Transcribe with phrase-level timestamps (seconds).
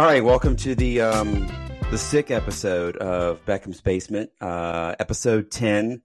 [0.00, 1.46] All right, welcome to the um,
[1.90, 6.00] the sick episode of Beckham's Basement, uh, episode ten,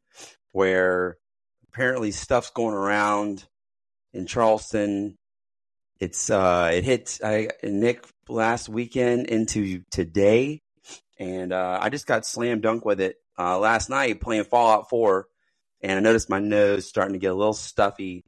[0.51, 1.17] where
[1.69, 3.47] apparently stuff's going around
[4.11, 5.17] in Charleston.
[5.97, 10.61] It's uh, it hit I, Nick last weekend into today,
[11.17, 15.27] and uh, I just got slam dunk with it uh, last night playing Fallout Four,
[15.79, 18.25] and I noticed my nose starting to get a little stuffy,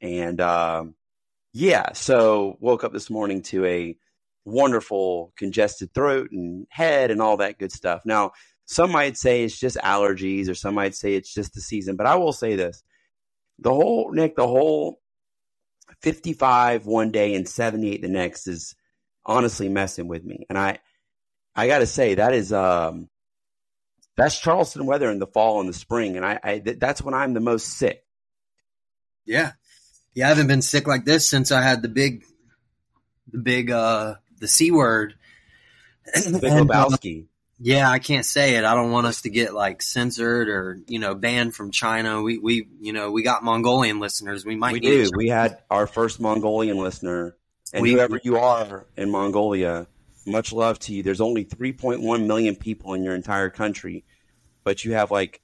[0.00, 0.94] and um,
[1.52, 3.96] yeah, so woke up this morning to a
[4.44, 8.02] wonderful congested throat and head and all that good stuff.
[8.04, 8.32] Now,
[8.64, 12.06] some might say it's just allergies or some might say it's just the season, but
[12.06, 12.82] I will say this.
[13.58, 15.00] The whole Nick, the whole
[16.02, 18.74] 55 one day and 78 the next is
[19.26, 20.46] honestly messing with me.
[20.48, 20.78] And I
[21.54, 23.08] I got to say that is um
[24.16, 27.34] that's Charleston weather in the fall and the spring and I, I that's when I'm
[27.34, 28.04] the most sick.
[29.26, 29.52] Yeah.
[30.14, 32.24] Yeah, I haven't been sick like this since I had the big
[33.30, 35.14] the big uh the C word.
[36.14, 37.26] Big uh, Lebowski.
[37.62, 38.64] Yeah, I can't say it.
[38.64, 42.22] I don't want us to get like censored or you know banned from China.
[42.22, 44.44] We we you know we got Mongolian listeners.
[44.44, 45.10] We might we do.
[45.14, 47.36] We had our first Mongolian listener,
[47.72, 49.86] and we, whoever you are in Mongolia,
[50.26, 51.02] much love to you.
[51.02, 54.04] There's only 3.1 million people in your entire country,
[54.64, 55.40] but you have like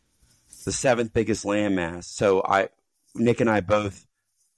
[0.64, 2.04] the seventh biggest landmass.
[2.04, 2.68] So I,
[3.14, 4.06] Nick and I both,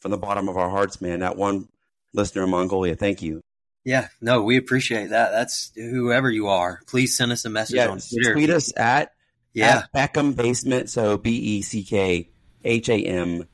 [0.01, 1.69] from the bottom of our hearts, man, that one
[2.13, 3.43] listener in Mongolia, thank you.
[3.89, 5.31] Yeah, no, we appreciate that.
[5.31, 6.83] That's whoever you are.
[6.87, 8.35] Please send us a message yeah, on Twitter.
[8.35, 9.13] Tweet us at
[9.55, 10.91] yeah at Beckham Basement.
[10.91, 12.29] So B E C K
[12.63, 13.49] H A M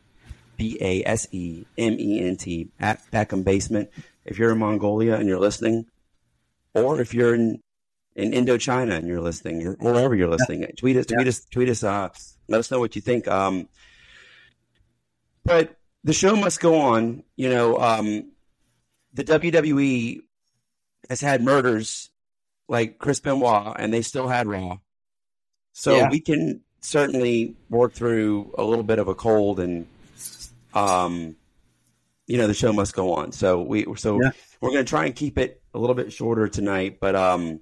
[0.56, 3.90] B A S E M E N T at Beckham Basement.
[4.24, 5.86] If you're in Mongolia and you're listening,
[6.74, 7.62] or if you're in
[8.16, 10.72] in Indochina and you're listening, or wherever you're listening, yeah.
[10.76, 11.28] tweet us, tweet yeah.
[11.28, 11.84] us, tweet us.
[11.84, 12.08] Uh,
[12.48, 13.28] let us know what you think.
[13.28, 13.68] Um,
[15.44, 17.22] but the show must go on.
[17.36, 18.32] You know, um,
[19.12, 20.23] the WWE
[21.08, 22.10] has had murders
[22.68, 24.78] like Chris Benoit, and they still had Raw.
[25.72, 26.10] So yeah.
[26.10, 29.86] we can certainly work through a little bit of a cold, and
[30.72, 31.36] um,
[32.26, 33.32] you know the show must go on.
[33.32, 34.30] So we so yeah.
[34.60, 37.60] we're going to try and keep it a little bit shorter tonight, but um,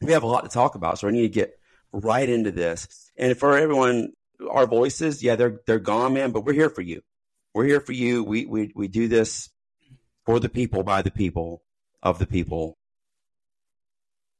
[0.00, 1.58] we have a lot to talk about, so I need to get
[1.92, 3.10] right into this.
[3.16, 4.12] And for everyone,
[4.50, 7.02] our voices, yeah, they're they're gone, man, but we're here for you.
[7.54, 8.24] We're here for you.
[8.24, 9.50] We we we do this
[10.26, 11.62] for the people, by the people,
[12.04, 12.78] of the people,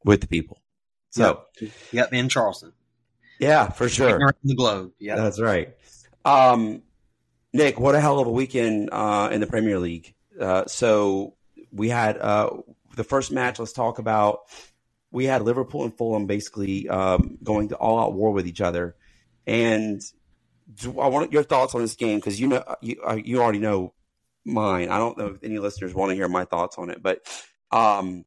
[0.04, 0.62] with the people.
[1.10, 2.72] So, yep, yep in Charleston.
[3.40, 4.32] Yeah, for sure.
[4.44, 4.92] the globe.
[4.98, 5.74] Yeah, that's right.
[6.24, 6.82] Um,
[7.52, 10.14] Nick, what a hell of a weekend uh, in the Premier League.
[10.40, 11.34] Uh, so
[11.72, 12.50] we had uh,
[12.96, 13.58] the first match.
[13.58, 14.40] Let's talk about.
[15.10, 18.96] We had Liverpool and Fulham basically um, going to all out war with each other,
[19.46, 20.02] and
[20.84, 23.94] I want your thoughts on this game because you know you uh, you already know
[24.44, 24.88] mine.
[24.88, 27.20] I don't know if any listeners want to hear my thoughts on it, but
[27.74, 28.24] um,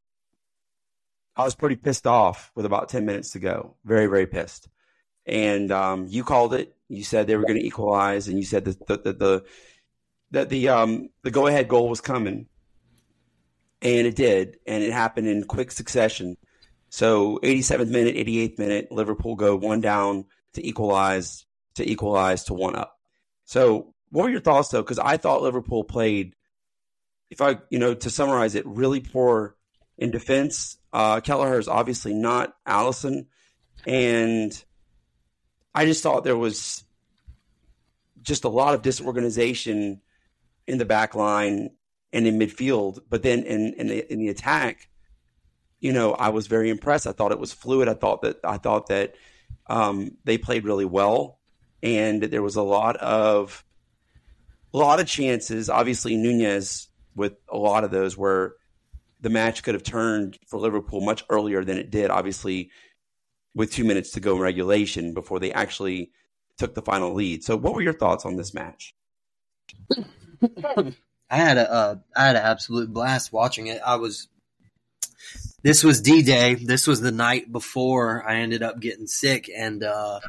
[1.35, 3.75] I was pretty pissed off with about 10 minutes to go.
[3.85, 4.67] Very, very pissed.
[5.25, 6.75] And um, you called it.
[6.89, 9.45] You said they were going to equalize, and you said that the, the, the
[10.31, 12.47] that the um, the go ahead goal was coming,
[13.81, 16.37] and it did, and it happened in quick succession.
[16.89, 22.77] So 87th minute, 88th minute, Liverpool go one down to equalize to equalize to one
[22.77, 22.97] up.
[23.43, 24.81] So what were your thoughts though?
[24.81, 26.35] Because I thought Liverpool played,
[27.29, 29.55] if I you know to summarize it, really poor
[29.97, 30.77] in defense.
[30.93, 33.27] Uh, Kelleher is obviously not Alisson.
[33.85, 34.63] and
[35.73, 36.83] I just thought there was
[38.21, 40.01] just a lot of disorganization
[40.65, 41.69] in the back line
[42.11, 42.99] and in midfield.
[43.09, 44.89] But then in in the, in the attack,
[45.79, 47.07] you know, I was very impressed.
[47.07, 47.87] I thought it was fluid.
[47.87, 49.15] I thought that I thought that
[49.67, 51.39] um, they played really well,
[51.83, 53.63] and there was a lot of
[54.73, 55.69] a lot of chances.
[55.69, 56.86] Obviously, Nunez
[57.17, 58.53] with a lot of those where
[59.19, 62.09] the match could have turned for Liverpool much earlier than it did.
[62.09, 62.69] Obviously,
[63.55, 66.11] with two minutes to go in regulation before they actually
[66.57, 67.43] took the final lead.
[67.43, 68.95] So, what were your thoughts on this match?
[71.29, 73.81] I had a uh, I had an absolute blast watching it.
[73.85, 74.27] I was
[75.63, 76.53] this was D Day.
[76.53, 80.19] This was the night before I ended up getting sick, and uh,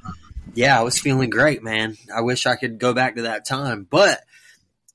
[0.54, 1.96] yeah, I was feeling great, man.
[2.14, 4.20] I wish I could go back to that time, but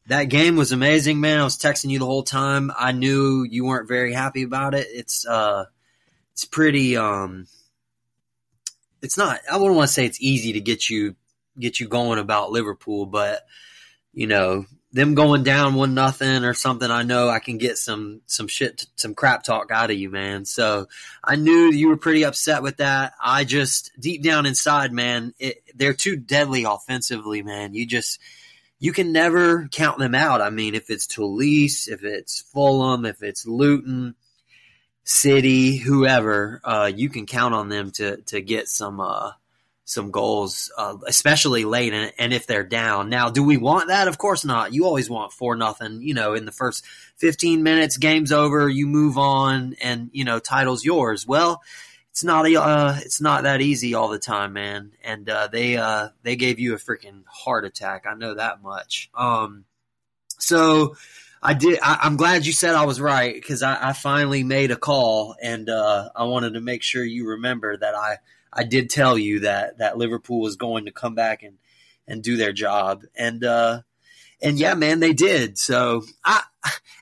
[0.08, 1.40] that game was amazing, man.
[1.40, 2.72] I was texting you the whole time.
[2.78, 4.88] I knew you weren't very happy about it.
[4.90, 5.66] It's uh,
[6.34, 7.48] it's pretty um,
[9.02, 9.40] it's not.
[9.52, 11.16] I wouldn't want to say it's easy to get you
[11.58, 13.46] get you going about Liverpool, but
[14.14, 16.90] you know them going down one nothing or something.
[16.90, 20.46] I know I can get some some shit, some crap talk out of you, man.
[20.46, 20.88] So
[21.24, 23.14] I knew you were pretty upset with that.
[23.24, 27.74] I just deep down inside, man, it, they're too deadly offensively, man.
[27.74, 28.20] You just
[28.84, 30.42] you can never count them out.
[30.42, 34.14] I mean, if it's Toulouse, if it's Fulham, if it's Luton,
[35.06, 39.32] City, whoever, uh, you can count on them to to get some uh,
[39.86, 43.08] some goals, uh, especially late, and, and, if they're down.
[43.08, 44.10] Now, do we want that?
[44.10, 44.74] Of course not.
[44.74, 46.02] You always want four nothing.
[46.02, 48.68] You know, in the first fifteen minutes, game's over.
[48.68, 51.26] You move on, and you know, title's yours.
[51.26, 51.62] Well,
[52.14, 54.92] it's not uh, it's not that easy all the time, man.
[55.04, 58.06] And uh, they uh, they gave you a freaking heart attack.
[58.08, 59.10] I know that much.
[59.16, 59.66] Um,
[60.38, 60.96] so
[61.42, 61.80] I did.
[61.82, 65.36] I, am glad you said I was right because I, I, finally made a call,
[65.42, 68.18] and uh, I wanted to make sure you remember that I
[68.54, 71.58] I did tell you that that Liverpool was going to come back and
[72.08, 73.82] and do their job, and uh,
[74.40, 75.58] and yeah, man, they did.
[75.58, 76.44] So I,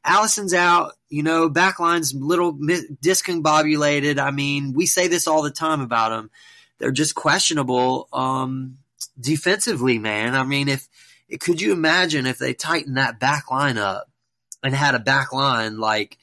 [0.05, 0.93] Alisson's out.
[1.09, 4.19] You know, backline's little discombobulated.
[4.19, 6.31] I mean, we say this all the time about them.
[6.77, 8.77] They're just questionable um,
[9.19, 10.35] defensively, man.
[10.35, 10.87] I mean, if
[11.39, 14.07] could you imagine if they tightened that back line up?
[14.63, 16.17] and had a back line like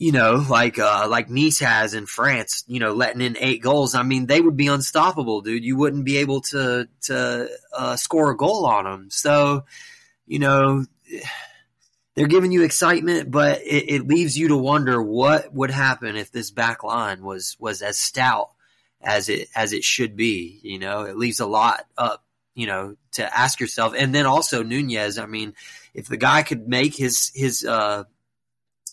[0.00, 3.96] you know, like uh, like Nice has in France, you know, letting in eight goals.
[3.96, 5.64] I mean, they would be unstoppable, dude.
[5.64, 9.10] You wouldn't be able to to uh, score a goal on them.
[9.10, 9.64] So,
[10.24, 10.84] you know,
[12.18, 16.32] they're giving you excitement, but it, it, leaves you to wonder what would happen if
[16.32, 18.50] this back line was was as stout
[19.00, 20.58] as it as it should be.
[20.64, 22.24] You know, it leaves a lot up,
[22.56, 23.94] you know, to ask yourself.
[23.96, 25.16] And then also Nunez.
[25.16, 25.54] I mean
[25.94, 28.02] if the guy could make his his uh,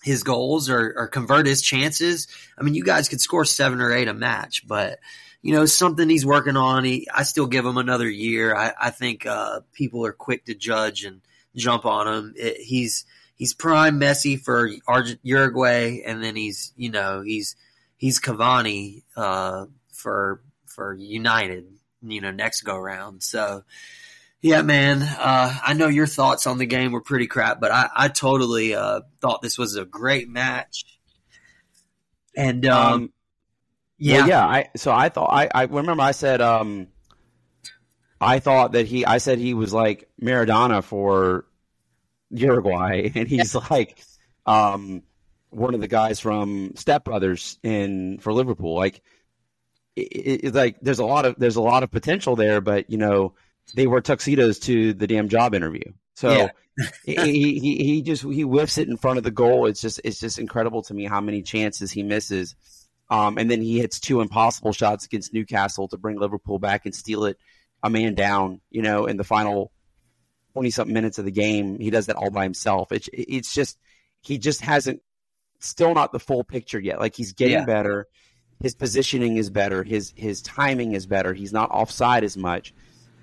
[0.03, 3.91] his goals or, or convert his chances, I mean, you guys could score seven or
[3.91, 4.99] eight a match, but
[5.41, 6.83] you know, something he's working on.
[6.83, 8.55] He, I still give him another year.
[8.55, 11.21] I, I think uh, people are quick to judge and
[11.55, 12.33] jump on him.
[12.37, 13.05] It, he's
[13.35, 17.55] he's prime Messi for Argent, Uruguay, and then he's you know he's
[17.97, 21.65] he's Cavani uh, for for United.
[22.01, 23.23] You know, next go round.
[23.23, 23.63] So
[24.41, 25.01] yeah, man.
[25.01, 28.75] Uh, I know your thoughts on the game were pretty crap, but I, I totally
[28.75, 30.85] uh, thought this was a great match.
[32.37, 33.13] And um, um
[33.97, 34.45] yeah, well, yeah.
[34.45, 36.87] I so I thought I, I remember I said um,
[38.19, 41.45] I thought that he I said he was like Maradona for
[42.29, 43.97] Uruguay, and he's like
[44.45, 45.03] um,
[45.49, 48.75] one of the guys from Step Brothers in for Liverpool.
[48.75, 49.01] Like,
[49.95, 52.97] it, it, like there's a lot of there's a lot of potential there, but you
[52.97, 53.33] know
[53.73, 55.91] they wear tuxedos to the damn job interview.
[56.15, 56.49] So yeah.
[57.05, 59.65] he, he he just he whiffs it in front of the goal.
[59.65, 62.55] It's just it's just incredible to me how many chances he misses.
[63.09, 66.95] Um, and then he hits two impossible shots against Newcastle to bring Liverpool back and
[66.95, 67.37] steal it
[67.83, 68.61] a man down.
[68.71, 69.71] You know, in the final
[70.55, 72.93] twenty something minutes of the game, he does that all by himself.
[72.93, 73.77] It's it's just
[74.21, 75.01] he just hasn't
[75.59, 76.97] still not the full picture yet.
[76.97, 77.65] Like he's getting yeah.
[77.65, 78.07] better.
[78.61, 79.83] His positioning is better.
[79.83, 81.33] His his timing is better.
[81.33, 82.73] He's not offside as much.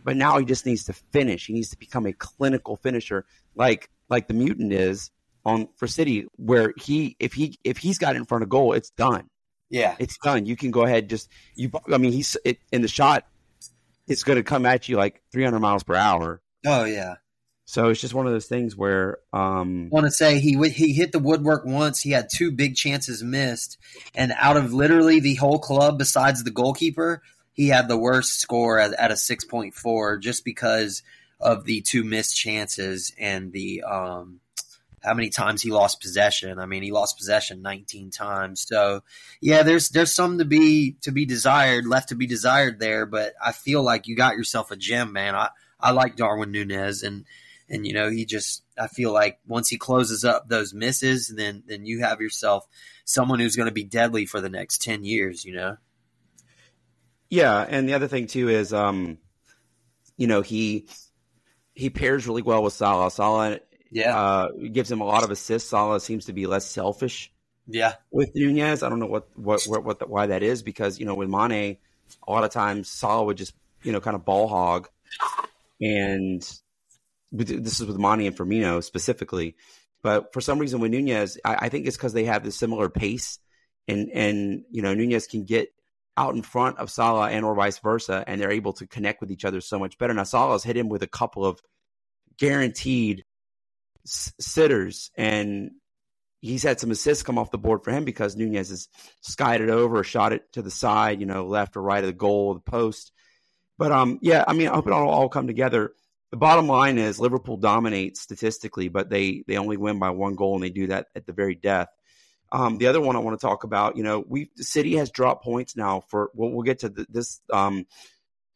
[0.05, 1.46] But now he just needs to finish.
[1.46, 3.25] He needs to become a clinical finisher,
[3.55, 5.11] like like the mutant is
[5.46, 8.90] on for City, where he if he if he's got in front of goal, it's
[8.90, 9.31] done.
[9.70, 10.44] Yeah, it's done.
[10.44, 11.08] You can go ahead.
[11.08, 11.70] Just you.
[11.90, 13.26] I mean, he's it, in the shot.
[14.06, 16.43] It's going to come at you like 300 miles per hour.
[16.67, 17.14] Oh yeah.
[17.73, 20.93] So it's just one of those things where um, I want to say he he
[20.93, 22.03] hit the woodwork once.
[22.03, 23.79] He had two big chances missed,
[24.15, 27.23] and out of literally the whole club, besides the goalkeeper,
[27.55, 31.03] he had the worst score at, at a 6.4 just because
[31.41, 34.41] of the two missed chances and the um,
[35.02, 36.59] how many times he lost possession.
[36.59, 38.67] I mean, he lost possession 19 times.
[38.69, 39.02] So,
[39.41, 43.33] yeah, there's there's some to be to be desired, left to be desired there, but
[43.43, 45.35] I feel like you got yourself a gem, man.
[45.35, 45.49] I
[45.81, 47.25] I like Darwin Nunez and
[47.69, 51.62] and you know, he just I feel like once he closes up those misses, then
[51.66, 52.66] then you have yourself
[53.04, 55.76] someone who's going to be deadly for the next 10 years, you know.
[57.31, 59.19] Yeah, and the other thing too is, um,
[60.19, 60.87] you know, he
[61.75, 63.11] he pairs really well with Salah.
[63.11, 63.59] Salah,
[63.90, 65.71] yeah, uh, gives him a lot of assists.
[65.71, 67.33] Salah seems to be less selfish.
[67.66, 71.00] Yeah, with Nunez, I don't know what what what, what the, why that is because
[71.00, 71.78] you know with Mane,
[72.28, 74.90] a lot of times Salah would just you know kind of ball hog,
[75.81, 76.47] and
[77.33, 79.57] this is with Mane and Firmino specifically.
[80.03, 82.89] But for some reason, with Nunez, I, I think it's because they have this similar
[82.89, 83.39] pace,
[83.89, 85.73] and and you know Nunez can get
[86.17, 89.31] out in front of Salah and or vice versa, and they're able to connect with
[89.31, 90.12] each other so much better.
[90.12, 91.61] Now Salah's hit him with a couple of
[92.39, 93.25] guaranteed
[94.05, 95.71] s- sitters, and
[96.41, 98.89] he's had some assists come off the board for him because Nunez has
[99.21, 102.12] skied it over, shot it to the side, you know, left or right of the
[102.12, 103.12] goal, the post.
[103.79, 105.93] But um, yeah, I mean, I hope it all, all come together.
[106.33, 110.55] The bottom line is Liverpool dominates statistically, but they they only win by one goal,
[110.55, 111.89] and they do that at the very death.
[112.51, 115.45] Um, the other one I want to talk about, you know, we city has dropped
[115.45, 116.31] points now for.
[116.35, 117.85] Well, we'll get to the, this um,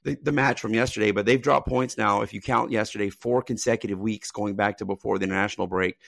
[0.04, 2.23] the, the match from yesterday, but they've dropped points now.
[2.23, 5.99] If you count yesterday, four consecutive weeks going back to before the international break.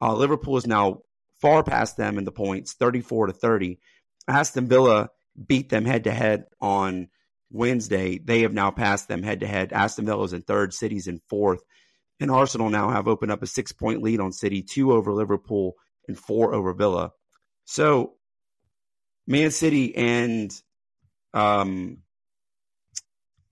[0.00, 1.02] Uh, Liverpool is now
[1.40, 3.80] far past them in the points, 34 to 30.
[4.28, 5.10] Aston Villa
[5.44, 7.08] beat them head to head on
[7.50, 8.18] Wednesday.
[8.18, 9.72] They have now passed them head to head.
[9.72, 11.60] Aston Villa is in third, City's in fourth.
[12.18, 15.74] And Arsenal now have opened up a six point lead on City, two over Liverpool
[16.08, 17.12] and four over Villa.
[17.64, 18.14] So
[19.26, 20.50] Man City and
[21.34, 21.98] um,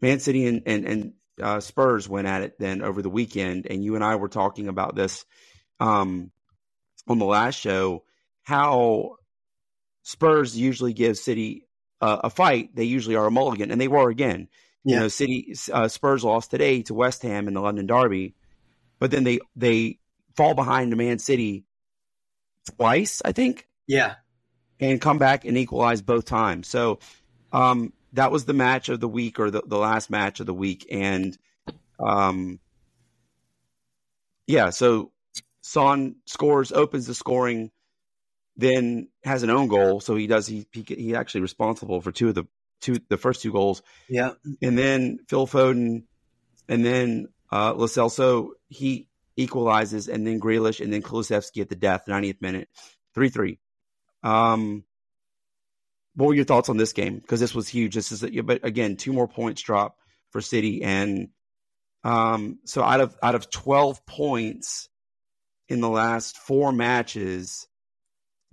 [0.00, 3.82] Man City and, and, and uh, Spurs went at it then over the weekend, and
[3.82, 5.24] you and I were talking about this
[5.80, 6.30] um,
[7.08, 8.04] on the last show.
[8.42, 9.16] How
[10.02, 11.63] Spurs usually give City
[12.00, 12.74] uh, a fight.
[12.74, 14.48] They usually are a mulligan, and they were again.
[14.84, 14.94] Yeah.
[14.94, 18.34] You know, City uh, Spurs lost today to West Ham in the London Derby,
[18.98, 19.98] but then they they
[20.36, 21.64] fall behind to Man City
[22.76, 23.66] twice, I think.
[23.86, 24.16] Yeah,
[24.80, 26.68] and come back and equalize both times.
[26.68, 26.98] So
[27.52, 30.54] um, that was the match of the week or the, the last match of the
[30.54, 30.86] week.
[30.90, 31.36] And
[31.98, 32.58] um,
[34.46, 35.12] yeah, so
[35.62, 37.70] Son scores, opens the scoring,
[38.56, 40.00] then has an own goal.
[40.00, 42.44] So he does, he, he, he actually responsible for two of the
[42.80, 43.82] two, the first two goals.
[44.08, 44.32] Yeah.
[44.62, 46.04] And then Phil Foden
[46.68, 51.76] and then uh, Lo Celso, he equalizes and then Grealish and then Kulusevski at the
[51.76, 52.68] death, 90th minute,
[53.14, 53.58] 3 3.
[54.22, 54.84] Um,
[56.14, 57.18] what were your thoughts on this game?
[57.18, 57.94] Because this was huge.
[57.94, 59.98] This is, but again, two more points drop
[60.30, 61.28] for City, and
[62.02, 64.88] um, so out of out of twelve points
[65.68, 67.66] in the last four matches,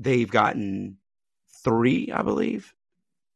[0.01, 0.97] they've gotten
[1.63, 2.73] three, I believe.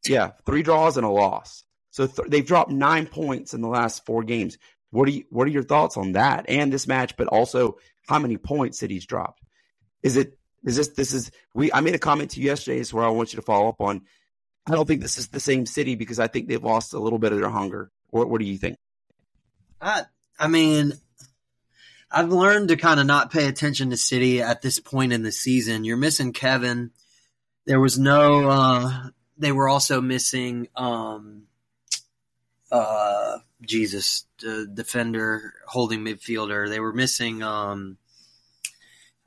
[0.06, 1.64] Yeah, three draws and a loss.
[1.90, 4.58] So th- they've dropped nine points in the last four games.
[4.90, 7.16] What are you, What are your thoughts on that and this match?
[7.16, 9.42] But also, how many points City's dropped?
[10.02, 11.72] Is it is this this is we?
[11.72, 13.80] I made a comment to you yesterday, is where I want you to follow up
[13.80, 14.02] on.
[14.68, 17.18] I don't think this is the same city because I think they've lost a little
[17.18, 17.90] bit of their hunger.
[18.10, 18.76] What What do you think?
[19.80, 20.04] I
[20.38, 20.92] I mean,
[22.16, 25.30] I've learned to kind of not pay attention to City at this point in the
[25.32, 25.84] season.
[25.84, 26.90] You're missing Kevin.
[27.66, 28.48] There was no.
[28.48, 30.68] uh They were also missing.
[30.74, 31.42] um
[32.72, 36.68] uh Jesus, the defender, holding midfielder.
[36.68, 37.42] They were missing.
[37.42, 37.98] um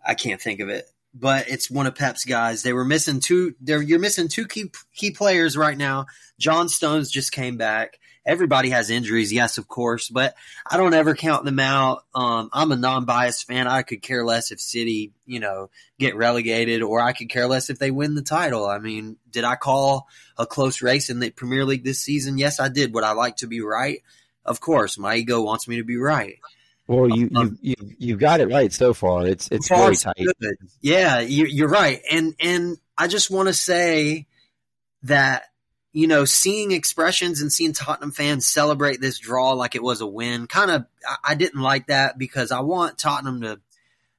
[0.04, 2.64] I can't think of it but it's one of Pep's guys.
[2.64, 3.56] They were missing two.
[3.66, 6.06] You're missing two key key players right now.
[6.40, 8.00] John Stones just came back.
[8.30, 10.36] Everybody has injuries, yes, of course, but
[10.70, 12.04] I don't ever count them out.
[12.14, 13.68] Um, I'm a non-biased fan.
[13.68, 17.72] I could care less if City, you know, get relegated, or I could care less
[17.72, 18.68] if they win the title.
[18.68, 20.08] I mean, did I call
[20.38, 22.38] a close race in the Premier League this season?
[22.38, 22.94] Yes, I did.
[22.94, 24.04] Would I like to be right?
[24.46, 26.38] Of course, my ego wants me to be right.
[26.86, 29.26] Well, you you you you got it right so far.
[29.26, 30.16] It's it's very tight.
[30.40, 30.56] Good.
[30.82, 34.28] Yeah, you, you're right, and and I just want to say
[35.04, 35.46] that
[35.92, 40.08] you know, seeing expressions and seeing Tottenham fans celebrate this draw like it was a
[40.08, 40.86] win, kind of,
[41.24, 43.60] I, didn't like that because I want Tottenham to,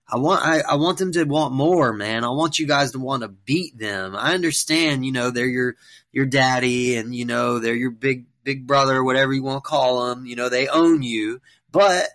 [0.08, 2.24] I want, I, I want them to want more, man.
[2.24, 4.16] I want you guys to want to beat them.
[4.16, 5.76] I understand, you know, they're your,
[6.10, 10.08] your daddy and, you know, they're your big, big brother, whatever you want to call
[10.08, 10.26] them.
[10.26, 12.08] You know, they own you, but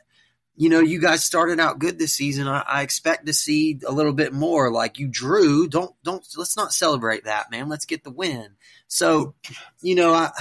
[0.58, 2.48] you know, you guys started out good this season.
[2.48, 4.72] I, I, expect to see a little bit more.
[4.72, 7.68] Like you drew, don't don't let's not celebrate that, man.
[7.68, 8.52] Let's get the win.
[8.88, 9.36] So,
[9.82, 10.32] you know, I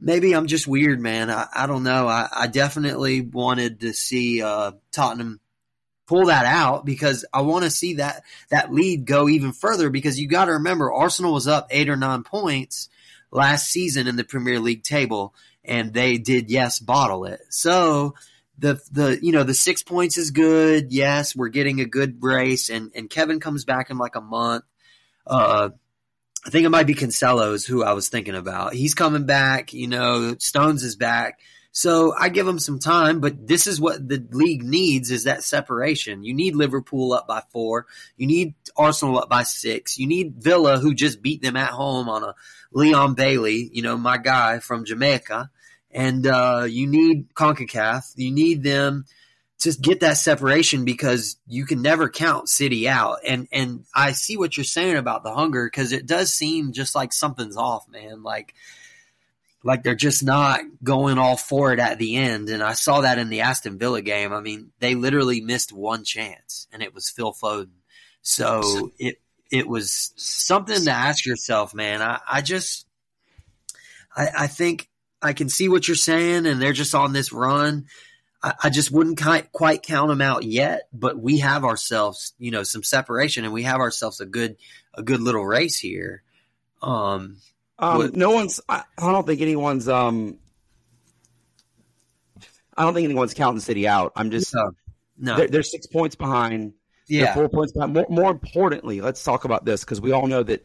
[0.00, 1.30] maybe I'm just weird, man.
[1.30, 2.06] I, I don't know.
[2.06, 5.40] I, I definitely wanted to see uh, Tottenham
[6.06, 9.90] pull that out because I want to see that that lead go even further.
[9.90, 12.88] Because you got to remember, Arsenal was up eight or nine points
[13.32, 17.40] last season in the Premier League table, and they did yes bottle it.
[17.48, 18.14] So
[18.60, 20.92] the the you know the six points is good.
[20.92, 24.64] Yes, we're getting a good race, and and Kevin comes back in like a month.
[25.26, 25.70] Uh,
[26.46, 28.74] I think it might be Cancelo's who I was thinking about.
[28.74, 29.72] He's coming back.
[29.72, 31.40] You know, Stones is back.
[31.72, 35.44] So I give him some time, but this is what the league needs is that
[35.44, 36.24] separation.
[36.24, 37.86] You need Liverpool up by four.
[38.16, 39.96] You need Arsenal up by six.
[39.96, 42.34] You need Villa, who just beat them at home on a
[42.72, 45.50] Leon Bailey, you know, my guy from Jamaica
[45.90, 48.12] and uh, you need CONCACAF.
[48.16, 49.06] You need them
[49.60, 53.18] to get that separation because you can never count City out.
[53.26, 56.94] And and I see what you're saying about the hunger because it does seem just
[56.94, 58.22] like something's off, man.
[58.22, 58.54] Like
[59.62, 62.48] like they're just not going all for it at the end.
[62.48, 64.32] And I saw that in the Aston Villa game.
[64.32, 67.68] I mean, they literally missed one chance, and it was Phil Foden.
[68.22, 69.20] So it
[69.50, 72.00] it was something to ask yourself, man.
[72.00, 72.86] I, I just
[74.16, 74.88] I, I think
[75.22, 77.86] I can see what you're saying, and they're just on this run.
[78.42, 79.20] I, I just wouldn't
[79.52, 83.64] quite count them out yet, but we have ourselves, you know, some separation, and we
[83.64, 84.56] have ourselves a good,
[84.94, 86.22] a good little race here.
[86.82, 87.36] Um,
[87.78, 88.60] um no one's.
[88.68, 89.88] I, I don't think anyone's.
[89.88, 90.38] Um,
[92.76, 94.12] I don't think anyone's counting City out.
[94.16, 94.54] I'm just.
[94.54, 94.70] No,
[95.18, 95.36] no.
[95.36, 96.72] They're, they're six points behind.
[97.08, 97.34] Yeah.
[97.34, 97.92] Four points behind.
[97.92, 100.64] More, more importantly, let's talk about this because we all know that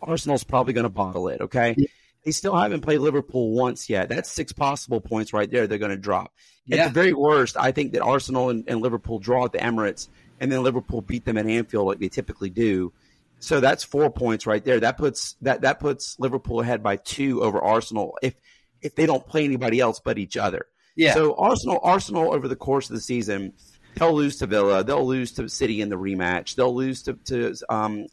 [0.00, 1.40] Arsenal's probably going to bottle it.
[1.40, 1.74] Okay.
[1.76, 1.86] Yeah.
[2.26, 4.08] They still haven't played Liverpool once yet.
[4.08, 5.68] That's six possible points right there.
[5.68, 6.32] They're going to drop.
[6.72, 10.08] At the very worst, I think that Arsenal and, and Liverpool draw at the Emirates,
[10.40, 12.92] and then Liverpool beat them at Anfield like they typically do.
[13.38, 14.80] So that's four points right there.
[14.80, 18.34] That puts that that puts Liverpool ahead by two over Arsenal if
[18.82, 20.66] if they don't play anybody else but each other.
[20.96, 21.14] Yeah.
[21.14, 23.52] So Arsenal, Arsenal over the course of the season,
[23.94, 27.54] they'll lose to Villa, they'll lose to City in the rematch, they'll lose to, to
[27.68, 28.06] um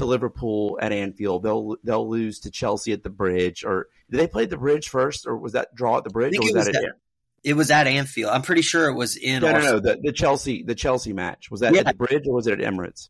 [0.00, 3.64] to Liverpool at Anfield, they'll they'll lose to Chelsea at the Bridge.
[3.64, 6.40] Or did they play the Bridge first, or was that draw at the Bridge, or
[6.40, 6.94] was, it was that, that- at
[7.42, 8.30] it was at Anfield.
[8.32, 9.40] I'm pretty sure it was in.
[9.40, 11.80] no, no, no, the, the Chelsea the Chelsea match was that Yeah.
[11.80, 13.08] at the Bridge or was it at Emirates?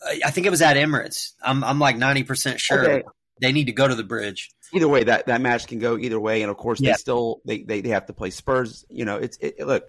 [0.00, 1.32] I- I think it was at Emirates.
[1.42, 3.02] I'm I'm like 90 percent sure Okay.
[3.40, 4.50] they need to go to the bridge.
[4.74, 6.92] Either way, that, that match can go either way, and of course Yeah.
[6.92, 8.84] they still they, they, they have to play Spurs.
[8.90, 9.84] You know, it's it, look,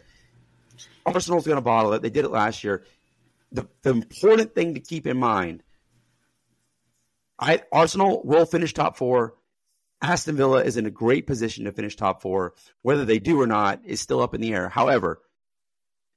[1.06, 2.02] Arsenal's going to bottle it.
[2.02, 2.86] They did it last year.
[3.52, 5.64] The, the important thing to keep in mind,
[7.40, 9.36] I Arsenal will finish top four.
[10.02, 12.54] Aston Villa is in a great position to finish top four.
[12.82, 14.70] Whether they do or not is still up in the air.
[14.70, 15.22] However,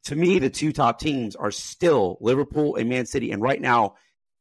[0.04, 3.30] to me, the two top teams are still Liverpool and Man City.
[3.30, 3.94] And right now,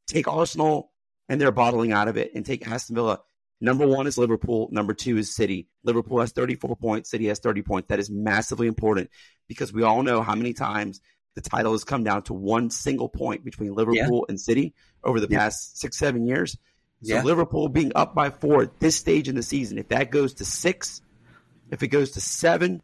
[0.07, 0.91] take Arsenal
[1.29, 3.21] and they're bottling out of it, and take Aston Villa.
[3.61, 4.67] Number one is Liverpool.
[4.71, 5.69] Number two is City.
[5.83, 7.09] Liverpool has 34 points.
[7.09, 7.87] City has 30 points.
[7.87, 9.09] That is massively important
[9.47, 10.99] because we all know how many times
[11.35, 14.73] the title has come down to one single point between Liverpool and City
[15.05, 15.37] over the Yeah.
[15.37, 16.57] past six, seven years.
[17.03, 17.23] So Yeah.
[17.23, 20.45] Liverpool being up by four at this stage in the season, if that goes to
[20.45, 21.01] six,
[21.71, 22.81] if it goes to seven,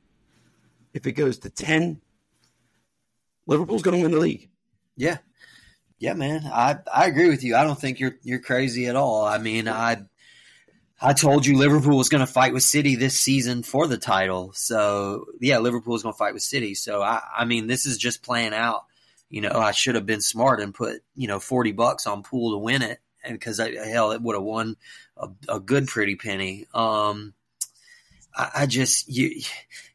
[0.93, 2.01] if it goes to 10,
[3.45, 4.49] Liverpool's going to win the league.
[4.95, 5.17] Yeah.
[5.99, 6.41] Yeah, man.
[6.45, 7.55] I, I agree with you.
[7.55, 9.25] I don't think you're you're crazy at all.
[9.25, 9.97] I mean, I
[11.01, 14.51] I told you Liverpool was going to fight with City this season for the title.
[14.53, 16.75] So, yeah, Liverpool is going to fight with City.
[16.75, 18.85] So, I I mean, this is just playing out.
[19.29, 22.51] You know, I should have been smart and put, you know, 40 bucks on pool
[22.51, 22.99] to win it
[23.33, 24.75] because hell, it would have won
[25.17, 26.65] a, a good pretty penny.
[26.73, 27.33] Um
[28.37, 29.41] I, I just you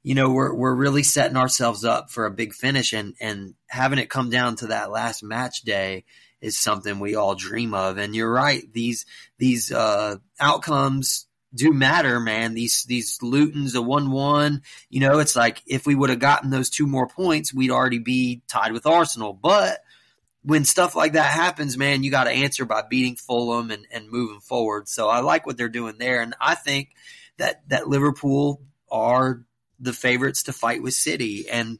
[0.03, 3.99] you know we're we're really setting ourselves up for a big finish and and having
[3.99, 6.05] it come down to that last match day
[6.41, 7.99] is something we all dream of.
[7.99, 9.07] And you're right these
[9.39, 12.55] these uh outcomes do matter man.
[12.55, 16.71] These these Luton's a 1-1 you know it's like if we would have gotten those
[16.71, 19.33] two more points we'd already be tied with Arsenal.
[19.33, 19.79] But
[20.45, 24.11] when stuff like that happens man you got to answer by beating Fulham and and
[24.11, 26.91] moving forward so I like what they're doing there and I think
[27.39, 29.43] that that Liverpool are
[29.83, 31.79] the favorites to fight with City, and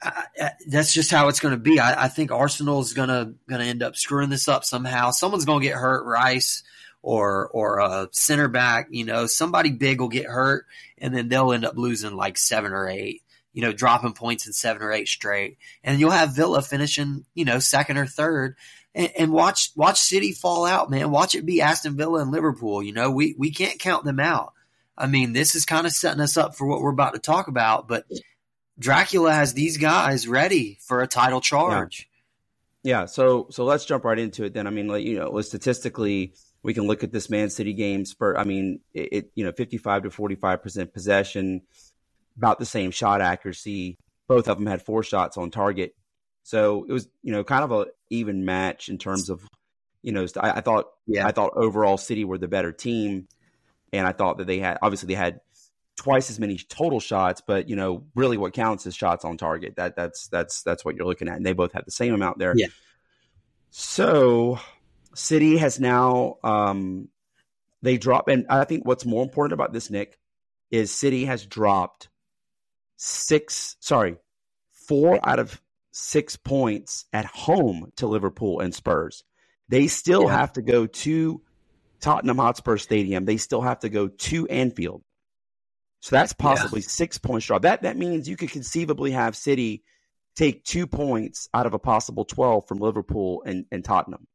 [0.00, 1.80] I, I, that's just how it's going to be.
[1.80, 5.10] I, I think Arsenal is going to going to end up screwing this up somehow.
[5.10, 6.62] Someone's going to get hurt, Rice
[7.00, 8.88] or or a center back.
[8.90, 10.66] You know, somebody big will get hurt,
[10.98, 13.22] and then they'll end up losing like seven or eight.
[13.52, 17.44] You know, dropping points in seven or eight straight, and you'll have Villa finishing, you
[17.44, 18.56] know, second or third
[18.94, 21.10] and, and watch watch City fall out, man.
[21.10, 22.82] Watch it be Aston Villa and Liverpool.
[22.82, 24.52] You know, we we can't count them out.
[24.96, 27.48] I mean, this is kind of setting us up for what we're about to talk
[27.48, 27.88] about.
[27.88, 28.04] But
[28.78, 32.08] Dracula has these guys ready for a title charge.
[32.82, 34.66] Yeah, so so let's jump right into it then.
[34.66, 38.04] I mean, like you know, statistically, we can look at this Man City game.
[38.04, 41.62] For I mean, it, it you know, fifty-five to forty-five percent possession,
[42.36, 43.98] about the same shot accuracy.
[44.28, 45.94] Both of them had four shots on target,
[46.42, 49.42] so it was you know kind of a even match in terms of
[50.02, 50.26] you know.
[50.38, 51.26] I, I thought Yeah.
[51.26, 53.28] I thought overall City were the better team,
[53.92, 55.40] and I thought that they had obviously they had
[55.96, 59.76] twice as many total shots, but you know, really what counts is shots on target.
[59.76, 62.38] That that's that's that's what you're looking at, and they both had the same amount
[62.38, 62.54] there.
[62.56, 62.68] Yeah.
[63.70, 64.58] So,
[65.14, 67.08] City has now um,
[67.82, 70.18] they drop, and I think what's more important about this, Nick,
[70.70, 72.08] is City has dropped
[73.04, 74.16] six, sorry,
[74.86, 75.60] four out of
[75.90, 79.24] six points at home to Liverpool and Spurs.
[79.68, 80.38] They still Yeah.
[80.38, 81.42] have to go to
[82.00, 83.24] Tottenham Hotspur Stadium.
[83.24, 85.02] They still have to go to Anfield.
[86.00, 87.58] So that's possibly six points draw.
[87.58, 89.82] That that means you could conceivably have City
[90.34, 94.26] take two points out of a possible twelve from Liverpool and, and Tottenham.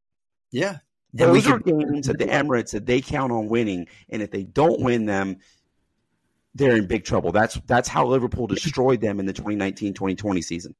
[0.51, 0.79] Yeah.
[1.13, 4.43] Those are could- games at the Emirates that they count on winning, and if they
[4.43, 5.37] don't win them,
[6.57, 7.31] they're in big trouble.
[7.31, 10.75] That's that's how Liverpool destroyed them in the 2019-2020 season.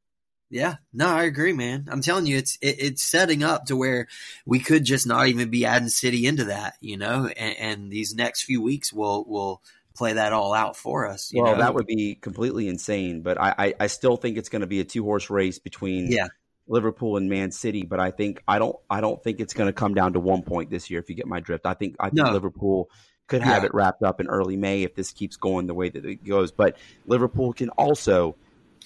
[0.50, 1.88] Yeah, no, I agree, man.
[1.92, 4.08] I'm telling you, it's it, it's setting up to where
[4.46, 7.28] we could just not even be adding City into that, you know.
[7.28, 9.62] And, and these next few weeks will will
[9.96, 11.32] play that all out for us.
[11.34, 11.62] You well, know?
[11.62, 14.80] that would be completely insane, but I, I, I still think it's going to be
[14.80, 16.28] a two horse race between yeah,
[16.68, 17.84] Liverpool and Man City.
[17.84, 20.44] But I think I don't I don't think it's going to come down to one
[20.44, 21.02] point this year.
[21.02, 22.32] If you get my drift, I think I think No.
[22.32, 22.90] Liverpool
[23.28, 23.68] could have Yeah.
[23.68, 26.52] it wrapped up in early May if this keeps going the way that it goes.
[26.52, 28.36] But Liverpool can also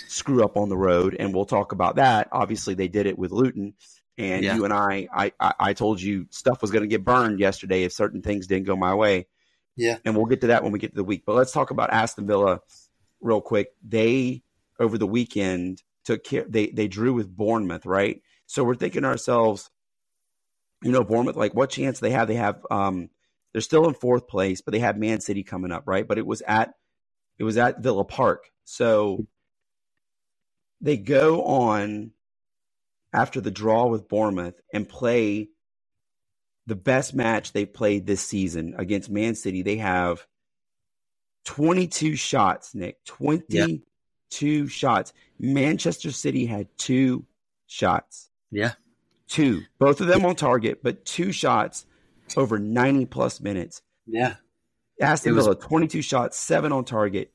[0.08, 2.30] screw up on the road, and we'll talk about that.
[2.32, 3.73] Obviously, they did it with Luton,
[4.17, 4.56] and Yeah.
[4.56, 7.93] you and I, I, I, told you stuff was going to get burned yesterday if
[7.93, 9.27] certain things didn't go my way.
[9.77, 9.97] Yeah.
[10.04, 11.23] and we'll get to that when we get to the week.
[11.25, 12.60] But let's talk about Aston Villa
[13.21, 13.69] real quick.
[13.88, 14.43] They
[14.80, 16.45] over the weekend took care.
[16.47, 18.21] They they drew with Bournemouth, right?
[18.47, 19.69] So we're thinking to ourselves,
[20.84, 22.27] you know, Bournemouth, like what chance they have?
[22.27, 23.10] They have um
[23.52, 26.08] they're still in fourth place, but they have Man City coming up, right?
[26.08, 26.74] But it was at
[27.38, 28.50] it was at Villa Park.
[28.66, 29.26] So
[30.80, 32.12] they go on
[33.14, 35.50] after the draw with Bournemouth and play
[36.68, 39.62] the best match they played this season against Man City.
[39.62, 40.26] They have
[41.46, 43.04] 22 shots, Nick.
[43.06, 45.14] 22 shots.
[45.40, 47.26] Manchester City had two
[47.68, 48.30] shots.
[48.52, 48.74] Yeah.
[49.28, 49.64] Two.
[49.80, 51.86] Both of them on target, but two shots
[52.38, 53.82] over 90 plus minutes.
[54.06, 54.36] Yeah.
[55.00, 57.34] Aston was- Villa, 22 shots, seven on target.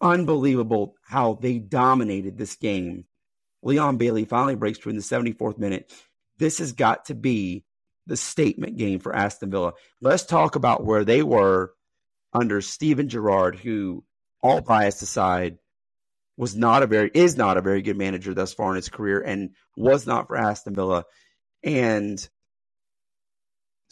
[0.00, 3.04] Unbelievable how they dominated this game.
[3.62, 5.92] Leon Bailey finally breaks through in the 74th minute.
[6.38, 7.64] This has got to be
[8.06, 9.72] the statement game for Aston Villa.
[10.00, 11.72] Let's talk about where they were
[12.32, 14.04] under Steven Gerrard, who,
[14.42, 15.58] all bias aside,
[16.36, 19.20] was not a very is not a very good manager thus far in his career
[19.20, 21.04] and was not for Aston Villa.
[21.62, 22.28] And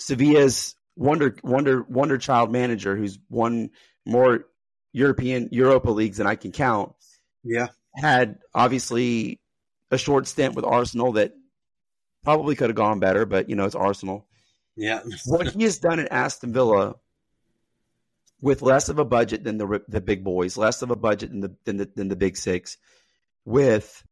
[0.03, 3.71] Sevilla's wonder wonder wonder child manager who's won
[4.05, 4.47] more
[4.93, 6.95] European Europa leagues than I can count
[7.45, 7.69] Yeah.
[7.95, 9.41] had obviously
[9.91, 11.33] a short stint with Arsenal that
[12.25, 14.27] probably could have gone better, but you know it's Arsenal.
[14.77, 15.03] Yeah.
[15.27, 16.95] What he has done at Aston Villa
[18.41, 21.41] with less of a budget than the the big boys, less of a budget than
[21.41, 22.77] the than the, than the big six,
[23.45, 24.05] with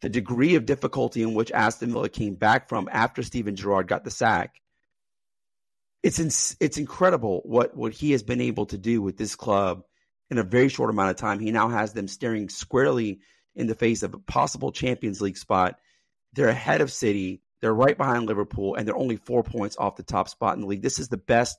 [0.00, 4.04] the degree of difficulty in which Aston Villa came back from after Steven Gerrard got
[4.04, 4.60] the sack.
[6.06, 6.28] It's in,
[6.64, 9.82] it's incredible what what he has been able to do with this club
[10.30, 11.40] in a very short amount of time.
[11.40, 13.18] He now has them staring squarely
[13.56, 15.80] in the face of a possible Champions League spot.
[16.32, 17.42] They're ahead of City.
[17.60, 20.68] They're right behind Liverpool, and they're only four points off the top spot in the
[20.68, 20.82] league.
[20.82, 21.58] This is the best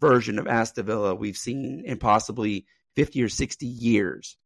[0.00, 4.36] version of Aston Villa we've seen in possibly 50 or 60 years.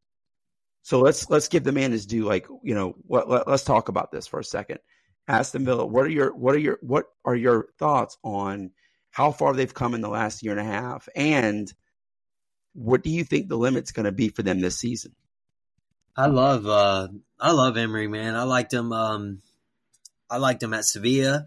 [0.83, 2.25] So let's let's give the man his due.
[2.25, 4.81] Like you know, what, let, us talk about this for a second.
[5.27, 8.73] Aston Villa, what are your what are your what are your thoughts on
[9.13, 11.73] how far they've come in the last year and a half, and
[12.75, 15.15] what do you think the limit's going to be for them this season?
[16.17, 18.35] I love uh I love Emery, man.
[18.35, 19.43] I liked him um
[20.31, 21.47] I liked him at Sevilla.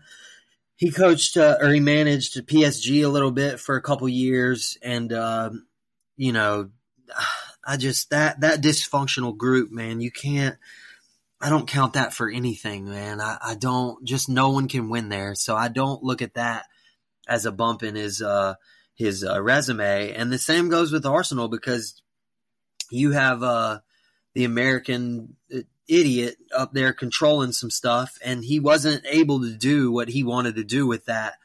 [0.76, 5.12] He coached uh, or he managed PSG a little bit for a couple years and
[5.14, 5.68] um
[6.18, 6.70] you know
[7.68, 10.58] I just that that dysfunctional group, man, you can't
[11.42, 13.22] I don't count that for anything, man.
[13.22, 15.36] I, I don't just no one can win there.
[15.36, 16.66] So I don't look at that
[17.28, 18.56] as a bump in his uh
[18.96, 20.14] his uh, resume.
[20.14, 22.02] And the same goes with Arsenal because
[22.90, 23.80] you have uh
[24.34, 29.92] the American uh, idiot up there controlling some stuff, and he wasn't able to do
[29.92, 31.36] what he wanted to do with that.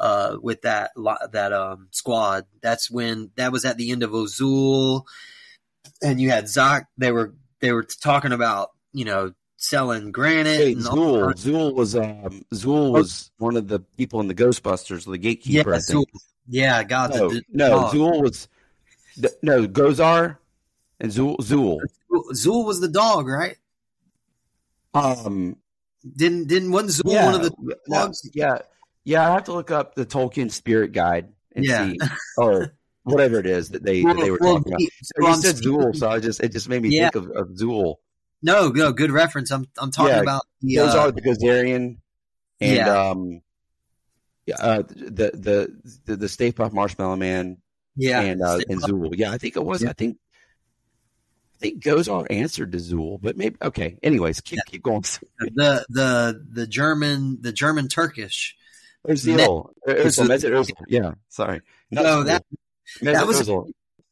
[0.00, 0.92] Uh, with that
[1.32, 5.02] that um, squad, that's when that was at the end of Ozul,
[6.00, 6.86] and you had Zach.
[6.96, 10.78] They were they were talking about you know selling granite.
[10.86, 15.12] All- Zool, Zool was um, Zool was one of the people in the Ghostbusters, the
[15.12, 15.74] yeah, gatekeeper.
[15.74, 16.08] I think.
[16.08, 16.20] Zool.
[16.48, 17.94] yeah, God, No, the, no, dog.
[17.94, 18.48] Zool was
[19.42, 20.38] no Gozer
[21.00, 21.36] and Zool.
[21.38, 21.80] Zool.
[22.32, 23.56] Zool was the dog, right?
[24.94, 25.56] Um,
[26.16, 28.30] Didn't didn't wasn't Zool yeah, one of the dogs?
[28.34, 28.58] yeah,
[29.04, 29.28] yeah.
[29.28, 31.88] I have to look up the Tobin's Spirit Guide and Yeah.
[31.90, 31.98] see,
[32.38, 34.80] or whatever it is that they that they were Well, talking about.
[34.80, 34.90] he-
[35.20, 37.10] You I'm said Zool, so I just it just made me Yeah.
[37.10, 37.96] think of, of Zool.
[38.42, 39.50] No, no, good reference.
[39.50, 41.96] I'm I'm talking Yeah, about the Those uh, are the Gozerian
[42.60, 43.10] and Yeah.
[43.10, 43.40] um,
[44.46, 47.58] yeah, uh, the the the the Stay Puft Marshmallow Man
[47.96, 49.12] yeah and uh, and Zool.
[49.16, 49.82] Yeah, I think it was.
[49.82, 49.90] Yeah.
[49.90, 50.18] I think
[51.56, 53.98] I think Gozer answered to Zool, but maybe okay.
[54.02, 55.02] Anyways, keep keep going.
[55.40, 58.56] the the the German the German Turkish.
[59.06, 61.60] Özil, It's Özil, a- Yeah, sorry.
[61.90, 62.44] Not No, that
[63.02, 63.48] that was-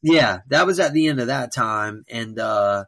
[0.01, 2.85] yeah, that was at the end of that time, and uh,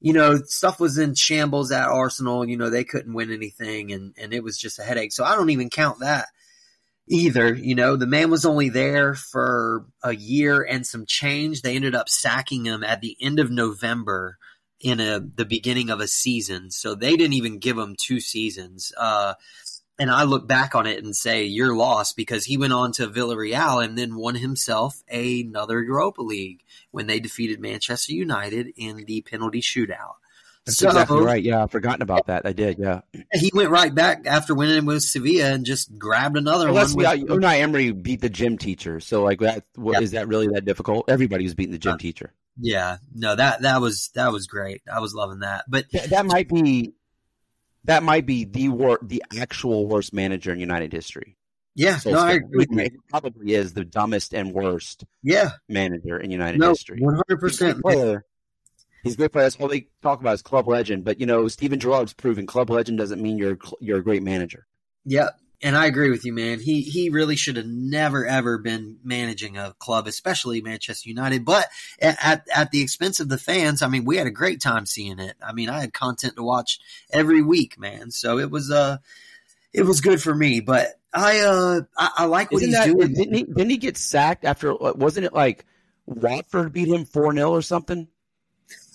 [0.00, 2.48] you know stuff was in shambles at Arsenal.
[2.48, 5.12] You know they couldn't win anything, and and it was just a headache.
[5.12, 6.26] So I don't even count that
[7.08, 7.54] either.
[7.54, 11.62] You know the man was only there for a year and some change.
[11.62, 14.38] They ended up sacking him at the end of November
[14.80, 16.70] in a the beginning of a season.
[16.70, 18.92] So they didn't even give him two seasons.
[18.96, 19.34] Uh,
[19.98, 23.08] and I look back on it and say you're lost because he went on to
[23.08, 29.22] Villarreal and then won himself another Europa League when they defeated Manchester United in the
[29.22, 30.14] penalty shootout.
[30.66, 31.42] That's so exactly right.
[31.42, 32.44] Yeah, I've forgotten about that.
[32.44, 32.78] I did.
[32.78, 33.00] Yeah.
[33.32, 36.94] he went right back after winning with Sevilla and just grabbed another Well, one.
[36.94, 39.00] with- Unai Emery beat the gym teacher.
[39.00, 40.00] So like that, what, Yeah.
[40.02, 41.08] is that really that difficult?
[41.08, 42.34] Everybody was beating the gym uh, teacher.
[42.60, 44.82] Yeah, no that that was that was great.
[44.92, 45.64] I was loving that.
[45.68, 46.92] But that, that might be
[47.88, 51.36] that might be the wor- the actual worst manager in United history.
[51.74, 52.66] Yeah, So no, I agree.
[52.70, 56.98] it probably is the dumbest and worst Yeah, manager in United no, history.
[57.00, 57.82] one hundred He's a great percent.
[57.82, 58.24] player.
[59.04, 59.44] He's a great player.
[59.44, 61.04] That's all they talk about is club legend.
[61.04, 64.22] But you know, Steven Gerrard's proven club legend doesn't mean you're a you're a great
[64.22, 64.66] manager.
[65.04, 65.38] Yep.
[65.60, 66.60] And I agree with you, man.
[66.60, 71.44] He he really should have never ever been managing a club, especially Manchester United.
[71.44, 71.66] But
[72.00, 74.86] at, at at the expense of the fans, I mean, we had a great time
[74.86, 75.34] seeing it.
[75.44, 76.78] I mean, I had content to watch
[77.12, 78.12] every week, man.
[78.12, 78.98] So it was uh
[79.72, 80.60] it was good for me.
[80.60, 83.12] But I uh I, I like what Isn't he's that, doing.
[83.14, 84.72] Didn't he, didn't he get sacked after?
[84.74, 85.64] Wasn't it like
[86.06, 88.06] Watford beat him four 0 or something?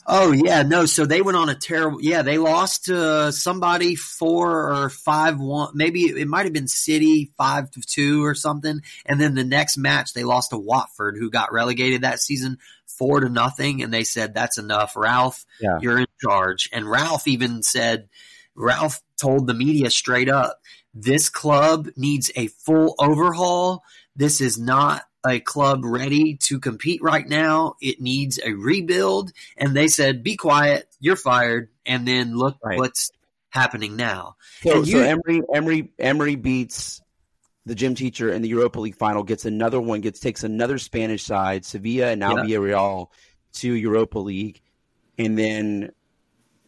[0.06, 0.86] Oh yeah, no.
[0.86, 2.02] So they went on a terrible.
[2.02, 5.72] Yeah, they lost to somebody four or five one.
[5.74, 8.82] Maybe it might have been City five to two or something.
[9.06, 13.22] And then the next match they lost to Watford, who got relegated that season four
[13.22, 13.82] to nothing.
[13.82, 15.46] And they said that's enough, Ralf.
[15.62, 15.80] Yeah.
[15.82, 16.70] You're in charge.
[16.74, 18.10] And Ralf even said,
[18.56, 20.60] Ralf told the media straight up,
[20.94, 23.84] this club needs a full overhaul.
[24.16, 27.76] This is not a club ready to compete right now.
[27.82, 29.32] It needs a rebuild.
[29.58, 31.70] And they said, be quiet, you're fired.
[31.86, 32.78] And then look Right.
[32.78, 33.12] what's
[33.50, 34.36] happening now.
[34.64, 37.02] So, And so you- Emery Emery Emery beats
[37.66, 39.24] the gym teacher in the Europa League final.
[39.24, 40.02] Gets another one.
[40.02, 42.58] Gets takes another Spanish side, Sevilla and now Yeah.
[42.58, 43.08] Villarreal,
[43.54, 44.62] to Europa League,
[45.18, 45.92] and then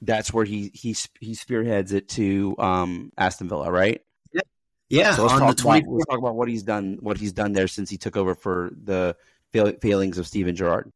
[0.02, 4.02] that's where he he he spearheads it to um, Aston Villa, right?
[4.89, 5.82] Yeah, So let's on the talk, 20th.
[5.84, 6.98] about, let's talk about what he's done.
[7.02, 9.15] What he's done there since he took over for the
[9.52, 10.91] fail, failings of Steven Gerrard.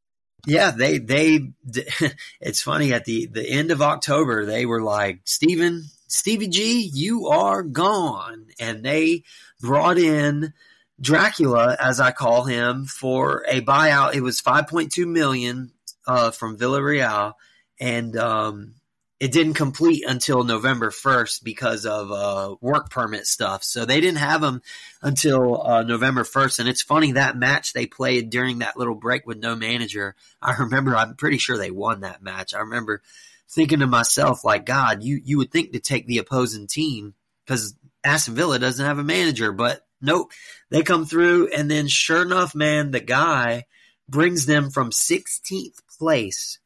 [0.45, 1.52] Yeah, they they.
[2.41, 7.28] It's funny at the the end of October they were like Steven Stevie G, you
[7.28, 9.23] are gone, and they
[9.62, 10.54] brought in
[10.99, 14.15] Dracula, as I call him, for a buyout.
[14.15, 15.71] It was five point two million
[16.08, 17.34] uh, from Villarreal,
[17.80, 18.73] and um,
[19.19, 23.63] it didn't complete until November first because of uh, work permit stuff.
[23.65, 24.62] So they didn't have him
[25.01, 26.60] until uh, November first.
[26.60, 30.15] And it's funny that match they played during that little break with no manager.
[30.41, 30.95] I remember.
[30.95, 32.53] I'm pretty sure they won that match.
[32.53, 33.01] I remember
[33.49, 37.13] thinking to myself, like, God, you you would think to take the opposing team
[37.45, 40.32] because Aston Villa doesn't have a manager, but nope,
[40.69, 43.65] they come through, and then sure enough, man, the guy
[44.08, 46.60] brings them from 16th place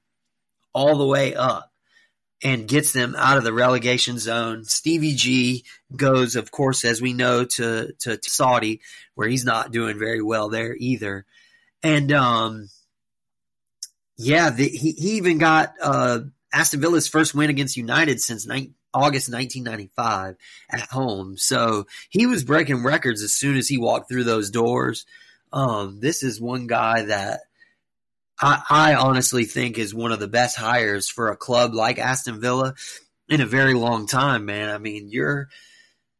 [0.74, 1.73] all the way up
[2.44, 4.66] and gets them out of the relegation zone.
[4.66, 5.64] Stevie G
[5.96, 8.82] goes, of course, as we know, to to Saudi,
[9.16, 11.26] where he's not doing very well there either,
[11.82, 12.70] and um,
[14.18, 16.20] yeah, the, he he even got uh,
[16.52, 20.36] Aston Villa's first win against United since nine, August 1995
[20.70, 21.38] at home.
[21.38, 25.06] So he was breaking records as soon as he walked through those doors.
[25.52, 27.42] Um, this is one guy that
[28.44, 32.42] I, I honestly think is one of the best hires for a club like Aston
[32.42, 32.74] Villa
[33.30, 34.70] in a very long time, man.
[34.70, 35.48] I mean, you're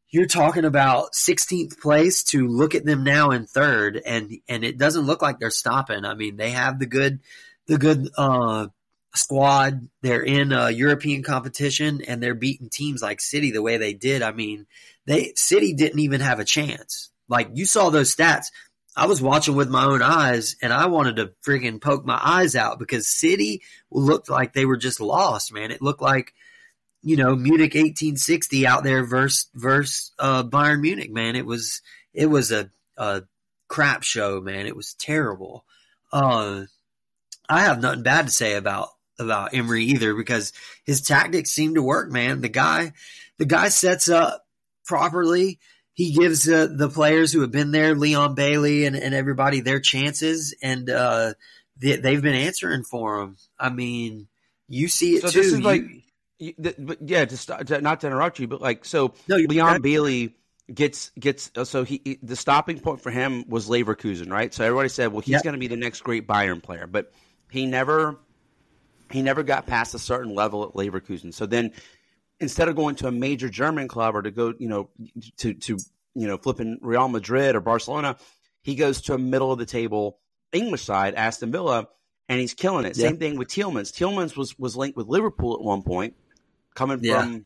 [0.10, 4.78] you're talking about 16th place to look at them now in third, and and it
[4.78, 6.06] doesn't look like they're stopping.
[6.06, 7.20] I mean, they have the good
[7.68, 8.68] the good uh,
[9.14, 9.90] squad.
[10.02, 14.22] They're in a European competition, and they're beating teams like City the way they did.
[14.22, 14.66] I mean,
[15.06, 17.10] they City didn't even have a chance.
[17.28, 18.46] Like you saw those stats.
[18.96, 22.56] I was watching with my own eyes, and I wanted to freaking poke my eyes
[22.56, 25.72] out because City looked like they were just lost, man.
[25.72, 26.34] It looked like
[27.02, 31.36] you know Munich 1860 out there versus versus uh, Bayern Munich, man.
[31.36, 31.82] It was
[32.14, 33.24] it was a, a
[33.68, 34.68] crap show, man.
[34.68, 35.66] It was terrible.
[36.12, 36.66] Uh,
[37.50, 40.54] I have nothing bad to say about about Emery either because
[40.86, 42.42] his tactics seem to work, man.
[42.42, 42.94] The guy
[43.38, 44.46] the guy sets up
[44.86, 45.60] properly.
[45.96, 49.80] He gives uh, the players who have been there, Leon Bailey and, and everybody, their
[49.80, 51.34] chances, and uh,
[51.78, 53.38] they, they've been answering for him.
[53.60, 54.28] I mean,
[54.68, 55.40] you see it So too.
[55.40, 55.84] this is You- like,
[56.40, 59.36] you- th- but yeah, to, stop, to not to interrupt you, but like, so No,
[59.36, 59.82] Leon.
[59.82, 60.36] Bailey
[60.74, 64.52] gets gets uh, so he he- the stopping point for him was Leverkusen, right?
[64.54, 65.44] So everybody said, well, he's Yep.
[65.44, 67.12] going to be the next great Bayern player, but
[67.52, 68.18] he never
[69.12, 71.34] he never got past a certain level at Leverkusen.
[71.34, 71.72] So then
[72.40, 74.90] instead of going to a major German club or to go, you know,
[75.38, 75.78] to to
[76.16, 78.18] you know, flipping Real Madrid or Barcelona,
[78.62, 80.20] he goes to a middle of the table
[80.52, 81.88] English side, Aston Villa,
[82.30, 82.96] and he's killing it.
[82.96, 83.08] Yeah.
[83.08, 83.92] Same thing with Tielemans.
[83.92, 86.16] Tielemans was was linked with Liverpool at one point,
[86.76, 87.22] coming Yeah.
[87.22, 87.46] from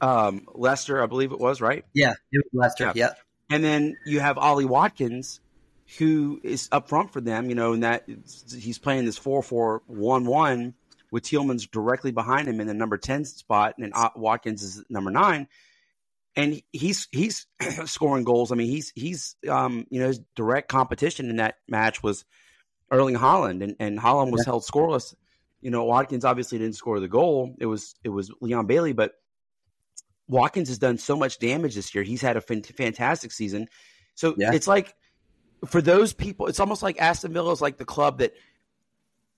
[0.00, 1.84] um, Leicester, I believe it was, right?
[1.94, 2.84] yeah, it was Leicester.
[2.86, 2.92] Yeah.
[2.94, 3.12] Yeah.
[3.50, 5.40] And then you have Ollie Watkins,
[5.98, 8.04] who is up front for them, you know, and that
[8.58, 10.74] he's playing this 4 4 1 1
[11.10, 15.48] with Tielemans directly behind him in the number 10 spot, and Watkins is number nine.
[16.36, 17.46] And he's he's
[17.84, 18.50] scoring goals.
[18.50, 22.24] I mean, he's he's um, you know his direct competition in that match was
[22.90, 24.50] Erling Haaland, and, and Haaland was yeah.
[24.50, 25.14] held scoreless.
[25.60, 27.54] You know, Watkins obviously didn't score the goal.
[27.60, 29.12] It was it was Leon Bailey, but
[30.28, 32.02] Watkins has done so much damage this year.
[32.02, 33.68] He's had a fantastic season.
[34.14, 34.52] So yeah.
[34.52, 34.94] it's like
[35.66, 38.34] for those people, it's almost like Aston Villa is like the club that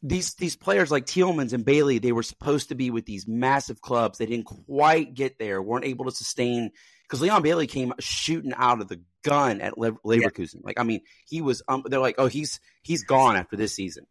[0.02, 3.80] these these players like Tielemans and Bailey, they were supposed to be with these massive
[3.80, 4.18] clubs.
[4.18, 6.70] They didn't quite get there, weren't able to sustain
[7.02, 10.56] because Leon Bailey came shooting out of the gun at Le- Leverkusen.
[10.56, 10.60] Yeah.
[10.64, 11.62] Like, I mean, he was.
[11.68, 14.06] Um, they're like, oh, he's he's gone after this season,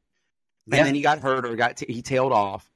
[0.65, 0.83] and yeah.
[0.83, 2.69] then he got hurt or got t- he tailed off,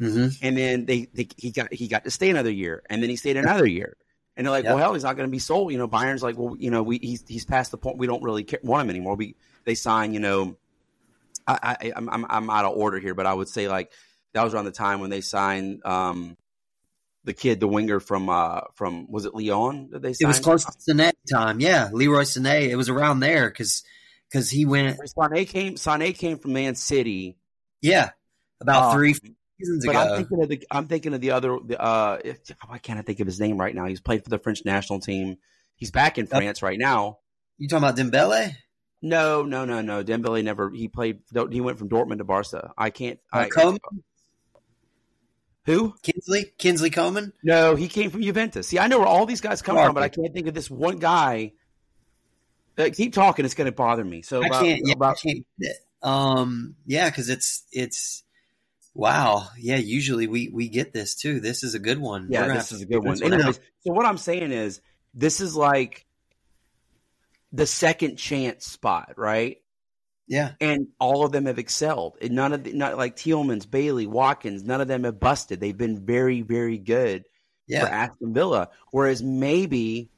[0.00, 0.28] mm-hmm.
[0.42, 3.16] and then they, they he got he got to stay another year, and then he
[3.16, 3.96] stayed another year.
[4.38, 5.72] And they're like, well, hell, he's not going to be sold.
[5.72, 8.22] You know, Bayern's like, well, you know, we he's he's past the point we don't
[8.22, 9.14] really care, want him anymore.
[9.14, 10.58] We they sign, you know,
[11.46, 13.92] I, I I'm I'm out of order here, but I would say like
[14.34, 16.36] that was around the time when they signed um
[17.24, 20.26] the kid, the winger from uh from was it Lyon that they signed?
[20.26, 21.90] It was close to Sané time, yeah.
[21.92, 22.68] Leroy Sané.
[22.68, 23.82] It was around there because
[24.30, 24.98] because he went.
[25.16, 25.74] Sané came.
[25.74, 27.36] Sané came from Man City.
[27.82, 28.10] Yeah,
[28.60, 30.00] about three seasons but ago.
[30.00, 31.58] I'm thinking of the I'm thinking of the other.
[31.64, 32.18] The, uh,
[32.66, 33.86] why can't I think of his name right now?
[33.86, 35.36] He's played for the French national team.
[35.74, 37.18] He's back in France right now.
[37.58, 38.54] You talking about Dembele?
[39.06, 40.02] No, no, no, no.
[40.02, 40.68] Dembele never.
[40.70, 41.20] He played.
[41.50, 42.72] He went from Dortmund to Barca.
[42.76, 43.20] I can't.
[43.32, 43.78] Uh, I, Coman?
[45.66, 45.94] Who?
[46.02, 46.52] Kingsley?
[46.58, 47.32] Kingsley Coman?
[47.42, 48.66] No, he came from Juventus.
[48.66, 50.68] See, I know where all these guys come from, but I can't think of this
[50.68, 51.52] one guy.
[52.76, 54.22] Uh, keep talking; it's going to bother me.
[54.22, 54.82] So I can't.
[54.84, 55.46] Yeah, about, I can't
[56.02, 58.24] Um, yeah, because it's it's
[58.92, 59.46] wow.
[59.56, 61.38] Yeah, usually we we get this too.
[61.38, 62.26] This is a good one.
[62.28, 63.22] Yeah, this is a good one.
[63.22, 64.80] Anyways, so what I'm saying is,
[65.14, 66.06] this is like
[67.52, 69.58] the second chance spot, right?
[70.28, 72.18] Yeah, and all of them have excelled.
[72.20, 75.60] And none of the, not like Tielemans, Bailey, Watkins, none of them have busted.
[75.60, 77.24] They've been very, very good
[77.68, 77.84] yeah.
[77.84, 78.70] for Aston Villa.
[78.90, 80.10] Whereas maybe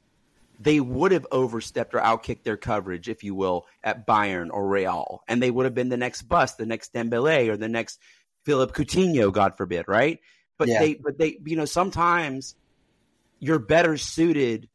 [0.59, 5.23] they would have overstepped or outkicked their coverage, if you will, at Bayern or Real,
[5.27, 7.99] and they would have been the next bust, the next Dembele or the next
[8.45, 10.19] Philip Coutinho, God forbid, right?
[10.57, 10.79] But yeah.
[10.79, 12.55] they, but they, you know, sometimes
[13.39, 14.67] you're better suited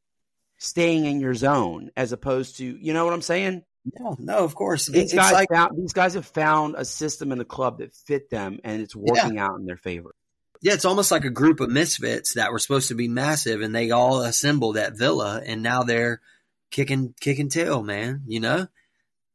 [0.64, 3.62] staying in your zone as opposed to, you know what I'm saying?
[3.98, 4.87] No, no, of course.
[4.87, 8.31] These guys like, found, these guys have found a system in the club that fit
[8.31, 9.46] them, and it's working yeah.
[9.46, 10.14] out in their favor.
[10.62, 13.74] Yeah, it's almost like a group of misfits that were supposed to be massive, and
[13.74, 16.22] they all assembled at Villa, and now they're
[16.70, 18.22] kicking kicking tail, man.
[18.27, 18.68] You know,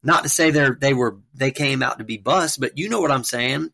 [0.02, 3.02] not to say they're they were they came out to be bust, but you know
[3.02, 3.70] what I'm saying.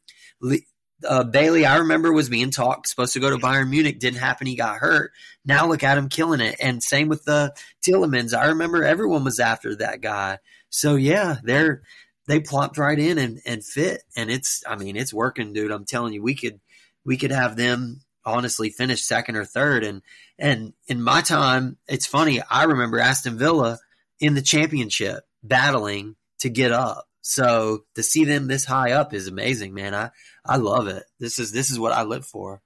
[1.07, 4.47] Uh, Bailey, I remember was being talked, supposed to go to Bayern Munich, didn't happen.
[4.47, 5.11] He got hurt.
[5.45, 6.55] Now look at him killing it.
[6.59, 7.53] And same with the
[7.85, 8.37] Tielemans.
[8.37, 10.39] I remember everyone was after that guy.
[10.69, 11.83] So yeah, they're
[12.27, 14.03] they plopped right in and, and fit.
[14.15, 15.71] And it's I mean, it's working, dude.
[15.71, 16.59] I'm telling you, we could
[17.05, 19.83] we could have them honestly finish second or third.
[19.83, 20.01] And
[20.37, 23.79] and in my time, it's funny, I remember Aston Villa
[24.19, 27.07] in the championship battling to get up.
[27.27, 29.95] So to see them this high up is amazing, man.
[29.95, 30.11] I,
[30.45, 31.05] I love it.
[31.19, 32.61] This is this is what I live for.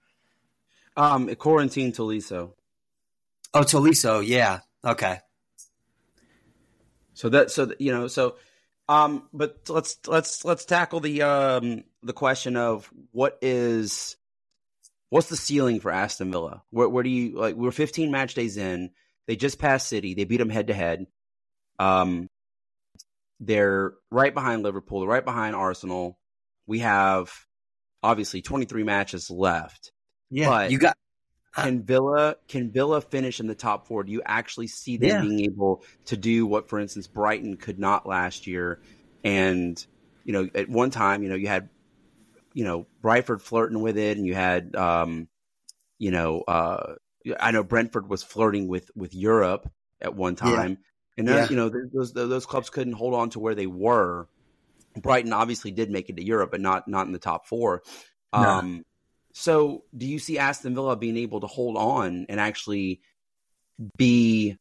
[0.97, 2.51] Um, Corentin Tolisso.
[3.53, 4.59] Oh, Tolisso, yeah.
[4.83, 5.19] Okay.
[7.13, 8.35] So that so you know so
[8.89, 14.17] um but let's let's let's tackle the um the question of what is
[15.07, 16.63] what's the ceiling for Aston Villa?
[16.69, 18.91] Where where do you like we're 15 match days in.
[19.25, 20.15] They just passed City.
[20.15, 21.07] They beat them head to head.
[21.79, 22.27] Um
[23.39, 26.19] they're right behind Liverpool, right behind Arsenal.
[26.67, 27.31] We have
[28.03, 29.91] obviously 23 matches left.
[30.29, 30.95] Yeah, but you got
[31.55, 34.03] can Villa can Villa finish in the top four?
[34.03, 35.21] Do you actually see them yeah.
[35.21, 38.81] being able to do what, for instance, Brighton could not last year?
[39.23, 39.83] And
[40.23, 41.69] you know, at one time, you know, you had
[42.53, 45.27] you know Brentford flirting with it, and you had um,
[45.97, 46.95] you know, uh,
[47.39, 49.69] I know Brentford was flirting with with Europe
[50.01, 50.75] at one time, yeah.
[51.19, 51.47] And yeah.
[51.49, 54.27] you know those those clubs couldn't hold on to where they were.
[54.99, 57.83] Brighton obviously did make it to Europe, but not not in the top four.
[58.31, 58.85] Um,
[59.33, 63.01] so, do you see Aston Villa being able to hold on and actually
[63.97, 64.57] be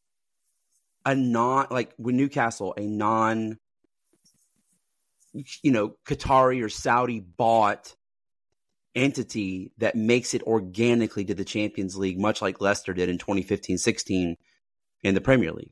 [1.05, 3.57] a non like with Newcastle, a non
[5.33, 7.95] you know, Qatari or Saudi bought
[8.95, 13.77] entity that makes it organically to the Champions League, much like Leicester did in 2015
[13.77, 14.35] 16
[15.03, 15.71] in the Premier League?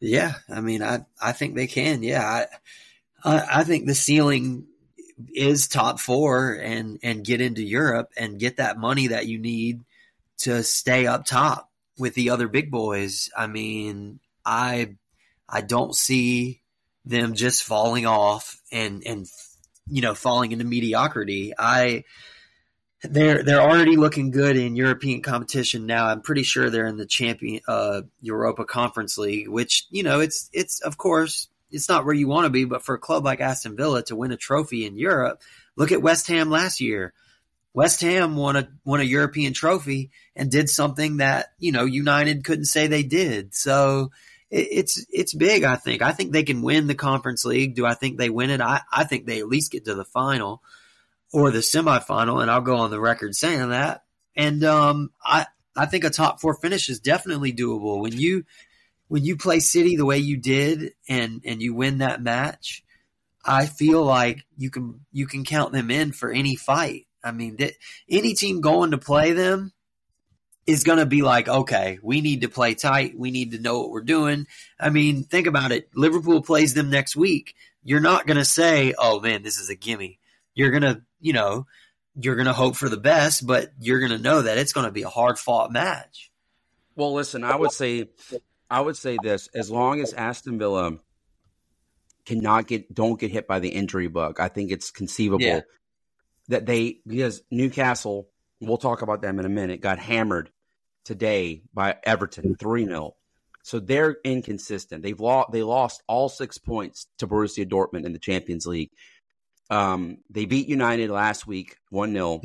[0.00, 2.02] Yeah, I mean, I I think they can.
[2.02, 2.46] Yeah, I
[3.22, 4.66] I, think the ceiling
[5.34, 9.84] is top four and and get into Europe and get that money that you need
[10.38, 13.28] to stay up top with the other big boys.
[13.36, 14.96] I mean, I
[15.46, 16.62] I don't see
[17.04, 19.26] them just falling off and and
[19.86, 21.52] you know falling into mediocrity.
[21.58, 22.04] I
[23.02, 26.06] they're they're already looking good in European competition now.
[26.06, 30.50] I'm pretty sure they're in the champion uh, Europa Conference League, which you know it's
[30.52, 33.40] it's of course it's not where you want to be, but for a club like
[33.40, 35.40] Aston Villa to win a trophy in Europe,
[35.76, 37.14] look at West Ham last year.
[37.72, 42.44] West Ham won a won a European trophy and did something that you know United
[42.44, 43.54] couldn't say they did.
[43.54, 44.10] So
[44.50, 45.64] it, it's it's big.
[45.64, 46.02] I think.
[46.02, 47.76] I think they can win the Conference League.
[47.76, 48.60] Do I think they win it?
[48.60, 50.62] I I think they at least get to the final
[51.32, 54.02] or the semifinal, and I'll go on the record saying that.
[54.36, 58.44] And um, I I think a top four finish is definitely doable when you
[59.08, 62.84] when you play City the way you did and and you win that match.
[63.44, 67.06] I feel like you can you can count them in for any fight.
[67.22, 67.76] I mean, th-
[68.08, 69.72] any team going to play them
[70.66, 73.18] is going to be like, okay, we need to play tight.
[73.18, 74.46] We need to know what we're doing.
[74.78, 75.88] I mean, think about it.
[75.94, 77.54] Liverpool plays them next week.
[77.82, 80.19] You're not going to say, oh man, this is a gimme.
[80.54, 81.66] You're going to, you know,
[82.14, 84.86] you're going to hope for the best, but you're going to know that it's going
[84.86, 86.30] to be a hard fought match.
[86.96, 88.08] Well, listen, I would say,
[88.68, 90.98] I would say this: as long as Aston Villa
[92.26, 95.60] cannot get, don't get hit by the injury bug, I think it's conceivable yeah
[96.50, 98.28] that they because Newcastle,
[98.60, 100.50] we'll talk about them in a minute, got hammered
[101.04, 103.14] today by Everton 3 0.
[103.62, 105.02] So they're inconsistent.
[105.02, 108.90] They've lost they lost all six points to Borussia Dortmund in the Champions League.
[109.70, 112.40] Um, they beat United last week 1 0.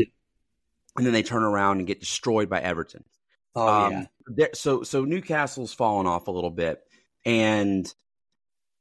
[0.97, 3.03] And then they turn around and get destroyed by Everton.
[3.55, 4.07] Oh, um,
[4.37, 4.47] yeah.
[4.53, 6.81] So so Newcastle's fallen off a little bit.
[7.25, 7.91] And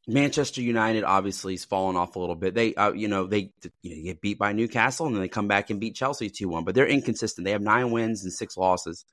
[0.06, 2.54] Manchester United obviously has fallen off a little bit.
[2.54, 5.48] They, uh, you know, they you know, get beat by Newcastle and then they come
[5.48, 6.64] back and beat Chelsea two one.
[6.64, 7.44] But they're inconsistent.
[7.44, 9.04] They have nine wins and six losses,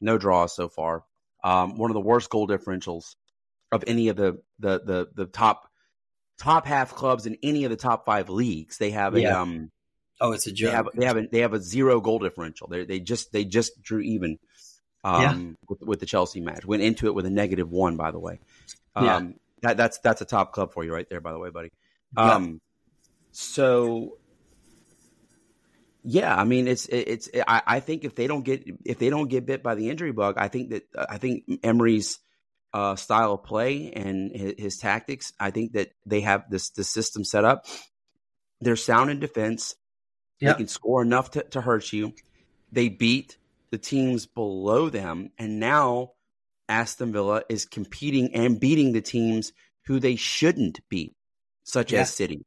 [0.00, 1.04] no draws so far.
[1.44, 3.14] Um, one of the worst goal differentials
[3.72, 5.69] of any of the the the, the top
[6.40, 8.78] top half clubs in any of the top five leagues.
[8.78, 9.40] They have a yeah.
[9.40, 9.70] um,
[10.20, 10.70] oh, it's a joke.
[10.70, 12.66] They have they have a, they have a zero goal differential.
[12.68, 14.38] They they just they just drew even.
[15.02, 15.66] Um, yeah.
[15.66, 18.38] with, with the Chelsea match, went into it with a negative one, by the way.
[18.94, 19.22] Um, yeah
[19.62, 21.70] that, that's that's a top club for you right there, by the way, buddy.
[22.16, 22.34] Yeah.
[22.34, 22.60] Um,
[23.32, 24.18] so
[26.02, 27.28] yeah, I mean, it's it's.
[27.46, 30.12] I, I think if they don't get if they don't get bit by the injury
[30.12, 32.18] bug, I think that I think Emery's
[32.72, 36.84] uh, style of play and his, his, tactics, I think that they have this the
[36.84, 37.66] system set up.
[38.60, 39.74] They're sound in defense.
[40.40, 40.56] Yep.
[40.56, 42.14] They can score enough to, to hurt you.
[42.72, 43.36] They beat
[43.70, 46.12] the teams below them, and now
[46.68, 49.52] Aston Villa is competing and beating the teams
[49.86, 51.14] who they shouldn't beat,
[51.64, 52.00] such yeah.
[52.00, 52.46] as City.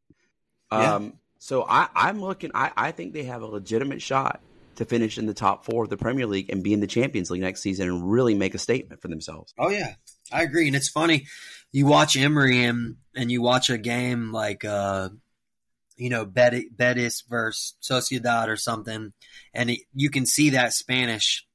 [0.71, 1.09] Um, yeah.
[1.39, 2.51] So I, I'm looking.
[2.55, 4.41] I, I think they have a legitimate shot
[4.77, 7.29] to finish in the top four of the Premier League and be in the Champions
[7.31, 9.53] League next season and really make a statement for themselves.
[9.57, 9.93] Oh yeah,
[10.31, 10.67] I agree.
[10.67, 11.27] And it's funny,
[11.71, 15.09] you watch Emery and and you watch a game like uh,
[15.97, 19.13] you know Betis versus Sociedad or something,
[19.53, 21.45] and it, you can see that Spanish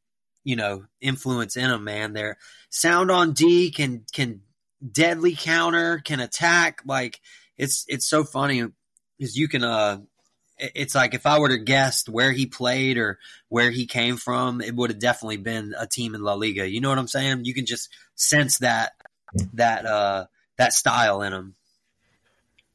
[0.45, 1.85] you know influence in them.
[1.85, 2.39] Man, they're
[2.71, 4.43] sound on D can can
[4.93, 6.83] deadly counter, can attack.
[6.87, 7.21] Like
[7.57, 8.65] it's it's so funny
[9.19, 9.99] because you can uh
[10.59, 14.61] it's like if I were to guess where he played or where he came from,
[14.61, 16.69] it would have definitely been a team in La Liga.
[16.69, 17.45] You know what I'm saying?
[17.45, 18.93] You can just sense that
[19.55, 21.55] that uh that style in him.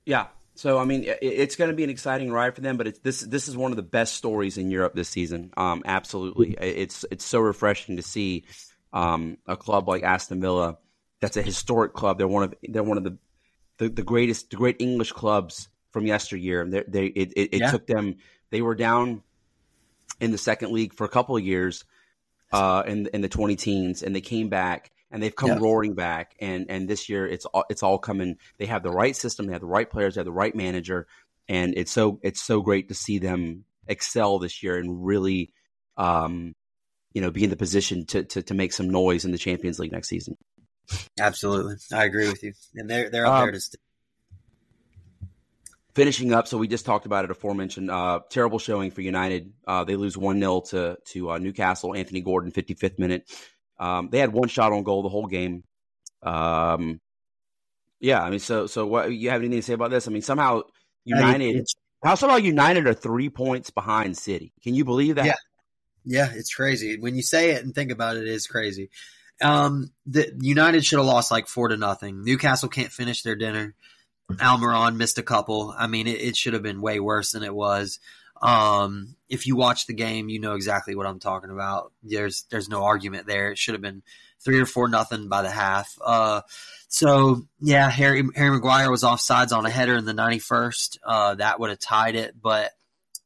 [0.05, 0.27] Yeah.
[0.55, 3.47] So I mean, it's going to be an exciting ride for them, but this this
[3.47, 5.51] is one of the best stories in Europe this season.
[5.57, 8.45] Um, absolutely, it's it's so refreshing to see
[8.93, 10.77] um, a club like Aston Villa,
[11.23, 12.17] that's a historic club.
[12.17, 13.17] They're one of they're one of the
[13.77, 16.65] the, the greatest, the great English clubs from yesteryear.
[16.65, 17.71] They, they it, it, it yeah.
[17.71, 18.17] took them.
[18.49, 19.23] They were down
[20.19, 21.85] in the second league for a couple of years
[22.51, 25.59] uh, in in the twenty teens, and they came back and they've come yeah.
[25.59, 26.35] roaring back.
[26.41, 28.35] And and this year it's all, it's all coming.
[28.57, 29.45] They have the right system.
[29.45, 30.15] They have the right players.
[30.15, 31.07] They have the right manager.
[31.47, 35.53] And it's so it's so great to see them excel this year and really
[35.97, 36.55] um,
[37.13, 39.79] you know, be in the position to, to, to make some noise in the Champions
[39.79, 40.35] League next season.
[41.19, 41.75] Absolutely.
[41.93, 42.53] I agree with you.
[42.75, 43.77] And they're, they're up um, there to.
[45.95, 47.91] Finishing up, so we just talked about it aforementioned.
[47.91, 49.53] Uh, terrible showing for United.
[49.67, 51.95] Uh, they lose 1 0 to, to uh, Newcastle.
[51.95, 53.29] Anthony Gordon, 55th minute.
[53.79, 55.63] Um, they had one shot on goal the whole game.
[56.23, 56.99] Um,
[57.99, 60.07] yeah, I mean, so so what you have anything to say about this?
[60.07, 60.63] I mean, somehow
[61.05, 61.65] United,
[62.03, 64.51] how somehow United are three points behind City.
[64.61, 65.25] Can you believe that?
[65.25, 65.35] Yeah,
[66.03, 66.99] yeah, it's crazy.
[66.99, 68.89] When you say it and think about it, it is crazy.
[69.41, 72.23] Um, the United should have lost like four to nothing.
[72.23, 73.75] Newcastle can't finish their dinner.
[74.32, 75.74] Almiron missed a couple.
[75.78, 77.99] I mean, it, it should have been way worse than it was.
[78.41, 81.91] Um, if you watch the game, you know exactly what I'm talking about.
[82.01, 83.51] There's there's no argument there.
[83.51, 84.03] It should have been
[84.43, 85.97] three or four nothing by the half.
[86.03, 86.41] Uh,
[86.88, 90.97] so yeah, Harry Harry Maguire was offsides on a header in the 91st.
[91.05, 92.71] Uh, that would have tied it, but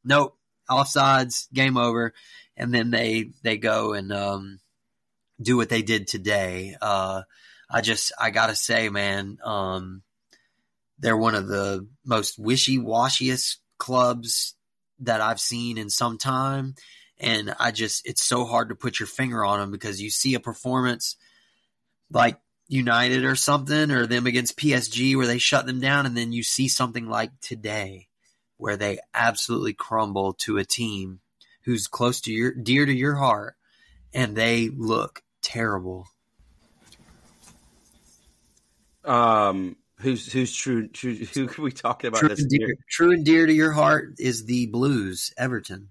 [0.04, 0.38] nope,
[0.70, 2.14] offsides, game over
[2.58, 4.60] and then they they go and um,
[5.42, 6.76] do what they did today.
[6.82, 7.22] Uh,
[7.70, 10.02] I just I gotta say, man, um,
[11.00, 14.56] they're one of the most wishy washiest clubs
[15.00, 16.76] that I've seen in some time.
[17.20, 20.36] And I just, it's so hard to put your finger on them because you see
[20.36, 21.16] a performance
[22.12, 26.32] like United or something, or them against PSG where they shut them down, and then
[26.32, 28.08] you see something like today
[28.58, 31.20] where they absolutely crumble to a team
[31.64, 33.56] who's close to your, dear to your heart,
[34.14, 36.08] and they look terrible.
[39.06, 40.88] Um, who's who's true?
[40.88, 41.16] True.
[41.34, 42.42] Who can we talk about True this?
[42.42, 45.90] and, dear, true and dear to your heart is the Blues, Everton.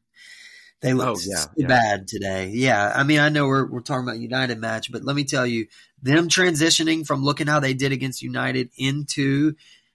[0.80, 1.66] They look Oh, yeah, so yeah.
[1.66, 2.50] bad today.
[2.52, 5.46] Yeah, I mean, I know we're we're talking about United match, but let me tell
[5.46, 5.66] you,
[6.02, 9.54] them transitioning from looking how they did against United into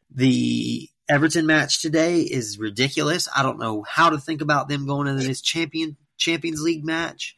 [0.10, 3.28] the Everton match today is ridiculous.
[3.36, 7.36] I don't know how to think about them going into this champion Champions League match.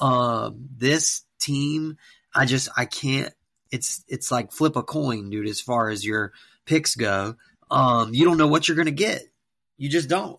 [0.00, 1.96] Um, this team,
[2.34, 3.32] I just I can't.
[3.70, 5.48] It's it's like flip a coin, dude.
[5.48, 6.32] As far as your
[6.66, 7.36] picks go,
[7.70, 9.22] um, you don't know what you're going to get.
[9.78, 10.38] You just don't.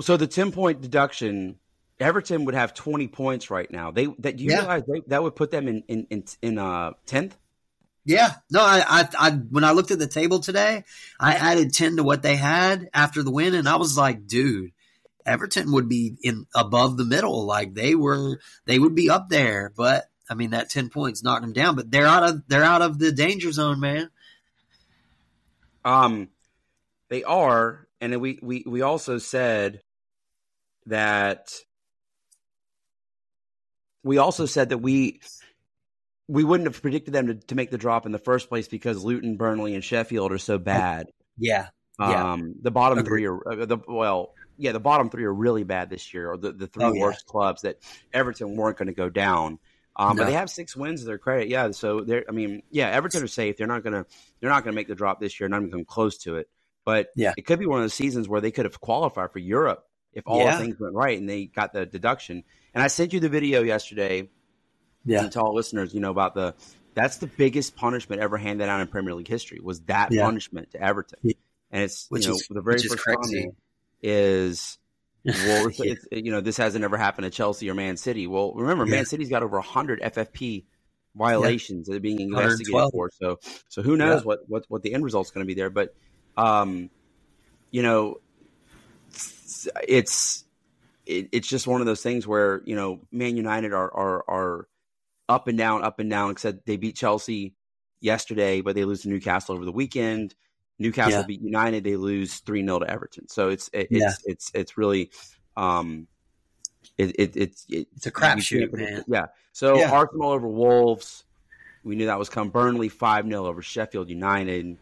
[0.00, 1.58] So the ten point deduction,
[2.00, 3.90] Everton would have twenty points right now.
[3.90, 4.60] They that do you Yeah.
[4.60, 7.36] realize they, that would put them in in in, in uh tenth.
[8.06, 10.84] Yeah, no, I, I, I, when I looked at the table today,
[11.18, 14.72] I added ten to what they had after the win, and I was like, dude,
[15.24, 19.72] Everton would be in above the middle, like they were, they would be up there.
[19.74, 22.82] But I mean, that ten points knocked them down, but they're out of, they're out
[22.82, 24.10] of the danger zone, man.
[25.84, 26.28] Um,
[27.10, 29.82] they are, and then we we we also said
[30.86, 31.52] that
[34.02, 35.20] we also said that we
[36.28, 39.04] we wouldn't have predicted them to, to make the drop in the first place because
[39.04, 41.06] Luton, Burnley, and Sheffield are so bad.
[41.36, 41.68] Yeah,
[41.98, 42.32] Yeah.
[42.32, 43.08] Um, the bottom Agreed.
[43.08, 46.36] three are uh, the well, yeah, the bottom three are really bad this year, or
[46.36, 47.02] the, the three Oh, yeah.
[47.02, 47.78] worst clubs that
[48.12, 49.58] Everton weren't going to go down.
[49.96, 51.48] Um, but they have six wins to their credit.
[51.48, 52.24] Yeah, so they're.
[52.28, 53.56] I mean, yeah, Everton are safe.
[53.56, 54.06] They're not gonna.
[54.40, 55.48] They're not gonna make the drop this year.
[55.48, 56.48] Not even come close to it.
[56.84, 57.32] But Yeah.
[57.36, 60.24] it could be one of those seasons where they could have qualified for Europe if
[60.26, 60.58] all Yeah.
[60.58, 62.44] things went right and they got the deduction.
[62.74, 64.28] And I sent you the video yesterday
[65.04, 66.54] yeah, to all listeners, you know, about the
[66.94, 70.24] that's the biggest punishment ever handed out in Premier League history was that Yeah.
[70.24, 71.18] punishment to Everton.
[71.70, 73.48] And it's Which you know is- the very first crazy.
[74.02, 74.78] is
[75.24, 76.18] well, it's, Yeah.
[76.18, 78.26] you know, this hasn't ever happened to Chelsea or Man City.
[78.26, 78.96] Well, remember, Yeah.
[78.96, 80.64] Man City's got over hundred FFP
[81.14, 83.10] violations that are being investigated for.
[83.20, 84.24] So, so who knows Yeah.
[84.26, 85.70] what, what what the end result's going to be there?
[85.70, 85.94] But,
[86.36, 86.90] um,
[87.70, 88.20] you know,
[89.86, 90.44] it's
[91.06, 94.68] it, it's just one of those things where you know, Man United are are are
[95.28, 96.30] up and down, up and down.
[96.30, 97.54] Except they beat Chelsea
[98.00, 100.34] yesterday, but they lose to Newcastle over the weekend.
[100.78, 101.26] Newcastle Yeah.
[101.26, 101.84] beat United.
[101.84, 103.28] They lose three 0 to Everton.
[103.28, 104.12] So it's it, it's Yeah.
[104.26, 105.10] it's it's really
[105.56, 106.06] um
[106.98, 109.04] it, it it's it, It's a crapshoot, man.
[109.06, 109.26] Yeah.
[109.52, 109.90] So Yeah.
[109.92, 111.24] Arsenal over Wolves.
[111.84, 112.50] We knew that was coming.
[112.50, 114.76] Burnley five 0 over Sheffield United.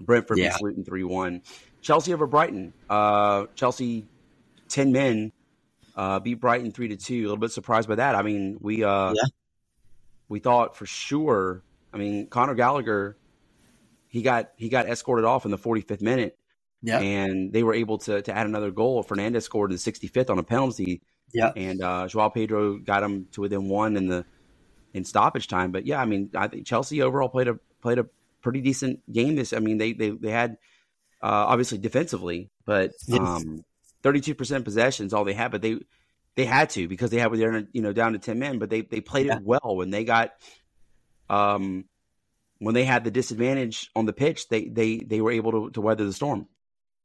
[0.00, 0.50] Brentford Yeah.
[0.50, 1.42] beats Luton three one.
[1.80, 2.72] Chelsea over Brighton.
[2.90, 4.06] Uh, Chelsea
[4.68, 5.32] ten men
[5.96, 7.20] uh, beat Brighton three to two.
[7.20, 8.14] A little bit surprised by that.
[8.14, 9.22] I mean, we uh, Yeah.
[10.28, 11.62] we thought for sure.
[11.92, 13.16] I mean, Conor Gallagher,
[14.08, 16.38] he got he got escorted off in the forty fifth minute,
[16.82, 19.02] yeah, and they were able to to add another goal.
[19.02, 21.02] Fernandez scored in the sixty fifth on a penalty,
[21.32, 21.52] yeah.
[21.54, 24.24] and uh, Joao Pedro got him to within one in the
[24.94, 25.72] in stoppage time.
[25.72, 28.06] But yeah, I mean, I think Chelsea overall played a played a
[28.40, 29.36] pretty decent game.
[29.36, 30.58] This, I mean, they they they had
[31.22, 33.64] uh, obviously defensively, but um,
[34.02, 35.78] thirty two percent possessions all they had, but they
[36.34, 38.82] they had to because they had they're you know down to ten men, but they
[38.82, 39.36] they played Yeah.
[39.36, 40.32] it well when they got
[41.28, 41.84] um
[42.58, 44.48] when they had the disadvantage on the pitch.
[44.48, 46.46] They they they were able to, to weather the storm.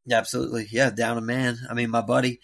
[0.06, 0.68] Yeah, absolutely.
[0.70, 1.60] Yeah, down a man.
[1.70, 2.42] I mean, my buddy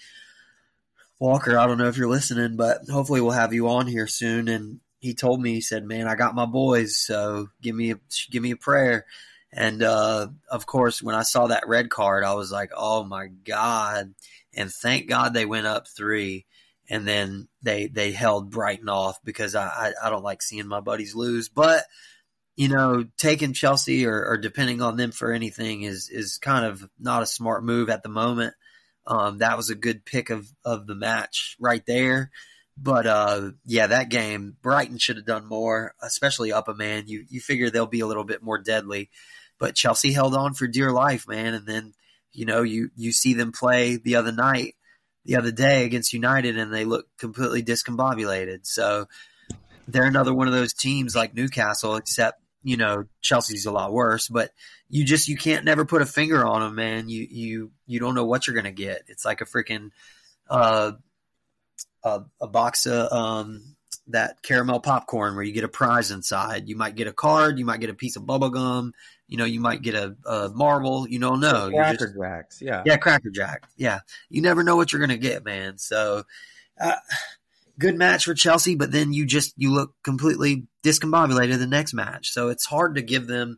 [1.20, 4.48] Walker, I don't know if you're listening, but hopefully we'll have you on here soon.
[4.48, 8.00] And he told me, he said, "Man, I got my boys, so give me a
[8.32, 9.06] give me a prayer."
[9.52, 13.28] And uh, of course, when I saw that red card, I was like, "Oh my
[13.28, 14.14] god!"
[14.54, 16.46] And thank God they went up three,
[16.90, 20.80] and then they they held Brighton off because I I, I don't like seeing my
[20.80, 21.84] buddies lose, but
[22.60, 26.84] you know, taking Chelsea or, or depending on them for anything is is kind of
[27.00, 28.54] not a smart move at the moment.
[29.08, 32.32] Um, that was a good pick of of the match right there.
[32.76, 37.08] But uh, yeah, that game, Brighton should have done more, especially up a man.
[37.08, 39.10] You you figure they'll be a little bit more deadly,
[39.58, 41.54] but Chelsea held on for dear life, man.
[41.54, 41.94] And then
[42.34, 44.76] you know you you see them play the other night,
[45.24, 48.68] the other day against United, and they look completely discombobulated.
[48.68, 49.08] So
[49.88, 54.28] they're another one of those teams like Newcastle, except you know Chelsea's a lot worse.
[54.28, 54.52] But
[54.90, 57.10] you just you can't never put a finger on them, man.
[57.10, 59.04] You you you don't know what you're gonna get.
[59.08, 59.92] It's like a freaking
[60.50, 60.94] uh,
[62.04, 63.76] a, a box of um,
[64.08, 66.68] that caramel popcorn where you get a prize inside.
[66.68, 68.94] You might get a card, you might get a piece of bubble gum,
[69.28, 71.08] you know, you might get a, a marble.
[71.08, 71.70] You don't know.
[71.70, 74.00] Cracker just, Jacks, yeah, yeah, Cracker Jack, yeah.
[74.30, 75.78] You never know what you're gonna get, man.
[75.78, 76.24] So,
[76.82, 76.96] uh,
[77.80, 82.32] good match for Chelsea, but then you just you look completely discombobulated the next match.
[82.32, 83.58] So it's hard to give them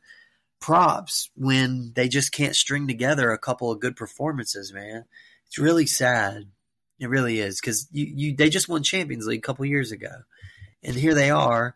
[0.61, 5.05] props when they just can't string together a couple of good performances, man.
[5.47, 6.45] It's really sad.
[6.99, 10.11] It really is because you, you they just won Champions League a couple years ago,
[10.83, 11.75] and here they are,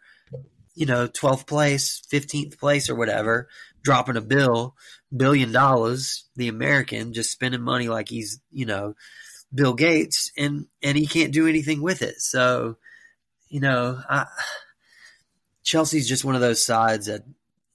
[0.76, 3.50] you know, twelfth place, fifteenth place, or whatever,
[3.84, 4.76] dropping a bill,
[5.16, 6.26] billion dollars.
[6.36, 8.94] The American just spending money like he's you know
[9.56, 12.20] Bill Gates, and and he can't do anything with it.
[12.20, 12.78] So,
[13.50, 14.26] you know, I,
[15.64, 17.22] Chelsea's just one of those sides that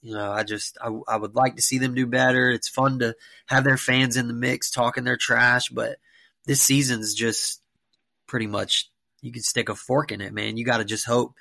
[0.03, 2.51] you know, I just I, I would like to see them do better.
[2.51, 3.17] It's fun to
[3.47, 5.99] have their fans in the mix talking their trash, but
[6.47, 7.61] this season's just
[8.27, 10.57] pretty much you can stick a fork in it, man.
[10.57, 11.35] You got to just hope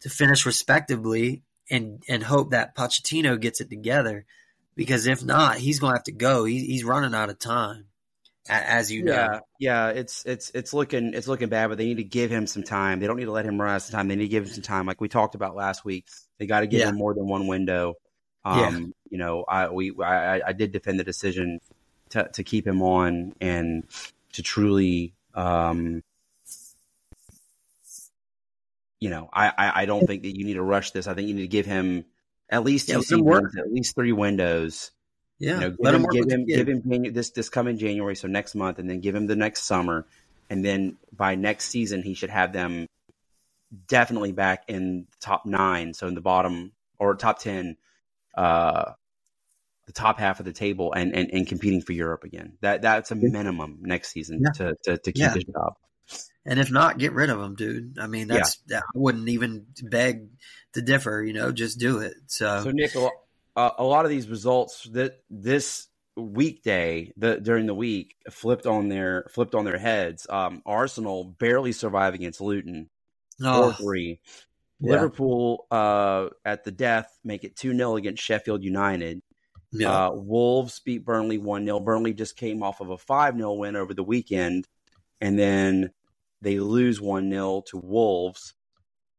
[0.00, 4.26] to finish respectively and and hope that Pochettino gets it together
[4.74, 6.44] because if not, he's going to have to go.
[6.44, 7.86] He, he's running out of time,
[8.48, 9.12] as you know.
[9.12, 12.46] Yeah, yeah, it's it's it's looking it's looking bad, but they need to give him
[12.46, 13.00] some time.
[13.00, 14.08] They don't need to let him run out of time.
[14.08, 16.06] They need to give him some time, like we talked about last week.
[16.38, 16.88] They got to give yeah.
[16.88, 17.94] him more than one window.
[18.44, 18.78] Um, yeah.
[19.10, 21.60] You know, I we I, I did defend the decision
[22.10, 23.84] to to keep him on and
[24.32, 26.02] to truly, um,
[29.00, 31.06] you know, I, I, I don't think that you need to rush this.
[31.06, 32.04] I think you need to give him
[32.48, 34.92] at least two yeah, seasons, at least three windows.
[35.40, 38.54] Yeah, you know, give him, give him, give him this this coming January, so next
[38.54, 40.06] month, and then give him the next summer,
[40.48, 42.86] and then by next season he should have them
[43.88, 47.78] definitely back in the top nine, so in the bottom or top ten
[48.36, 48.92] uh,
[49.86, 52.52] the top half of the table and, and, and competing for Europe again.
[52.60, 54.52] That that's a minimum next season yeah.
[54.52, 55.34] to, to, to keep yeah.
[55.34, 55.74] his job.
[56.44, 57.98] And if not, get rid of him, dude.
[57.98, 58.78] I mean, that's yeah.
[58.78, 60.28] I wouldn't even beg
[60.72, 61.22] to differ.
[61.22, 62.14] You know, just do it.
[62.26, 62.92] So, so Nick,
[63.56, 68.88] a, a lot of these results that this weekday the, during the week flipped on
[68.88, 70.26] their flipped on their heads.
[70.28, 72.88] Um, Arsenal barely survive against Luton,
[73.40, 74.20] four three.
[74.80, 74.92] Yeah.
[74.92, 79.20] Liverpool uh, at the death make it 2 0 against Sheffield United.
[79.72, 80.06] Yeah.
[80.06, 81.80] Uh, Wolves beat Burnley 1 0.
[81.80, 84.66] Burnley just came off of a 5 0 win over the weekend,
[85.20, 85.90] and then
[86.40, 88.54] they lose 1 0 to Wolves.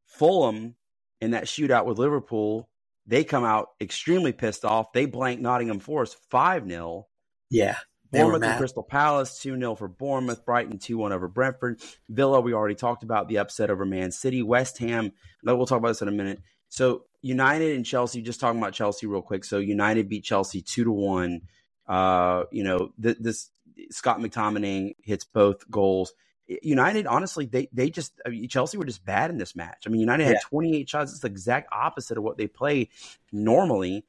[0.08, 0.76] Fulham
[1.22, 2.68] in that shootout with Liverpool,
[3.08, 4.94] they come out extremely pissed off.
[4.94, 7.08] They blank Nottingham Forest 5 0.
[7.50, 7.78] Yeah.
[8.12, 10.46] Bournemouth and Crystal Palace, 2 0 for Bournemouth.
[10.46, 11.82] Brighton, 2 1 over Brentford.
[12.10, 14.44] Villa, we already talked about the upset over Man City.
[14.44, 15.12] West Ham,
[15.44, 16.42] we'll talk about this in a minute.
[16.70, 19.46] So, United and Chelsea, just talking about Chelsea real quick.
[19.46, 21.42] So, United beat Chelsea 2 to 1.
[21.88, 23.50] Uh, you know, th- this
[23.92, 26.14] Scott McTominay hits both goals.
[26.62, 29.84] United, honestly, they they just I mean, Chelsea were just bad in this match.
[29.86, 31.12] I mean, United had 28 shots.
[31.12, 32.90] It's the exact opposite of what they play
[33.32, 34.06] normally,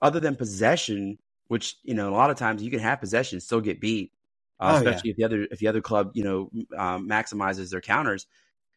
[0.00, 1.18] other than possession
[1.48, 4.12] which you know a lot of times you can have possession still get beat,
[4.60, 5.12] uh, oh, especially yeah.
[5.12, 8.26] if the other if the other club you know um, maximizes their counters.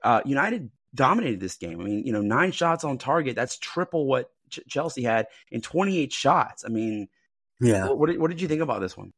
[0.03, 1.81] Uh, United dominated this game.
[1.81, 3.35] I mean, you know, nine shots on target.
[3.35, 6.63] That's triple what Ch- Chelsea had in 28 shots.
[6.65, 7.07] I mean,
[7.59, 7.87] yeah.
[7.87, 9.13] What, what, did, what did you think about this one?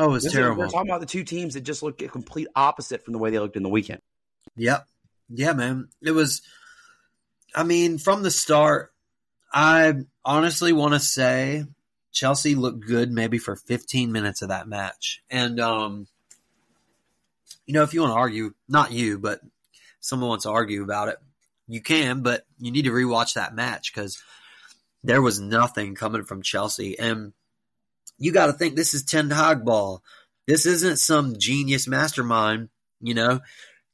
[0.00, 0.62] Oh, it was this terrible.
[0.62, 3.30] Is, we're talking about the two teams that just look complete opposite from the way
[3.30, 4.00] they looked in the weekend.
[4.56, 4.86] Yep.
[5.28, 5.88] Yeah, man.
[6.00, 6.40] It was.
[7.54, 8.94] I mean, from the start,
[9.52, 9.92] I
[10.24, 11.64] honestly want to say
[12.12, 15.22] Chelsea looked good maybe for 15 minutes of that match.
[15.28, 16.06] And, um,
[17.66, 19.40] you know, if you want to argue, not you, but
[20.00, 21.18] someone wants to argue about it,
[21.68, 24.22] you can, but you need to rewatch that match because
[25.04, 26.98] there was nothing coming from Chelsea.
[26.98, 27.32] And
[28.20, 30.02] you got to think this is Ten Hag ball.
[30.46, 32.68] This isn't some genius mastermind,
[33.00, 33.40] you know,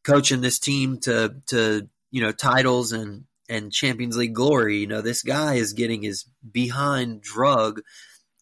[0.05, 4.79] coaching this team to, to, you know, titles and and Champions League glory.
[4.79, 7.81] You know, this guy is getting his behind drug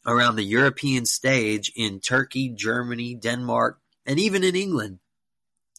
[0.07, 4.99] around the European stage in Turkey, Germany, Denmark, and even in England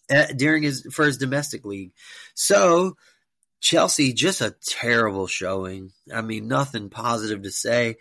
[0.10, 1.92] at, uh, during his for his domestic league.
[2.34, 2.98] So
[3.62, 5.92] Chelsea just a terrible showing.
[6.14, 7.98] I mean, nothing positive to say.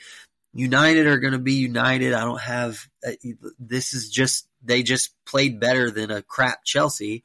[0.54, 2.14] United are going to be United.
[2.14, 3.12] I don't have uh,
[3.58, 7.24] this is just they just played better than a crap Chelsea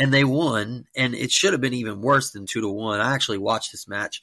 [0.00, 3.00] and they won, and it should have been even worse than two to one.
[3.00, 4.22] I actually watched this match.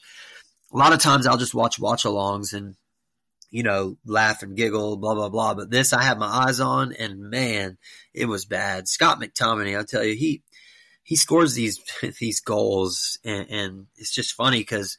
[0.73, 2.75] A lot of times I'll just watch watch alongs and
[3.51, 5.53] you know laugh and giggle, blah blah blah.
[5.53, 7.77] But this I had my eyes on, and man,
[8.11, 8.87] it was bad.
[8.87, 10.41] Scott McTominay, I'll tell you, he
[11.03, 11.79] he scores these
[12.19, 14.97] these goals, and, and it's just funny because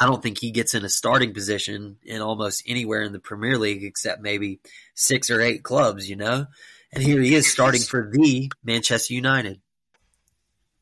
[0.00, 3.58] I don't think he gets in a starting position in almost anywhere in the Premier
[3.58, 4.60] League except maybe
[4.94, 6.46] six or eight clubs, you know.
[6.92, 9.60] And here he is starting for the Manchester United.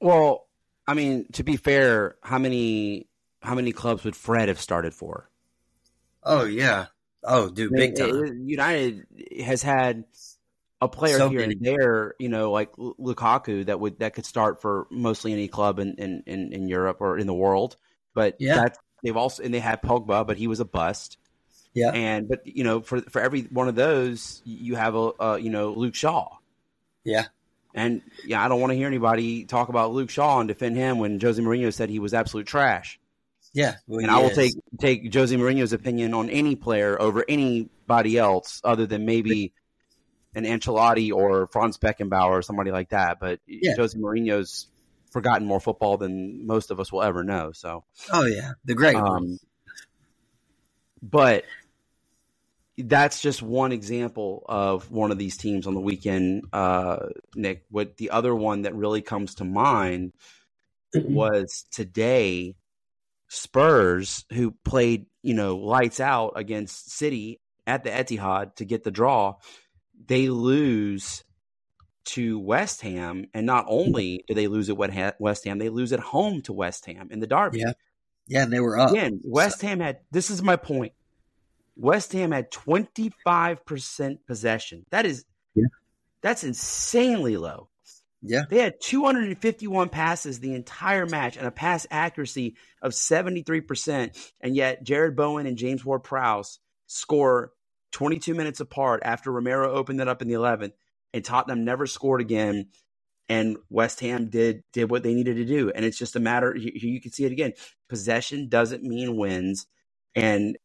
[0.00, 0.46] Well,
[0.86, 3.08] I mean, to be fair, how many
[3.40, 5.30] how many clubs would Fred have started for?
[6.22, 6.86] Oh yeah.
[7.24, 8.10] Oh, dude, big time.
[8.10, 9.06] Uh, United
[9.44, 10.04] has had
[10.80, 11.54] a player so here many.
[11.54, 15.78] and there, you know, like Lukaku that would that could start for mostly any club
[15.78, 17.76] in in, in, in Europe or in the world.
[18.14, 18.68] But yeah,
[19.06, 21.18] they've also and they had Pogba, but he was a bust.
[21.72, 25.38] Yeah, and but you know, for for every one of those, you have a, a
[25.38, 26.28] you know Luke Shaw.
[27.04, 27.26] Yeah,
[27.74, 30.98] and yeah, I don't want to hear anybody talk about Luke Shaw and defend him
[30.98, 32.98] when Jose Mourinho said he was absolute trash.
[33.52, 34.36] Yeah, well, and I will is.
[34.36, 39.52] take take Jose Mourinho's opinion on any player over anybody else, other than maybe
[40.34, 43.18] an Ancelotti or Franz Beckenbauer or somebody like that.
[43.20, 43.74] But yeah.
[43.76, 44.66] Jose Mourinho's
[45.16, 47.50] forgotten more football than most of us will ever know.
[47.50, 49.38] So, oh yeah, the great um.
[51.02, 51.44] But
[52.76, 56.98] that's just one example of one of these teams on the weekend, uh,
[57.34, 57.64] Nick.
[57.70, 60.12] What the other one that really comes to mind
[60.94, 61.14] mm-hmm.
[61.14, 62.56] was today
[63.28, 68.90] Spurs, who played, you know, lights out against City at the Etihad to get the
[68.90, 69.36] draw,
[70.06, 71.24] they lose
[72.06, 74.26] to West Ham, and not only mm-hmm.
[74.28, 77.26] do they lose at West Ham, they lose at home to West Ham in the
[77.26, 77.60] derby.
[77.60, 77.72] Yeah,
[78.26, 78.90] yeah, and they were up.
[78.90, 79.66] Again, West so.
[79.66, 80.00] Ham had.
[80.10, 80.92] This is my point.
[81.76, 84.86] West Ham had twenty five percent possession.
[84.90, 85.66] That is, yeah.
[86.22, 87.68] that's insanely low.
[88.22, 88.42] Yeah.
[88.48, 94.32] They had 251 passes the entire match and a pass accuracy of 73%.
[94.40, 97.52] And yet Jarrod Bowen and James Ward Prowse score
[97.92, 100.72] 22 minutes apart after Romero opened it up in the 11th.
[101.16, 102.68] And Tottenham never scored again.
[103.28, 105.72] And West Ham did did what they needed to do.
[105.74, 107.54] And it's just a matter, you, you can see it again.
[107.88, 109.66] Possession doesn't mean wins.
[110.14, 110.56] And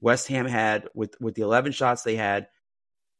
[0.00, 2.46] West Ham had, with, with the 11 shots they had,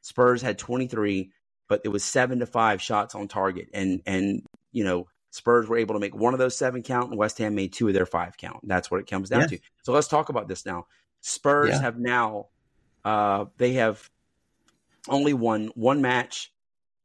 [0.03, 1.33] Spurs had 23
[1.69, 5.77] but it was seven to five shots on target, and and you know Spurs were
[5.77, 8.07] able to make one of those seven count, and West Ham made two of their
[8.07, 8.61] five count.
[8.65, 9.47] That's what it comes down yeah.
[9.47, 9.59] to.
[9.83, 10.87] So let's talk about this now.
[11.21, 11.81] Spurs yeah.
[11.81, 12.47] have now
[13.05, 14.09] uh, they have
[15.09, 16.53] only won one match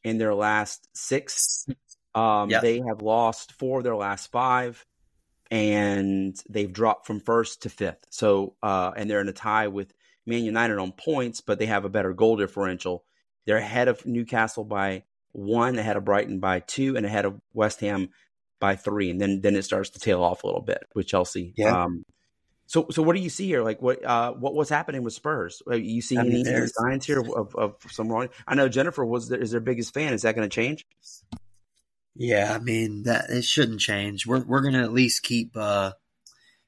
[0.04, 1.66] in their last six.
[2.16, 2.62] Um, yeah.
[2.62, 4.86] They have lost four of their last five,
[5.52, 8.06] and they've dropped from first to fifth.
[8.10, 9.94] So, uh, and they're in a tie with
[10.26, 13.04] Man United on points, but they have a better goal differential.
[13.46, 17.80] They're ahead of Newcastle by one, ahead of Brighton by two, and ahead of West
[17.82, 18.10] Ham
[18.60, 19.10] by three.
[19.10, 21.54] And then then it starts to tail off a little bit with Chelsea.
[21.58, 21.84] Yeah.
[21.84, 22.04] Um,
[22.70, 23.64] so so what do you see here?
[23.64, 25.64] Like what uh, what what's happening with Spurs?
[25.66, 28.30] Are you seeing I mean, any signs here of, of some wrong?
[28.48, 30.14] I know Jennifer was is their biggest fan.
[30.14, 30.86] Is that going to change?
[32.16, 34.28] Yeah, I mean that it shouldn't change.
[34.28, 35.58] We're we're going to at least keep.
[35.58, 35.94] Uh,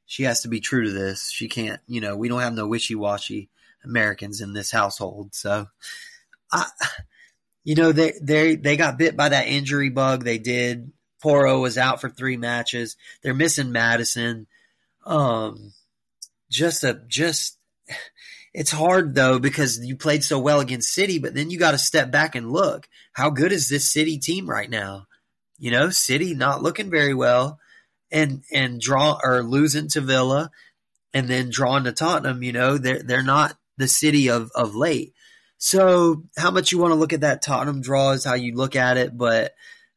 [0.07, 1.29] she has to be true to this.
[1.29, 1.79] She can't.
[1.85, 3.51] You know, we don't have no wishy washy
[3.85, 5.35] Americans in this household.
[5.35, 5.67] So
[6.51, 6.65] I,
[7.63, 10.23] you know, they they they got bit by that injury bug.
[10.23, 10.93] They did.
[11.21, 12.97] Porro was out for three matches.
[13.21, 14.47] They're missing Maddison.
[15.05, 15.73] Um,
[16.51, 17.57] just a just.
[18.53, 21.77] It's hard though because you played so well against City, but then you got to
[21.77, 22.89] step back and look.
[23.13, 25.07] How good is this City team right now?
[25.57, 27.59] You know, City not looking very well,
[28.11, 30.51] and and draw or losing to Villa,
[31.13, 32.43] and then drawing to Tottenham.
[32.43, 35.13] You know, they're they're not the City of of late.
[35.57, 38.75] So how much you want to look at that Tottenham draw is how you look
[38.75, 39.53] at it, but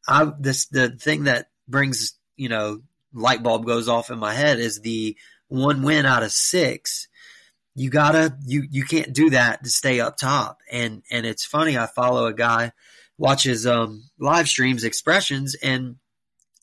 [0.07, 2.83] I this the thing that brings you know
[3.13, 5.17] light bulb goes off in my head is the
[5.47, 7.07] one win out of six.
[7.75, 10.59] You gotta you you can't do that to stay up top.
[10.71, 11.77] And and it's funny.
[11.77, 12.71] I follow a guy
[13.17, 15.95] watches um live streams expressions and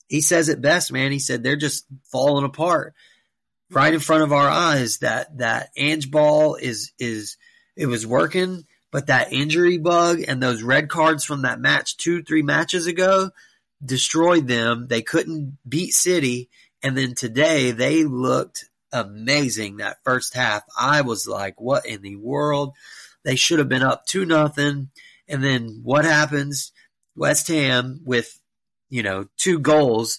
[0.08, 1.12] he says it best, man.
[1.12, 2.94] He said they're just falling apart
[3.70, 4.98] right in front of our eyes.
[4.98, 7.36] That that Ange ball is is
[7.76, 12.22] it was working but that injury bug and those red cards from that match two,
[12.22, 13.30] three matches ago
[13.84, 14.86] destroyed them.
[14.86, 16.50] They couldn't beat City.
[16.82, 20.62] And then today they looked amazing that first half.
[20.78, 22.74] I was like, what in the world?
[23.24, 24.90] They should have been up two nothing.
[25.28, 26.72] And then what happens?
[27.14, 28.40] West Ham with,
[28.90, 30.18] you know, two goals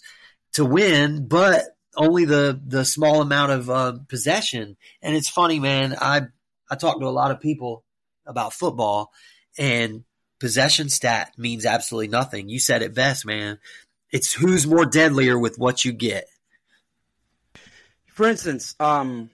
[0.54, 1.64] to win, but
[1.96, 4.78] only the the small amount of uh, possession.
[5.02, 5.96] And it's funny, man.
[6.00, 6.24] I
[6.70, 7.84] I talked to a lot of people
[8.26, 9.12] about football,
[9.58, 10.04] and
[10.40, 12.50] possession stat means absolutely nothing.
[12.50, 13.60] You said it best, man.
[14.12, 16.28] It's who's more deadlier with what you get.
[18.14, 19.32] For instance, um,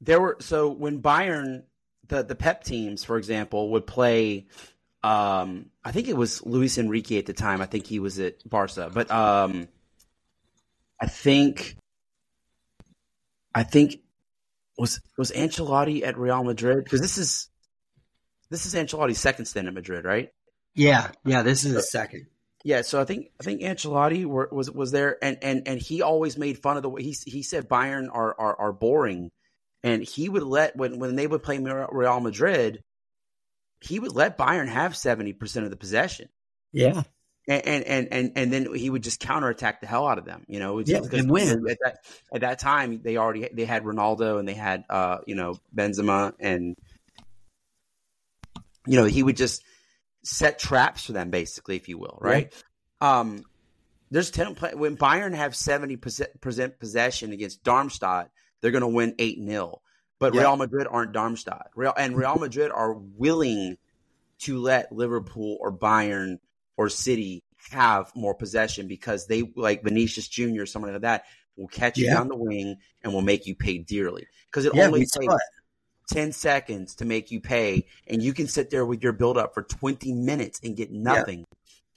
[0.00, 1.64] there were so when Bayern,
[2.08, 4.46] the the Pep teams, for example, would play.
[5.02, 7.60] Um, I think it was Luis Enrique at the time.
[7.60, 9.68] I think he was at Barca, but um,
[10.98, 11.76] I think
[13.54, 14.00] I think
[14.78, 16.84] was was Ancelotti at Real Madrid?
[16.84, 17.50] Because this is
[18.48, 20.30] this is Ancelotti's second stint at Madrid, right?
[20.74, 21.42] Yeah, yeah.
[21.42, 22.26] This is his second.
[22.62, 26.02] Yeah, so I think I think Ancelotti were, was was there, and and and he
[26.02, 29.30] always made fun of the way he he said Bayern are are, are boring,
[29.82, 32.82] and he would let when when they would play Real Madrid,
[33.80, 36.28] he would let Bayern have seventy percent of the possession.
[36.70, 37.02] Yeah,
[37.48, 40.44] and and and and, and then he would just counterattack the hell out of them.
[40.46, 41.66] You know, yeah, and win.
[41.66, 45.34] At that at that time, they already they had Ronaldo and they had uh you
[45.34, 46.76] know Benzema and
[48.86, 49.62] you know he would just
[50.22, 52.52] set traps for them, basically, if you will, right?
[53.00, 53.44] Um,
[54.10, 59.38] there's ten when Bayern have seventy percent possession against Darmstadt, they're going to win eight
[59.42, 59.80] 0
[60.18, 60.42] But yeah.
[60.42, 61.70] Real Madrid aren't Darmstadt.
[61.74, 63.76] Real and Real Madrid are willing
[64.40, 66.38] to let Liverpool or Bayern
[66.76, 71.24] or City have more possession because they like Vinicius Junior, or someone like that,
[71.56, 72.14] will catch you yeah.
[72.14, 75.34] down the wing and will make you pay dearly because it yeah, only takes
[76.10, 79.54] 10 seconds to make you pay and you can sit there with your build up
[79.54, 81.40] for 20 minutes and get nothing.
[81.40, 81.44] Yeah.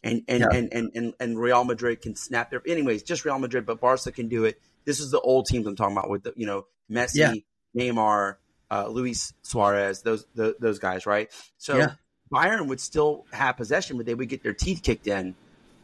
[0.05, 0.57] And and, yeah.
[0.57, 4.11] and, and, and and Real Madrid can snap their anyways, just Real Madrid, but Barca
[4.11, 4.59] can do it.
[4.83, 7.33] This is the old teams I'm talking about with the you know, Messi, yeah.
[7.75, 8.35] Neymar,
[8.69, 11.31] uh, Luis Suarez, those the, those guys, right?
[11.57, 11.93] So yeah.
[12.31, 15.35] Bayern would still have possession, but they would get their teeth kicked in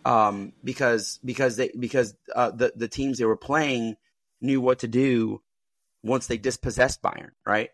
[0.06, 3.96] um, because because they because uh, the the teams they were playing
[4.42, 5.42] knew what to do
[6.04, 7.70] once they dispossessed Bayern, right?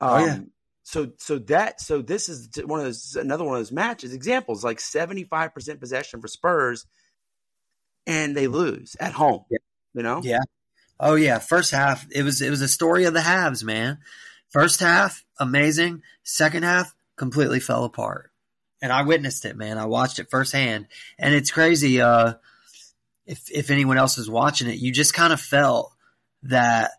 [0.00, 0.32] Um, oh yeah.
[0.34, 0.50] Um,
[0.86, 4.62] so so that so this is one of those another one of those matches examples
[4.62, 6.86] like 75% possession for Spurs
[8.06, 9.44] and they lose at home.
[9.50, 9.58] Yeah.
[9.94, 10.20] You know?
[10.22, 10.42] Yeah.
[11.00, 13.98] Oh yeah, first half it was it was a story of the halves, man.
[14.50, 18.30] First half amazing, second half completely fell apart.
[18.80, 19.78] And I witnessed it, man.
[19.78, 20.86] I watched it firsthand.
[21.18, 22.34] And it's crazy uh
[23.26, 25.92] if if anyone else is watching it, you just kind of felt
[26.44, 26.92] that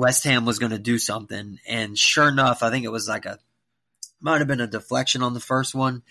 [0.00, 1.58] West Ham was going to do something.
[1.68, 3.38] And sure enough, I think it was like a,
[4.18, 6.02] might have been a deflection on the first one.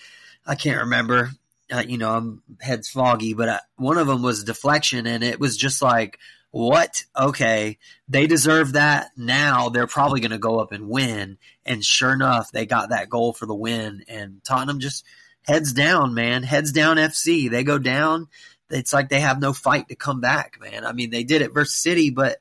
[0.45, 1.31] I can't remember.
[1.71, 5.39] Uh, you know, I'm head's foggy, but I, one of them was deflection, and it
[5.39, 6.19] was just like,
[6.51, 7.03] what?
[7.17, 9.09] Okay, they deserve that.
[9.17, 11.39] Now they're probably going to go up and win.
[11.65, 14.03] And sure enough, they got that goal for the win.
[14.07, 15.03] And Tottenham just
[15.47, 16.43] heads down, man.
[16.43, 17.49] Heads down FC.
[17.49, 18.27] They go down.
[18.69, 20.85] It's like they have no fight to come back, man.
[20.85, 22.37] I mean, they did it versus City, but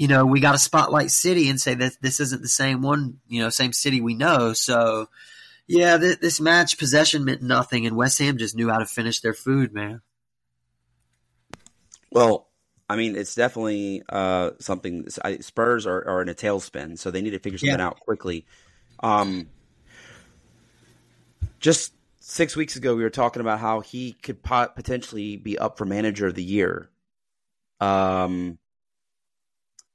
[0.00, 3.20] you know, we got to spotlight City and say that this isn't the same one,
[3.28, 4.54] you know, same City we know.
[4.54, 5.10] So,
[5.66, 9.20] yeah, th- this match possession meant nothing, and West Ham just knew how to finish
[9.20, 10.00] their food, man.
[12.10, 12.48] Well,
[12.88, 15.06] I mean, it's definitely uh, something.
[15.10, 17.86] Spurs are, are, in a tailspin, so they need to figure something yeah.
[17.86, 18.46] out quickly.
[19.00, 19.50] Um,
[21.58, 25.76] just six weeks ago, we were talking about how he could pot- potentially be up
[25.76, 26.88] for manager of the year.
[27.80, 28.56] Um,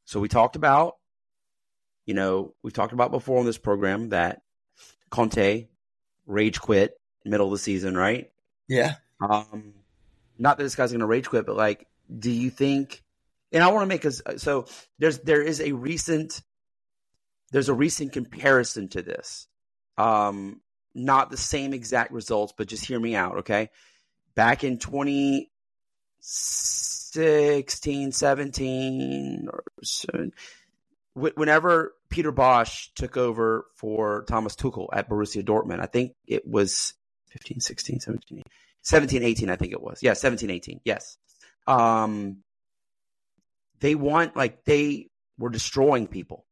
[0.06, 0.96] so we talked about,
[2.06, 4.42] you know, we've talked about before on this program that
[5.10, 5.68] Conte
[6.26, 8.32] rage quit middle of the season, right?
[8.68, 8.96] Yeah.
[9.20, 9.74] Um,
[10.38, 11.88] not that this guy's going to rage quit, but like,
[12.18, 13.04] do you think?
[13.52, 14.66] And I want to make a so
[15.00, 16.42] there's there is a recent
[17.52, 19.48] there's a recent comparison to this.
[19.98, 20.62] Um,
[20.94, 23.70] not the same exact results, but just hear me out, okay?
[24.36, 25.50] Back in 20
[26.28, 30.32] 16, 17, or so,
[31.14, 36.94] whenever Peter Bosz took over for Thomas Tuchel at Borussia Dortmund, I think it was
[37.30, 38.42] 15, 16, 17,
[38.82, 40.00] 17, 18, I think it was.
[40.02, 40.82] Yeah, 17, 18.
[40.84, 41.18] Yes.
[41.68, 42.38] Um,
[43.80, 46.46] they want, like, they were destroying people.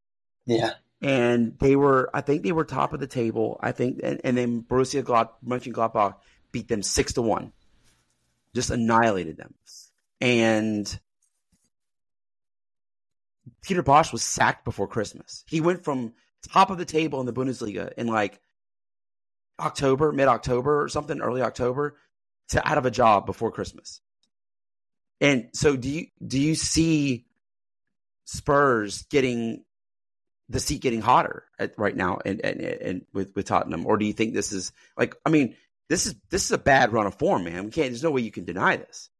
[0.46, 0.74] Yeah.
[1.02, 3.58] And they were, I think they were top of the table.
[3.60, 5.02] I think, and, and then Borussia
[5.44, 6.14] Mönchengladbach
[6.52, 7.52] beat them six to one,
[8.54, 9.54] just annihilated them
[10.24, 10.98] and
[13.62, 15.44] Peter Bosz was sacked before Christmas.
[15.46, 16.14] He went from
[16.48, 18.40] top of the table in the Bundesliga in like
[19.60, 21.96] October, mid October or something, early October,
[22.48, 24.00] to out of a job before Christmas.
[25.20, 27.26] And so, do you do you see
[28.24, 29.64] Spurs getting
[30.48, 34.06] the seat getting hotter at, right now and, and, and with with Tottenham, or do
[34.06, 35.14] you think this is like?
[35.24, 35.54] I mean,
[35.88, 37.64] this is this is a bad run of form, man.
[37.64, 37.90] We can't.
[37.90, 39.10] There's no way you can deny this.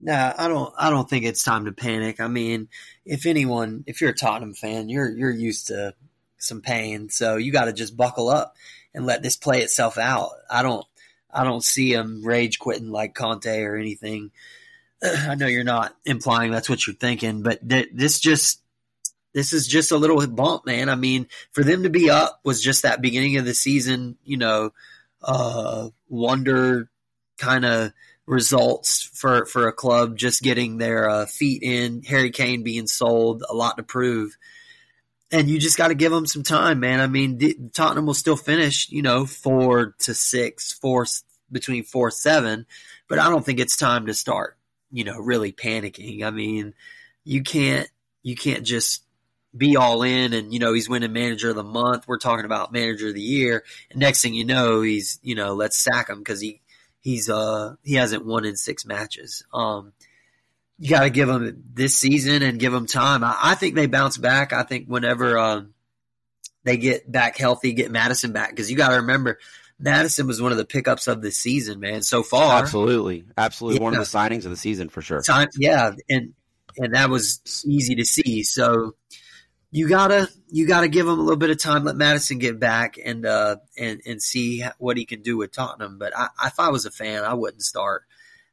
[0.00, 0.72] Nah, I don't.
[0.78, 2.20] I don't think it's time to panic.
[2.20, 2.68] I mean,
[3.04, 5.94] if anyone, if you're a Tottenham fan, you're you're used to
[6.38, 8.54] some pain, so you got to just buckle up
[8.94, 10.30] and let this play itself out.
[10.50, 10.84] I don't.
[11.32, 14.32] I don't see him rage quitting like Conte or anything.
[15.02, 18.62] I know you're not implying that's what you're thinking, but th- this just
[19.32, 20.88] this is just a little bump, man.
[20.88, 24.36] I mean, for them to be up was just that beginning of the season, you
[24.36, 24.72] know,
[25.22, 26.88] uh, wonder
[27.38, 27.92] kind of
[28.26, 32.02] results for for a club just getting their uh, feet in.
[32.02, 34.36] Harry Kane being sold, a lot to prove,
[35.30, 37.00] and you just got to give them some time, man.
[37.00, 41.06] I mean, Tottenham will still finish, you know, four to six, four
[41.50, 42.66] between four seven,
[43.08, 44.56] but I don't think it's time to start,
[44.92, 46.22] you know, really panicking.
[46.22, 46.74] I mean,
[47.24, 47.88] you can't
[48.22, 49.02] you can't just
[49.56, 52.06] be all in and you know he's winning manager of the month.
[52.06, 55.54] We're talking about manager of the year, and next thing you know, he's you know
[55.54, 56.60] let's sack him because he
[57.00, 59.44] he's uh he hasn't won in six matches.
[59.52, 59.92] Um,
[60.78, 63.22] you got to give him this season and give him time.
[63.22, 64.54] I, I think they bounce back.
[64.54, 65.74] I think whenever um,
[66.64, 69.38] they get back healthy, get Maddison back because you got to remember
[69.78, 72.02] Maddison was one of the pickups of the season, man.
[72.02, 75.20] So far, absolutely, absolutely one of the signings of the season for sure.
[75.22, 76.34] Time, yeah, and
[76.76, 78.42] and that was easy to see.
[78.42, 78.94] So
[79.70, 81.84] you gotta you gotta give him a little bit of time.
[81.84, 85.98] Let Maddison get back and uh and and see what he can do with Tottenham.
[85.98, 88.04] But I, if I was a fan, I wouldn't start.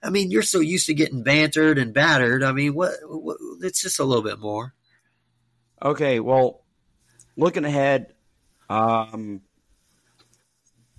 [0.04, 2.44] I mean, you're so used to getting bantered and battered.
[2.44, 4.76] I mean, what, what it's just a little bit more.
[5.82, 6.64] Okay, well,
[7.36, 8.14] looking ahead,
[8.70, 9.42] um,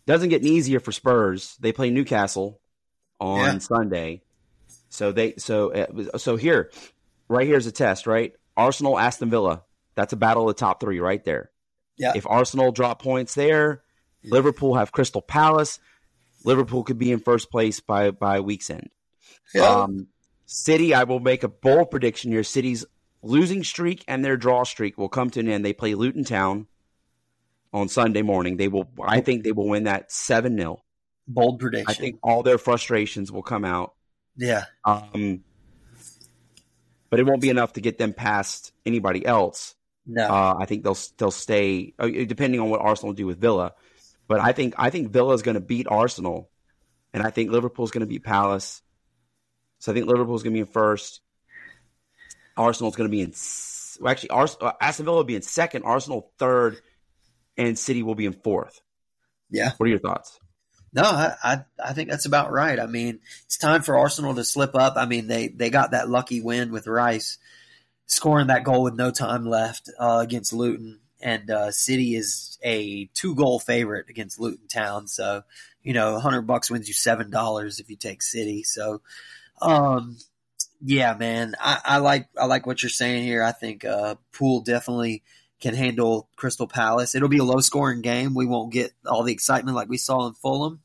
[0.07, 1.57] doesn't get any easier for Spurs.
[1.61, 2.61] They play Newcastle
[3.21, 3.59] on yeah.
[3.59, 4.23] Sunday,
[4.89, 6.73] so they so uh, so here,
[7.29, 8.09] right here's a test.
[8.09, 9.63] Right, Arsenal, Aston Villa.
[9.99, 11.51] That's a battle of the top three right there.
[11.97, 12.13] Yeah.
[12.15, 13.83] If Arsenal drop points there,
[14.23, 15.81] Liverpool have Crystal Palace.
[16.45, 18.91] Liverpool could be in first place by by week's end.
[19.53, 19.65] Yeah.
[19.65, 20.07] Um,
[20.47, 22.45] City, I will make a bold prediction here.
[22.45, 22.85] City's
[23.23, 25.65] losing streak and their draw streak will come to an end.
[25.65, 26.69] They play Luton Town
[27.73, 28.57] on Sunday morning.
[28.57, 28.89] They will.
[29.03, 30.81] I think they will win that seven 0
[31.27, 31.87] Bold prediction.
[31.89, 33.95] I think all their frustrations will come out.
[34.37, 34.67] Yeah.
[34.85, 35.43] Um,
[37.11, 39.75] but it won't be enough to get them past anybody else.
[40.09, 40.27] No.
[40.27, 43.75] Uh, I think they'll they'll stay uh, depending on what Arsenal do with Villa.
[44.27, 46.51] But I think I think Villa is going to beat Arsenal,
[47.13, 48.83] and I think Liverpool's going to beat Palace.
[49.81, 51.21] So I think Liverpool's going to be in first.
[52.57, 53.35] Arsenal's going to be in.
[54.01, 55.85] Well, actually, Ars- uh, Aston Villa will be in second.
[55.85, 56.81] Arsenal third,
[57.59, 58.81] and City will be in fourth.
[59.51, 59.73] Yeah.
[59.77, 60.41] What are your thoughts?
[60.93, 62.81] No, I, I, I think that's about right.
[62.81, 64.95] I mean, it's time for Arsenal to slip up.
[64.97, 67.37] I mean, they they got that lucky win with Rice
[68.09, 73.07] scoring that goal with no time left uh, against Luton and uh, City is a
[73.15, 75.07] two goal favorite against Luton Town.
[75.09, 75.43] So,
[75.83, 78.63] you know, hundred bucks wins you seven dollars if you take City.
[78.63, 79.03] So,
[79.61, 80.17] um,
[80.81, 83.43] yeah, man, I, I, like I like what you're saying here.
[83.43, 85.23] I think uh, Pool definitely
[85.61, 87.15] can handle Crystal Palace.
[87.15, 88.35] It'll be a low scoring game.
[88.35, 90.81] We won't get all the excitement like we saw in Fulham,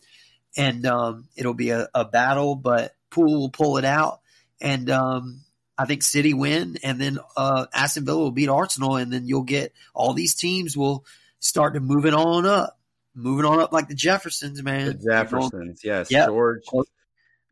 [0.57, 2.55] and um, it'll be a, a battle.
[2.55, 4.21] But Pool will pull it out,
[4.59, 5.42] and um,
[5.77, 9.43] I think City win, and then uh, Aston Villa will beat Arsenal, and then you'll
[9.43, 11.05] get all these teams will
[11.39, 12.77] start to moving on up,
[13.15, 14.87] moving on up like the Jeffersons, man.
[14.87, 16.27] The Jeffersons, yes, yep.
[16.27, 16.89] George, closer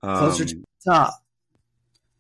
[0.03, 1.15] um, to the top.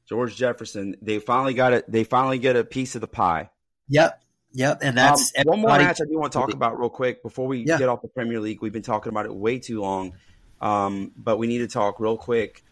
[0.07, 1.89] George Jefferson, they finally got it.
[1.89, 3.51] They finally get a piece of the pie.
[3.87, 4.21] Yep,
[4.53, 7.21] yep, and that's um, one more match I do want to talk about real quick
[7.21, 7.77] before we yeah.
[7.77, 8.61] get off the Premier League.
[8.61, 10.13] We've been talking about it way too long,
[10.59, 12.63] um, but we need to talk real quick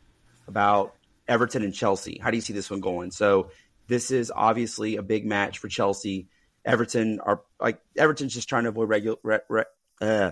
[0.47, 0.95] about
[1.29, 2.19] Everton and Chelsea.
[2.21, 3.11] How do you see this one going?
[3.11, 3.51] So
[3.87, 6.27] this is obviously a big match for Chelsea.
[6.65, 9.63] Everton are like Everton's just trying to avoid regu- re- re-
[10.01, 10.31] uh,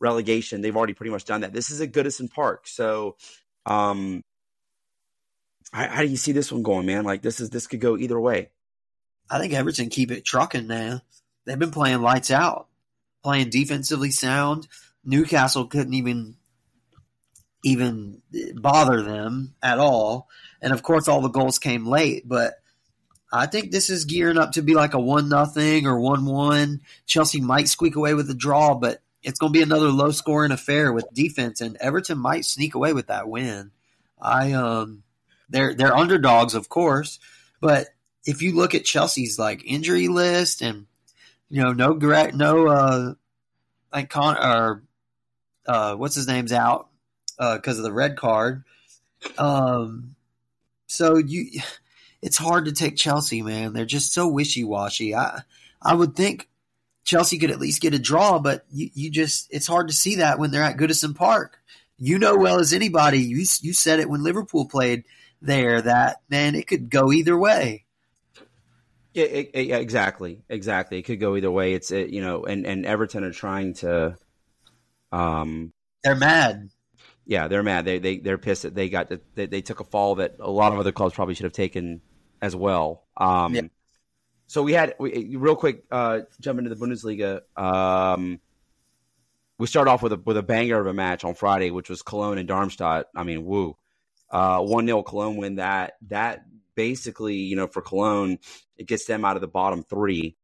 [0.00, 0.62] relegation.
[0.62, 1.52] They've already pretty much done that.
[1.52, 3.16] This is at Goodison Park, so
[3.66, 4.22] um,
[5.72, 7.04] how, how, do you see this one going, man?
[7.04, 8.50] Like this is this could go either way.
[9.28, 11.02] I think Everton keep it trucking man.
[11.44, 12.68] They've been playing lights out,
[13.22, 14.68] playing defensively sound.
[15.04, 16.36] Newcastle couldn't even
[17.64, 18.22] even
[18.54, 20.28] bother them at all.
[20.62, 22.54] And of course, all the goals came late, but
[23.32, 26.80] I think this is gearing up to be like a one nothing or one one.
[27.06, 30.52] Chelsea might squeak away with a draw, but it's going to be another low scoring
[30.52, 33.72] affair with defense, and Everton might sneak away with that win.
[34.20, 35.02] I um,
[35.48, 37.18] they're they're underdogs, of course,
[37.60, 37.88] but
[38.24, 40.86] if you look at Chelsea's like injury list and
[41.48, 43.14] you know no no uh
[43.92, 44.82] like Con or
[45.66, 46.88] uh what's his name's out
[47.38, 48.64] because uh, of the red card.
[49.38, 50.16] Um,
[50.86, 51.60] so you,
[52.22, 53.72] it's hard to take Chelsea, man.
[53.72, 55.14] They're just so wishy washy.
[55.14, 55.42] I
[55.82, 56.48] I would think
[57.04, 60.16] Chelsea could at least get a draw, but you, you just it's hard to see
[60.16, 61.58] that when they're at Goodison Park.
[61.98, 63.20] You know well as anybody.
[63.20, 65.04] You you said it when Liverpool played
[65.42, 67.84] there that man it could go either way.
[69.14, 70.98] Yeah, it, it, exactly, exactly.
[70.98, 71.72] It could go either way.
[71.72, 74.16] It's it, you know, and and Everton are trying to.
[75.10, 75.72] Um,
[76.02, 76.68] they're mad
[77.26, 77.84] yeah, they're mad.
[77.84, 80.50] They they they're pissed that they got to, they, they took a fall that a
[80.50, 82.00] lot of other clubs probably should have taken
[82.40, 83.04] as well.
[83.16, 83.62] Um, yeah.
[84.46, 87.40] So we had we, real quick uh, jump into the Bundesliga.
[87.56, 88.38] Um,
[89.58, 92.02] we start off with a with a banger of a match on Friday, which was
[92.02, 93.06] Cologne and Darmstadt.
[93.16, 93.76] I mean, woo,
[94.30, 95.94] uh, one 0 Cologne win that.
[96.08, 96.44] That
[96.76, 98.38] basically, you know, for Cologne,
[98.76, 100.36] it gets them out of the bottom three,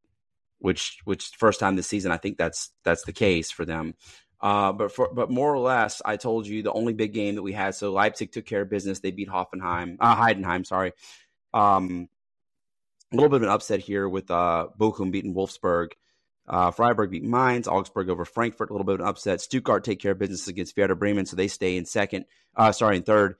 [0.59, 3.93] which which first time this season, I think that's that's the case for them.
[4.43, 7.41] Uh, but for, but more or less, I told you the only big game that
[7.41, 7.75] we had.
[7.75, 8.99] So Leipzig took care of business.
[8.99, 10.65] They beat Hoffenheim, uh, Heidenheim.
[10.65, 10.91] Sorry.
[11.53, 12.09] Um,
[13.13, 15.91] a little bit of an upset here with uh, Bochum beating Wolfsburg.
[16.45, 19.39] Uh, Freiburg beat Mainz, Augsburg over Frankfurt, a little bit of an upset.
[19.39, 22.25] Stuttgart take care of business against Werder Bremen, so they stay in second.
[22.53, 23.37] Uh, sorry, in third.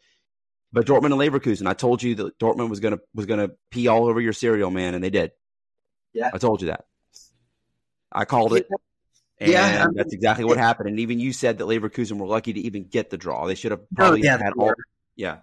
[0.71, 4.05] But Dortmund and Leverkusen, I told you that Dortmund was gonna was gonna pee all
[4.05, 5.31] over your cereal, man, and they did.
[6.13, 6.85] Yeah, I told you that.
[8.09, 8.69] I called it.
[9.43, 10.89] And Yeah, I mean, that's exactly what happened.
[10.89, 13.45] And even you said that Leverkusen were lucky to even get the draw.
[13.45, 14.73] They should have oh, probably Oh, yeah, had all.
[15.15, 15.39] Yeah,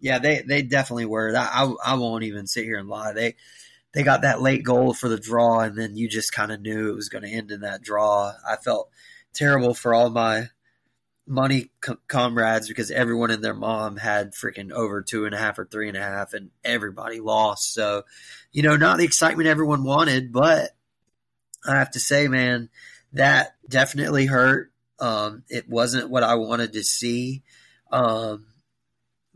[0.00, 1.34] Yeah, they they definitely were.
[1.36, 3.12] I, I won't even sit here and lie.
[3.12, 3.34] They
[3.92, 6.90] they got that late goal for the draw, and then you just kind of knew
[6.90, 8.32] it was going to end in that draw.
[8.48, 8.90] I felt
[9.34, 10.48] terrible for all my
[11.26, 15.58] money co- comrades because everyone and their mom had freaking over two and a half
[15.58, 17.74] or three and a half, and everybody lost.
[17.74, 18.04] So,
[18.52, 20.70] you know, not the excitement everyone wanted, but
[21.66, 22.70] I have to say, man,
[23.12, 24.72] that definitely hurt.
[24.98, 27.42] Um, it wasn't what I wanted to see.
[27.90, 28.46] Um,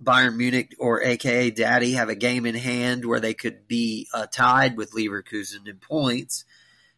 [0.03, 4.27] Bayern Munich or AKA Daddy have a game in hand where they could be uh,
[4.27, 6.45] tied with Leverkusen in points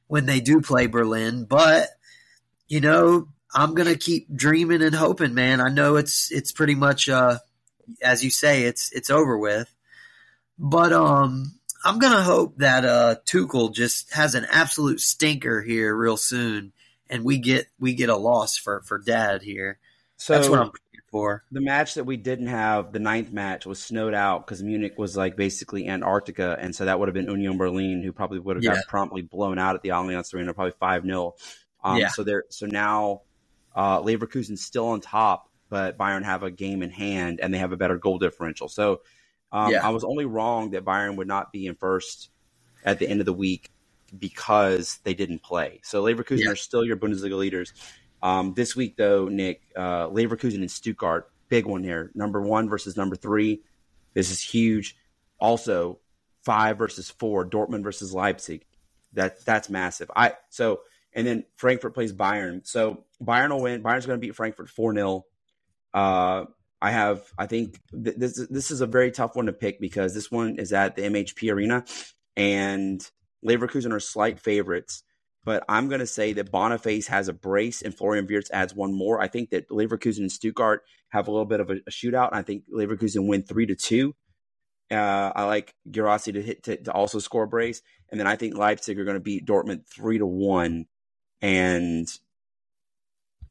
[0.07, 1.45] when they do play Berlin.
[1.45, 1.89] But
[2.67, 5.61] you know, I'm gonna keep dreaming and hoping, man.
[5.61, 7.39] I know it's it's pretty much uh,
[8.03, 9.73] as you say, it's it's over with.
[10.59, 16.17] But um, I'm gonna hope that uh, Tuchel just has an absolute stinker here real
[16.17, 16.73] soon,
[17.09, 19.79] and we get we get a loss for for Dad here.
[20.17, 20.71] so That's what I'm
[21.11, 21.45] for.
[21.51, 25.17] the match that we didn't have, the ninth match, was snowed out because Munich was
[25.17, 28.65] like basically Antarctica, and so that would have been Union Berlin, who probably would have
[28.65, 28.75] Yeah.
[28.75, 31.35] got promptly blown out at the Allianz Arena, probably five 0
[31.83, 32.09] um, Yeah.
[32.09, 33.23] So there, so now
[33.75, 37.73] uh, Leverkusen's still on top, but Bayern have a game in hand, and they have
[37.73, 38.69] a better goal differential.
[38.69, 39.01] So
[39.53, 39.87] um, Yeah.
[39.87, 42.31] I was only wrong that Bayern would not be in first
[42.85, 43.71] at the end of the week
[44.17, 45.81] because they didn't play.
[45.85, 46.51] So Leverkusen Yeah.
[46.53, 47.73] are still your Bundesliga leaders.
[48.23, 52.11] Um, this week, though, Nick, uh, Leverkusen and Stuttgart, big one here.
[52.15, 53.63] Number one versus number three.
[54.15, 54.97] This is huge.
[55.39, 56.01] Also,
[56.45, 57.49] five versus four.
[57.49, 58.65] Dortmund versus Leipzig.
[59.13, 60.11] That that's massive.
[60.17, 60.81] I so
[61.13, 62.67] and then Frankfurt plays Bayern.
[62.67, 63.83] So Bayern will win.
[63.83, 65.25] Bayern's going to beat Frankfurt four 0
[65.95, 66.45] Uh,
[66.81, 67.23] I have.
[67.37, 70.59] I think th- this this is a very tough one to pick because this one
[70.59, 71.85] is at the MHP Arena,
[72.37, 73.05] and
[73.45, 75.03] Leverkusen are slight favorites
[75.49, 78.93] but I'm going to say that Boniface has a brace and Florian Wirtz adds one
[78.93, 79.19] more.
[79.19, 82.29] I think that Leverkusen and Stuttgart have a little bit of a, a shootout.
[82.33, 84.15] I think Leverkusen win three to two.
[84.91, 88.37] Uh, I like Guirassy to hit to, to also score a brace, and then I
[88.37, 90.85] think Leipzig are going to beat Dortmund three to one,
[91.41, 92.07] and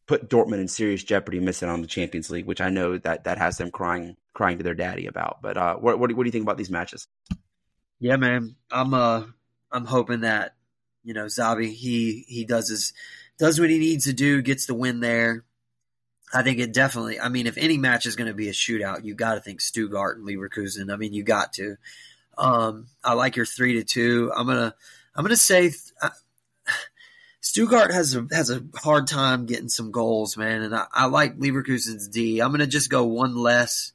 [0.08, 3.38] put Dortmund in serious jeopardy missing on the Champions League, which I know that that
[3.38, 5.42] has them crying crying to their daddy about.
[5.42, 7.08] But uh, what what, do- what do you think about these matches?
[8.00, 8.56] Yeah, man.
[8.72, 9.24] I'm uh
[9.72, 10.56] I'm hoping that,
[11.04, 12.94] you know, Xabi he he does his
[13.38, 15.44] does what he needs to do, gets the win there.
[16.34, 19.14] I think it definitely I mean, if any match is gonna be a shootout, you
[19.16, 20.92] gotta think Stuttgart and Leverkusen.
[20.92, 21.76] I mean, you got to.
[22.38, 24.32] Um I like your three to two.
[24.36, 24.76] I'm gonna
[25.16, 26.10] I'm gonna say uh,
[27.48, 31.38] Stuttgart has a has a hard time getting some goals, man, and I, I like
[31.38, 32.42] Leverkusen's D.
[32.42, 33.94] I'm gonna just go one less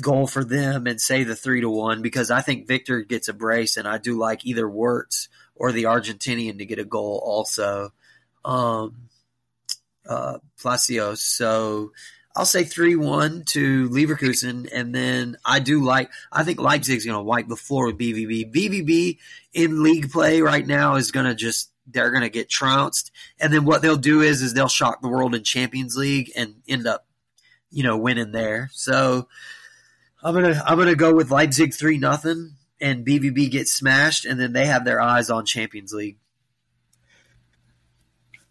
[0.00, 3.32] goal for them and say the three to one because I think Victor gets a
[3.32, 7.92] brace, and I do like either Wirtz or the Argentinian to get a goal also.
[8.44, 9.08] Um,
[10.08, 10.38] uh.
[11.14, 11.92] So
[12.34, 16.10] I'll say three one to Leverkusen, and then I do like.
[16.32, 18.52] I think Leipzig's going to wipe the floor with BVB.
[18.52, 19.18] BVB
[19.52, 23.52] in league play right now is going to just they're going to get trounced, and
[23.52, 26.86] then what they'll do is is they'll shock the world in Champions League and end
[26.86, 27.06] up,
[27.70, 28.70] you know, winning there.
[28.72, 29.28] So
[30.22, 34.52] I'm gonna I'm gonna go with Leipzig three nothing, and BVB gets smashed, and then
[34.52, 36.18] they have their eyes on Champions League.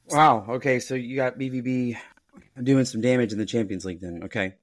[0.10, 0.46] Wow.
[0.48, 1.98] Okay, so you got BVB
[2.62, 4.02] doing some damage in the Champions League.
[4.02, 4.54] Then okay.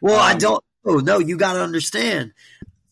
[0.00, 0.64] Well, I Um, don't.
[0.84, 2.32] Oh no, you got to understand.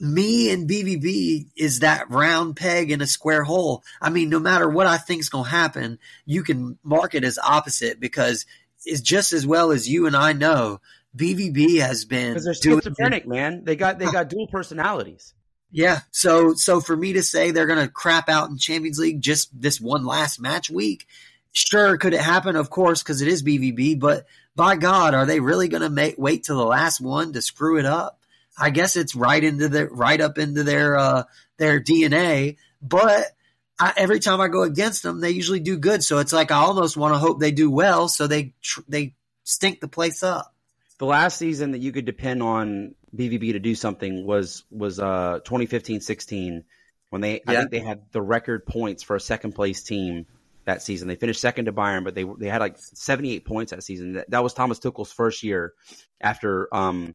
[0.04, 3.82] Me and BVB is that round peg in a square hole.
[4.00, 8.00] I mean, no matter what I think's gonna happen, you can mark it as opposite
[8.00, 8.44] because
[8.84, 10.80] it's just as well as you and I know.
[11.16, 13.64] BVB has been Because they're doing schizophrenic, man.
[13.64, 15.32] They got they got dual personalities.
[15.70, 16.00] Yeah.
[16.10, 19.50] So so for me to say they're going to crap out in Champions League just
[19.58, 21.06] this one last match week,
[21.52, 22.56] sure, could it happen?
[22.56, 23.98] Of course, because it is BVB.
[23.98, 24.26] But
[24.56, 27.78] by God, are they really going to make wait till the last one to screw
[27.78, 28.20] it up?
[28.58, 31.24] I guess it's right into the right up into their uh,
[31.56, 32.56] their DNA.
[32.80, 33.26] But
[33.78, 36.04] I, every time I go against them, they usually do good.
[36.04, 39.14] So it's like I almost want to hope they do well, so they tr- they
[39.44, 40.54] stink the place up.
[40.98, 45.40] The last season that you could depend on BVB to do something was was uh
[45.44, 46.64] 2015-16
[47.10, 50.26] when they I think they had the record points for a second place team
[50.64, 51.08] that season.
[51.08, 54.14] They finished second to Bayern, but they they had like 78 points that season.
[54.14, 55.74] That, that was Thomas Tuchel's first year
[56.20, 57.14] after um,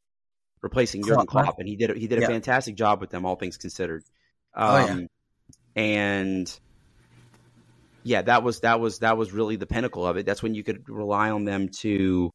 [0.62, 2.28] replacing Jurgen Klopp, and he did he did a yeah.
[2.28, 4.04] fantastic job with them, all things considered.
[4.54, 4.92] Um, oh, yeah.
[4.92, 5.08] Um,
[5.76, 6.60] and
[8.04, 10.26] yeah, that was that was that was really the pinnacle of it.
[10.26, 12.32] That's when you could rely on them to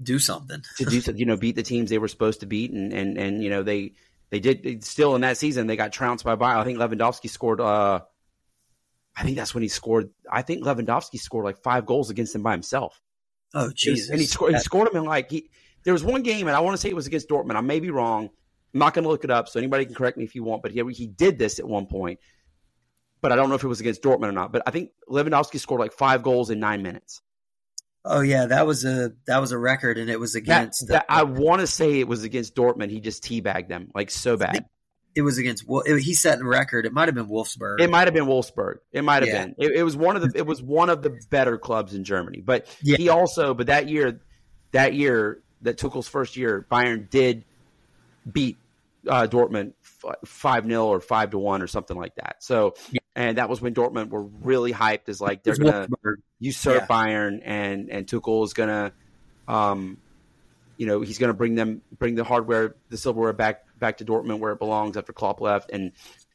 [0.00, 2.92] do something to do you know beat the teams they were supposed to beat, and
[2.92, 3.92] and and you know they
[4.30, 6.56] they did still in that season they got trounced by Bayern.
[6.56, 7.60] I think Lewandowski scored.
[7.60, 8.00] uh
[9.16, 10.10] I think that's when he scored.
[10.30, 13.00] I think Lewandowski scored like five goals against him by himself.
[13.52, 14.10] Oh Jesus!
[14.10, 14.54] And he scored.
[14.54, 15.50] He scored them in like he.
[15.88, 17.56] There was one game, and I want to say it was against Dortmund.
[17.56, 18.28] I may be wrong.
[18.74, 20.60] I'm not going to look it up, so anybody can correct me if you want.
[20.60, 22.20] But he he did this at one point,
[23.22, 24.52] but I don't know if it was against Dortmund or not.
[24.52, 27.22] But I think Lewandowski scored like five goals in nine minutes.
[28.04, 30.88] Oh yeah, that was a that was a record, and it was against.
[30.88, 32.90] That, that, I want to say it was against Dortmund.
[32.90, 34.66] He just teabagged them like so bad
[35.18, 36.86] it was against it, he set the record.
[36.86, 37.80] It might have been Wolfsburg.
[37.80, 38.76] It might have been Wolfsburg.
[38.92, 39.46] It might have yeah.
[39.46, 39.54] been.
[39.58, 42.40] It, it, was one of the it was one of the better clubs in Germany.
[42.40, 42.96] But yeah.
[42.96, 44.20] he also but that year
[44.72, 47.44] that year that Tuchel's first year, Bayern did
[48.30, 48.56] beat
[49.06, 49.72] uh, Dortmund
[50.24, 52.36] five 0 or five to one or something like that.
[52.40, 53.00] So yeah.
[53.16, 55.88] and that was when Dortmund were really hyped as like they're gonna
[56.38, 58.92] usurp Bayern and and Tuchel is gonna
[59.46, 59.98] um
[60.76, 64.40] you know he's gonna bring them bring the hardware the silverware back back to Dortmund
[64.40, 65.92] where it belongs after Klopp left, and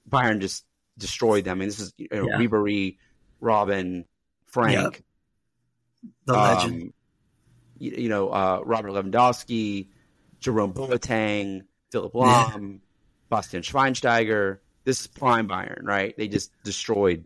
[0.10, 0.66] Bayern just
[0.98, 1.58] destroyed them.
[1.58, 2.38] I mean, this is you know, yeah.
[2.38, 2.98] Ribery,
[3.42, 4.06] Robben,
[4.48, 5.04] Frank,
[6.26, 6.84] the legend.
[6.84, 6.94] Um,
[7.84, 9.88] you, you, know, uh, Robert Lewandowski,
[10.40, 11.62] Jerome Boateng,
[11.92, 12.80] Philipp Lahm.
[13.34, 14.60] Bastian Schweinsteiger.
[14.84, 16.16] This is prime Bayern, right?
[16.16, 17.26] They just destroyed.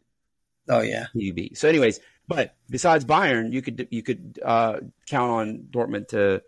[0.70, 1.56] Oh yeah, UB.
[1.56, 4.78] So, anyways, but besides Bayern, you could you could uh,
[5.08, 6.42] count on Dortmund to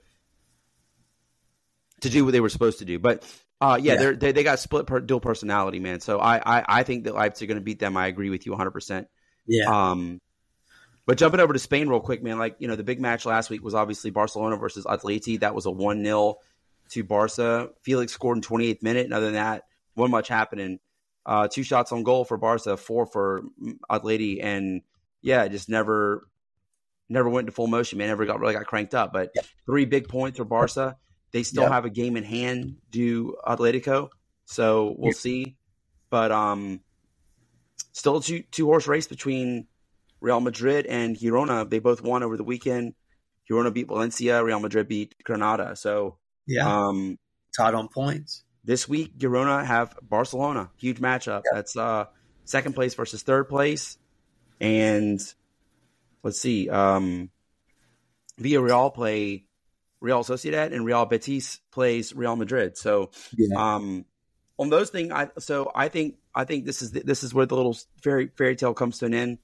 [2.02, 2.99] to do what they were supposed to do.
[2.99, 3.23] But
[3.60, 4.11] uh, yeah, yeah.
[4.11, 5.99] they they got split per, dual personality, man.
[5.99, 7.98] So I, I, I think that Leipzig are going to beat them.
[7.98, 8.72] I agree with you 100.
[8.72, 9.07] percent
[9.45, 9.65] Yeah.
[9.65, 10.22] Um,
[11.10, 12.38] but jumping over to Spain real quick, man.
[12.38, 15.40] Like you know, the big match last week was obviously Barcelona versus Atleti.
[15.40, 16.36] That was a one 0
[16.90, 17.69] to Barca.
[17.81, 19.06] Felix scored in 28th minute.
[19.06, 19.64] And other than that,
[19.95, 20.77] wasn't much happening.
[21.26, 23.41] Uh, two shots on goal for Barca, four for
[23.90, 24.84] Atleti, and
[25.23, 26.27] yeah, just never,
[27.10, 27.98] never went into full motion.
[27.98, 29.11] Man, never got really got cranked up.
[29.11, 29.34] But
[29.65, 30.95] three big points for Barca.
[31.31, 31.72] They still yep.
[31.72, 34.10] have a game in hand due Atletico,
[34.45, 35.56] so we'll see.
[36.11, 36.81] But um,
[37.94, 39.65] still two two horse race between
[40.21, 41.69] Real Madrid and Girona.
[41.69, 42.93] They both won over the weekend.
[43.49, 44.43] Girona beat Valencia.
[44.43, 45.75] Real Madrid beat Granada.
[45.75, 46.17] So
[46.47, 47.17] yeah, um,
[47.55, 48.43] tied on points.
[48.63, 50.69] This week, Girona have Barcelona.
[50.77, 51.43] Huge matchup.
[51.51, 52.05] That's uh,
[52.45, 53.97] second place versus third place.
[54.59, 55.19] And
[56.23, 56.69] let's see.
[56.69, 57.29] Um,
[58.39, 59.45] Villarreal play
[60.01, 62.77] Real Sociedad and Real Betis plays Real Madrid.
[62.77, 63.75] So, yeah.
[63.75, 64.05] um,
[64.57, 67.45] on those things, I so I think I think this is the, this is where
[67.45, 69.37] the little fairy fairy tale comes to an end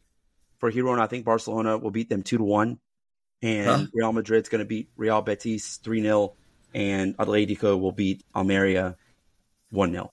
[0.60, 0.99] for Girona.
[0.99, 2.80] I think Barcelona will beat them two to one,
[3.41, 3.88] and huh?
[3.94, 6.36] Real Madrid's going to beat Real Betis three 0
[6.76, 8.98] and Atletico will beat Almeria
[9.72, 10.11] one 0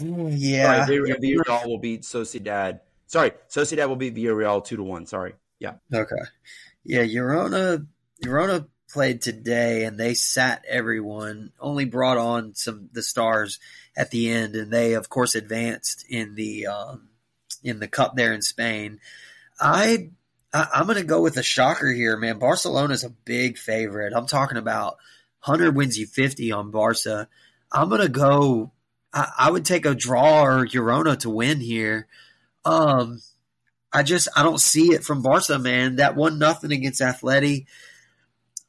[0.00, 2.80] Yeah, sorry, Villarreal will beat Sociedad.
[3.06, 5.06] Sorry, Sociedad will beat Villarreal two to one.
[5.06, 5.74] Sorry, yeah.
[5.94, 6.16] Okay,
[6.84, 7.86] yeah, Girona
[8.22, 13.58] Girona played today and they sat everyone, only brought on some the stars
[13.96, 17.08] at the end, and they of course advanced in the um,
[17.62, 19.00] in the cup there in Spain.
[19.60, 20.10] I,
[20.52, 22.38] I am going to go with a shocker here, man.
[22.38, 24.12] Barcelona's a big favorite.
[24.14, 24.96] I'm talking about
[25.40, 27.28] Hunter wins you 50 on Barca.
[27.70, 28.72] I'm going to go.
[29.12, 32.06] I, I, would take a draw or Girona to win here.
[32.64, 33.20] Um,
[33.92, 35.96] I just I don't see it from Barca, man.
[35.96, 37.66] That one nothing against Atleti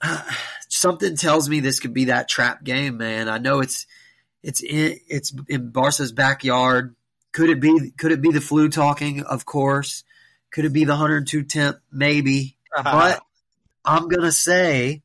[0.69, 3.29] something tells me this could be that trap game, man.
[3.29, 3.85] I know it's
[4.41, 6.95] it's in it's in Barca's backyard.
[7.33, 7.91] Could it be?
[7.97, 9.23] Could it be the flu talking?
[9.23, 10.03] Of course.
[10.51, 11.79] Could it be the 102 temp?
[11.91, 12.57] Maybe.
[12.83, 13.21] But
[13.83, 15.01] I'm gonna say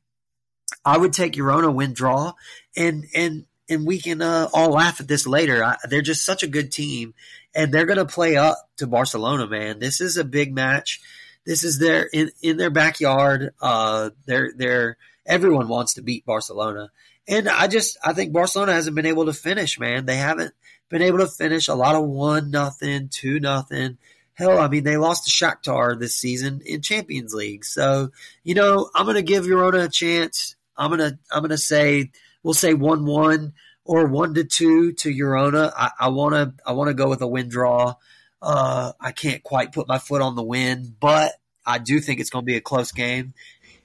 [0.85, 2.33] I would take Girona win draw,
[2.77, 5.63] and and and we can uh, all laugh at this later.
[5.63, 7.13] I, they're just such a good team,
[7.53, 9.79] and they're gonna play up to Barcelona, man.
[9.79, 11.01] This is a big match.
[11.45, 13.53] This is their in, in their backyard.
[13.61, 16.91] Uh, they're they're everyone wants to beat Barcelona,
[17.27, 19.79] and I just I think Barcelona hasn't been able to finish.
[19.79, 20.53] Man, they haven't
[20.89, 21.67] been able to finish.
[21.67, 23.97] A lot of one nothing, two nothing.
[24.33, 27.65] Hell, I mean they lost to Shakhtar this season in Champions League.
[27.65, 28.11] So
[28.43, 30.55] you know I'm gonna give Girona a chance.
[30.77, 32.11] I'm gonna I'm gonna say
[32.43, 33.53] we'll say one one
[33.85, 35.71] or one to two to Girona.
[35.99, 37.95] I want to I want to go with a win draw.
[38.41, 41.33] Uh, I can't quite put my foot on the win, but
[41.65, 43.33] I do think it's going to be a close game.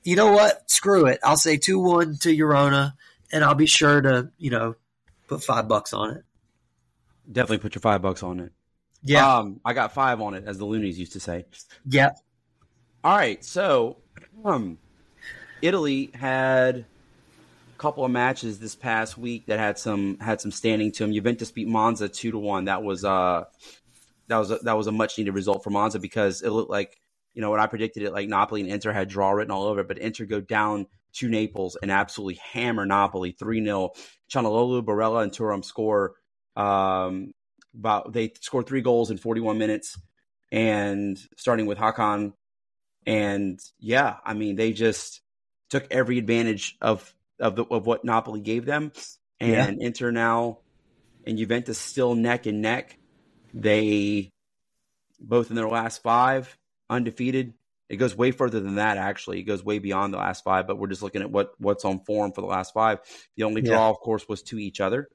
[0.04, 0.70] You know what?
[0.70, 1.20] Screw it.
[1.24, 2.94] I'll say 2 1 to Girona,
[3.32, 4.76] and I'll be sure to, you know,
[5.28, 6.24] put five bucks on it.
[7.30, 8.52] Definitely put your five bucks on it.
[9.02, 9.38] Yeah.
[9.38, 11.44] Um, I got five on it, as the Luniz used to say.
[11.86, 12.10] Yeah.
[13.04, 13.98] All right, so
[14.46, 14.78] um,
[15.60, 20.90] Italy had a couple of matches this past week that had some had some standing
[20.92, 21.12] to them.
[21.12, 22.64] Juventus beat Monza two to one.
[22.64, 23.44] That was uh
[24.28, 26.96] that was a, that was a much needed result for Monza because it looked like
[27.34, 29.80] you know when I predicted it like Napoli and Inter had draw written all over
[29.80, 33.90] it, but Inter go down to Naples and absolutely hammer Napoli three 0
[34.32, 36.14] Calhanoglu, Barella, and Thuram score
[36.56, 37.32] um,
[37.76, 39.98] about they scored three goals in 41 minutes
[40.52, 42.32] and starting with Hakan.
[43.06, 45.20] And yeah I mean they just
[45.70, 48.92] took every advantage of of the, of what Napoli gave them.
[49.40, 49.86] And Yeah.
[49.86, 50.58] Inter now
[51.26, 52.96] and Juventus still neck and neck.
[53.52, 54.30] They
[55.20, 56.56] both in their last 5
[56.88, 57.54] undefeated.
[57.88, 59.40] It goes way further than that actually.
[59.40, 62.00] It goes way beyond the last 5 but we're just looking at what what's on
[62.04, 63.00] form for the last 5
[63.36, 63.70] the only Yeah.
[63.72, 65.08] draw of course was to each other.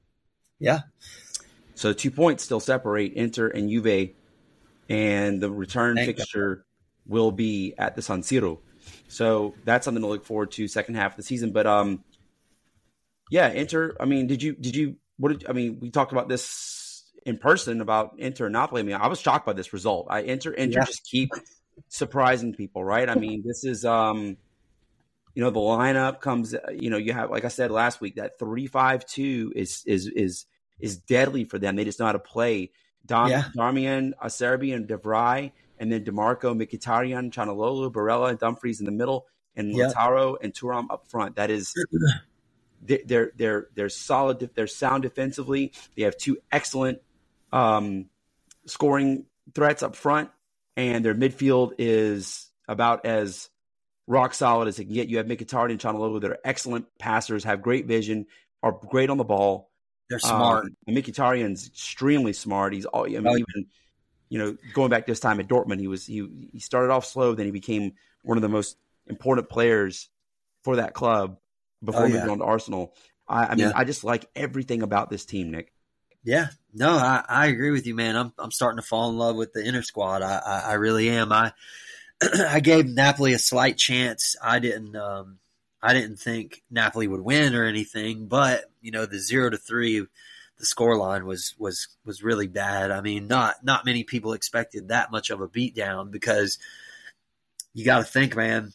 [0.58, 0.80] Yeah.
[1.80, 4.10] So two points still separate Inter and Juve,
[4.90, 6.66] and the return Thank fixture
[7.06, 8.58] will be at the San Siro.
[9.08, 11.52] So that's something to look forward to second half of the season.
[11.52, 12.04] But um,
[13.30, 13.96] yeah, Inter.
[13.98, 15.78] I mean, did you did you what did I mean?
[15.80, 18.80] We talked about this in person about Inter and Napoli.
[18.80, 20.08] I mean, I was shocked by this result.
[20.10, 20.84] I Inter Inter Yeah.
[20.84, 21.30] just keep
[21.88, 23.08] surprising people, right?
[23.08, 24.36] I mean, this is um.
[25.34, 26.54] You know the lineup comes.
[26.74, 30.44] You know you have, like I said last week, that three-five-two is is is
[30.80, 31.76] is deadly for them.
[31.76, 32.70] They just know how to play.
[33.06, 33.44] Dom, Yeah.
[33.56, 38.92] Darmian, Acerbi, and de Vrij, and then Dimarco, Mkhitaryan, Calhanoglu, Barella, and Dumfries in the
[38.92, 39.26] middle,
[39.56, 39.88] and Yeah.
[39.88, 41.36] Lautaro and Thuram up front.
[41.36, 41.74] That is,
[42.82, 44.50] they- they're they're they're solid.
[44.54, 45.72] They're sound defensively.
[45.96, 47.00] They have two excellent
[47.52, 48.06] um,
[48.66, 50.30] scoring threats up front,
[50.76, 53.48] and their midfield is about as
[54.06, 55.08] rock solid as it can get.
[55.08, 58.26] You have Mkhitaryan and Calhanoglu that are excellent passers, have great vision,
[58.62, 59.69] are great on the ball.
[60.10, 60.64] They're smart.
[60.64, 62.74] Um, and Mkhitaryan's extremely smart.
[62.74, 63.06] He's all.
[63.06, 63.66] I mean, Oh, even
[64.28, 67.06] you know, going back to his time at Dortmund, he was he he started off
[67.06, 68.76] slow, then he became one of the most
[69.06, 70.08] important players
[70.62, 71.38] for that club
[71.82, 72.94] before Oh, moving on to Arsenal.
[73.26, 73.72] I, I mean, Yeah.
[73.74, 75.72] I just like everything about this team, Nick.
[76.22, 78.14] Yeah, no, I, I agree with you, man.
[78.16, 80.22] I'm I'm starting to fall in love with the inner squad.
[80.22, 81.32] I I, I really am.
[81.32, 81.52] I
[82.22, 84.36] I gave Napoli a slight chance.
[84.42, 85.38] I didn't um
[85.82, 90.06] I didn't think Napoli would win or anything, but you know the zero to three,
[90.58, 92.90] the score line was was was really bad.
[92.90, 96.58] I mean, not not many people expected that much of a beatdown because
[97.72, 98.72] you got to think, man.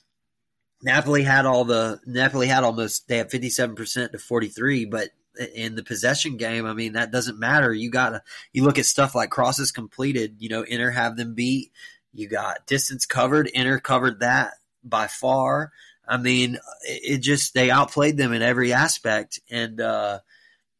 [0.81, 4.85] Napoli had all the Napoli had almost they had fifty seven percent to forty three,
[4.85, 5.09] but
[5.53, 7.73] in the possession game, I mean that doesn't matter.
[7.73, 8.21] You got to
[8.53, 10.35] you look at stuff like crosses completed.
[10.39, 11.71] You know, Inter have them beat.
[12.13, 13.47] You got distance covered.
[13.47, 14.53] Inter covered that
[14.83, 15.71] by far.
[16.07, 20.19] I mean, it, just they outplayed them in every aspect, and uh,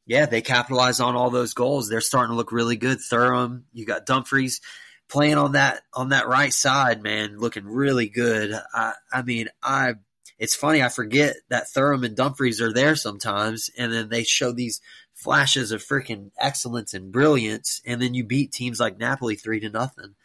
[0.06, 1.90] yeah, they capitalized on all those goals.
[1.90, 3.00] They're starting to look really good.
[3.00, 4.62] Thuram, you got Dumfries
[5.10, 8.54] playing on that on that right side, man, looking really good.
[8.74, 9.94] I I mean, I
[10.38, 14.52] it's funny I forget that Thuram and Dumfries are there sometimes, and then they show
[14.52, 14.82] these
[15.14, 19.70] flashes of freaking excellence and brilliance, and then you beat teams like Napoli three to
[19.70, 20.16] nothing.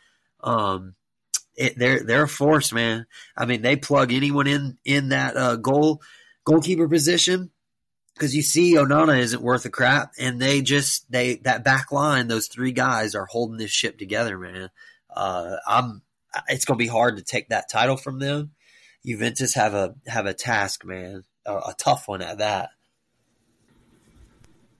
[0.42, 0.94] Um,
[1.56, 3.06] it, they're they're a force, man.
[3.36, 6.02] I mean, they plug anyone in in that uh, goal
[6.44, 7.50] goalkeeper position
[8.14, 12.28] because you see Onana isn't worth a crap, and they just they that back line,
[12.28, 14.70] those three guys are holding this ship together, man.
[15.14, 16.02] Uh, I'm
[16.48, 18.52] it's gonna be hard to take that title from them.
[19.04, 22.70] Juventus have a have a task, man, a, a tough one at that.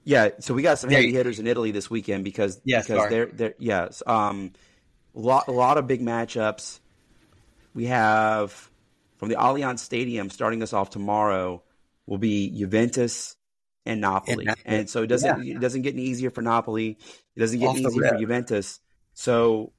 [0.05, 3.11] Yeah, so we got some heavy hitters in Italy this weekend because Yeah, because sorry.
[3.11, 4.53] they're they're yes, um,
[5.15, 6.81] lot a lot of big matchups.
[7.75, 8.71] We have
[9.19, 11.63] from the Allianz Stadium starting us off tomorrow
[12.07, 13.37] will be Juventus
[13.87, 16.99] and Napoli, And and, so it doesn't it doesn't get any easier for Napoli.
[17.37, 18.19] It doesn't get Off any easier for.
[18.19, 18.81] Juventus.
[19.15, 19.73] So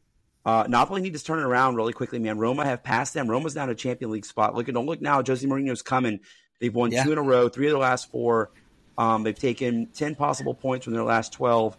[0.46, 2.38] uh, Napoli need to turn it around really quickly, man.
[2.38, 3.30] Roma have passed them.
[3.30, 4.56] Roma's down a Champion League spot.
[4.56, 5.22] Look, don't look now.
[5.26, 6.20] Jose Mourinho's coming.
[6.60, 7.04] They've won Yeah.
[7.04, 8.52] two in a row, three of their last four.
[8.98, 11.78] Um, they've taken 10 possible points from their last 12.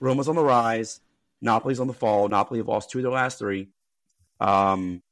[0.00, 1.00] Roma's on the rise.
[1.42, 2.28] Napoli's on the fall.
[2.28, 3.68] Napoli have lost two of their last three.
[4.40, 5.02] Um,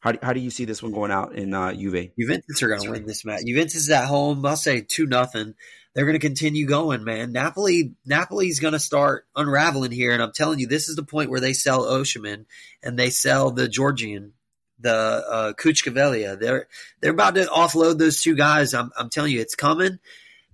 [0.00, 2.10] how, do, how do you see this one going out in uh, Juve?
[2.18, 3.44] Juventus are going to win this match.
[3.44, 4.44] Juventus is at home.
[4.44, 5.54] I'll say two nothing.
[5.94, 7.32] They're going to continue going, man.
[7.32, 11.30] Napoli, Napoli's going to start unraveling here, and I'm telling you, this is the point
[11.30, 12.44] where they sell Osimhen
[12.82, 14.34] and they sell the Georgian,
[14.78, 16.38] the uh, Kvaratskhelia.
[16.38, 16.68] They're
[17.00, 18.74] they're about to offload those two guys.
[18.74, 19.98] I'm I'm telling you, it's coming.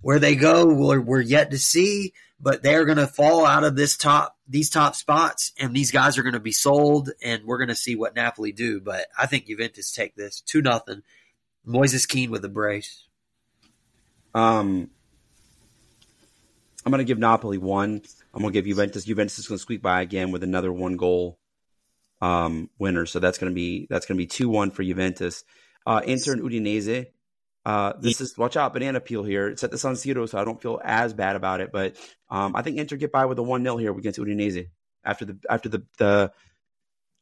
[0.01, 2.13] Where they go, we're, we're yet to see,
[2.43, 6.17] but they're going to fall out of this top these top spots, and these guys
[6.17, 8.81] are going to be sold, and we're going to see what Napoli do.
[8.81, 11.03] But I think Juventus take this two nothing.
[11.65, 13.07] Moises Kean with a brace.
[14.35, 14.89] Um,
[16.85, 18.01] I'm going to give Napoli one.
[18.33, 19.05] I'm going to give Juventus.
[19.05, 21.39] Juventus is going to squeak by again with another one goal
[22.21, 23.05] um, winner.
[23.05, 25.45] So that's going to be that's going to be two one for Juventus.
[25.85, 27.07] Uh, Inter and Udinese.
[27.65, 29.47] Uh, this is watch out banana peel here.
[29.47, 31.71] It's at the San Siro, so I don't feel as bad about it.
[31.71, 31.95] But
[32.29, 34.67] um, I think Inter get by with a one 0 here against Udinese
[35.03, 36.31] after the after the the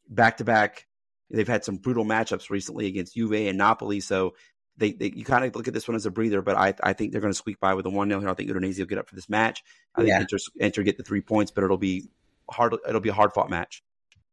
[0.08, 0.86] back to back.
[1.30, 4.34] They've had some brutal matchups recently against Juve and Napoli, so
[4.76, 6.42] they, they you kind of look at this one as a breather.
[6.42, 8.28] But I I think they're going to squeak by with a one 0 here.
[8.28, 9.62] I think Udinese will get up for this match.
[9.94, 10.18] I yeah.
[10.18, 12.10] think Inter, Inter get the three points, but it'll be
[12.50, 12.74] hard.
[12.86, 13.82] It'll be a hard fought match.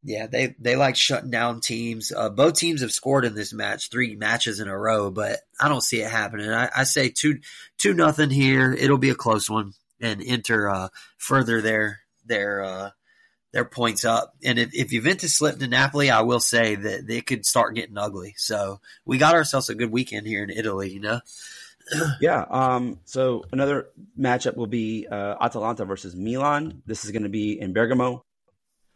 [0.01, 2.11] Yeah, they they like shutting down teams.
[2.15, 5.67] Uh, both teams have scored in this match, three matches in a row, but I
[5.67, 6.49] don't see it happening.
[6.49, 7.39] I, I say two
[7.77, 8.71] two nothing here.
[8.71, 12.89] It'll be a close one, and Inter uh, further their their uh,
[13.51, 14.35] their points up.
[14.43, 17.97] And if, if Juventus slipped to Napoli, I will say that they could start getting
[17.97, 18.35] ugly.
[18.37, 21.19] So we got ourselves a good weekend here in Italy, you know.
[22.21, 22.45] yeah.
[22.49, 26.83] Um, so another matchup will be uh, Atalanta versus Milan.
[26.85, 28.23] This is going to be in Bergamo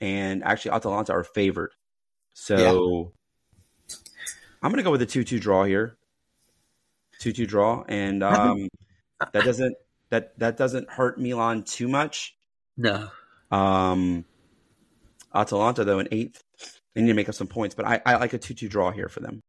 [0.04, 1.72] and actually Atalanta are favored.
[2.34, 2.58] So
[3.90, 3.96] yeah.
[4.62, 5.96] I'm going to go with a 2 2 draw here.
[7.20, 7.86] 2 2 draw.
[7.88, 8.68] And um,
[9.32, 9.78] that doesn't
[10.10, 12.36] that that doesn't hurt Milan too much.
[12.76, 13.10] No.
[13.50, 14.26] Um,
[15.34, 16.44] Atalanta though in eighth,
[16.94, 18.92] they need to make up some points, but I, I like a two two draw
[18.92, 19.42] here for them.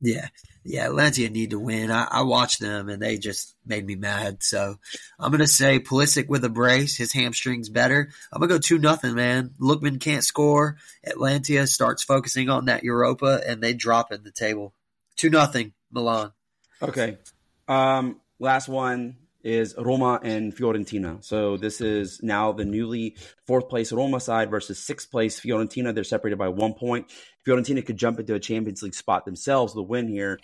[0.00, 0.28] Yeah,
[0.64, 1.90] yeah, Lancia need to win.
[1.90, 4.44] I, I, watched them and they just made me mad.
[4.44, 4.76] So
[5.18, 8.10] I'm gonna say Pulisic with a brace, his hamstrings better.
[8.32, 9.54] I'm gonna go two nothing, man.
[9.60, 10.76] Lookman can't score.
[11.04, 14.72] Atalanta starts focusing on that Europa and they drop in the table.
[15.16, 16.32] Two nothing, Milan.
[16.80, 17.18] Okay.
[17.66, 21.24] Um, last one is Roma and Fiorentina.
[21.24, 23.16] So this is now the newly
[23.46, 25.94] fourth place Roma side versus sixth place Fiorentina.
[25.94, 27.10] They're separated by one point.
[27.46, 30.38] Fiorentina could jump into a Champions League spot themselves, the win here.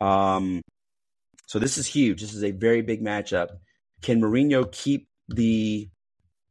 [0.00, 0.62] Um,
[1.46, 2.20] so this is huge.
[2.20, 3.48] This is a very big matchup.
[4.02, 5.88] Can Mourinho keep the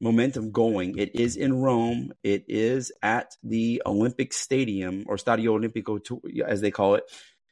[0.02, 0.98] momentum going?
[0.98, 2.12] It is in Rome.
[2.24, 6.00] It is at the Olympic Stadium or Stadio Olimpico,
[6.46, 7.04] as they call it.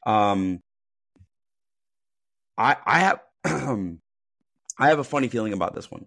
[0.04, 0.60] Um,
[2.58, 3.20] I, I have
[4.78, 6.06] I have a funny feeling about this one.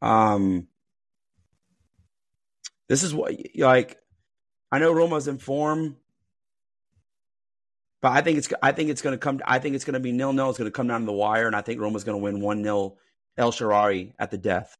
[0.00, 0.68] Um,
[2.88, 3.98] this is what like
[4.70, 5.96] I know Roma's in form,
[8.00, 9.40] but I think it's I think it's going to come.
[9.46, 10.50] I think it's going to be nil nil.
[10.50, 12.40] It's going to come down to the wire, and I think Roma's going to win
[12.40, 12.96] one 0
[13.36, 14.76] El Shaarawy at the death.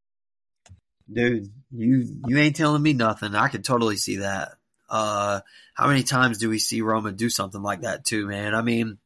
[1.12, 3.34] Dude, you you ain't telling me nothing.
[3.34, 4.52] I could totally see that.
[4.88, 5.40] Uh,
[5.74, 8.54] how many times do we see Roma do something like that too, man?
[8.54, 8.98] I mean,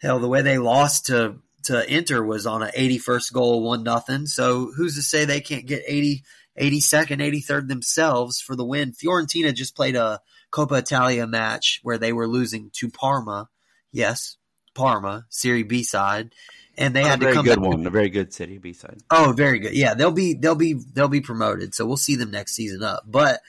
[0.00, 4.26] hell, the way they lost to to Inter was on an 81st goal, one nothing.
[4.26, 6.22] So who's to say they can't get 80,
[6.58, 8.92] 82nd, 83rd themselves for the win?
[8.92, 10.20] Fiorentina just played a
[10.52, 13.48] Coppa Italia match where they were losing to Parma.
[13.90, 14.36] Yes,
[14.74, 16.34] Parma, Serie B side,
[16.76, 17.68] and they a had to come good back.
[17.68, 19.02] one, a very good Serie B side.
[19.10, 19.74] Oh, very good.
[19.74, 21.74] Yeah, they'll be they'll be they'll be promoted.
[21.74, 23.04] So we'll see them next season up.
[23.06, 23.40] But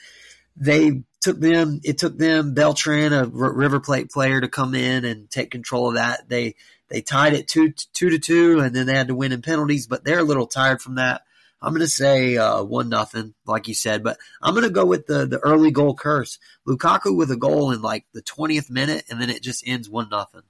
[0.56, 1.80] they took them.
[1.82, 5.94] It took them Beltran, a River Plate player, to come in and take control of
[5.94, 6.28] that.
[6.28, 6.56] They
[6.88, 9.86] they tied it two two to two, and then they had to win in penalties.
[9.86, 11.22] But they're a little tired from that.
[11.62, 14.84] I'm going to say uh, one nothing, like you said, but I'm going to go
[14.84, 16.38] with the the early goal curse.
[16.68, 20.08] Lukaku with a goal in like the 20th minute, and then it just ends one
[20.10, 20.42] nothing.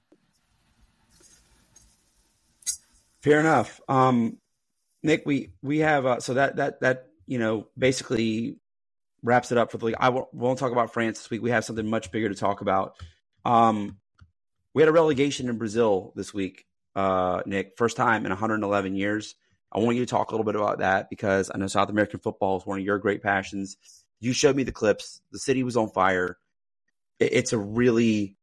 [3.21, 3.79] Fair enough.
[3.87, 4.37] Um,
[5.03, 8.57] Nick, we we have uh, so that that that you know basically
[9.23, 9.95] wraps it up for the league.
[9.99, 11.41] I won't, won't talk about France this week.
[11.41, 12.97] We have something much bigger to talk about.
[13.43, 13.97] Um,
[14.75, 16.65] we had a relegation in Brazil this week,
[16.97, 17.77] uh, Nick.
[17.77, 19.35] First time in 111 years.
[19.71, 22.19] I want you to talk a little bit about that because I know South American
[22.19, 23.77] football is one of your great passions.
[24.19, 25.21] You showed me the clips.
[25.31, 26.37] The city was on fire.
[27.19, 28.35] It's a really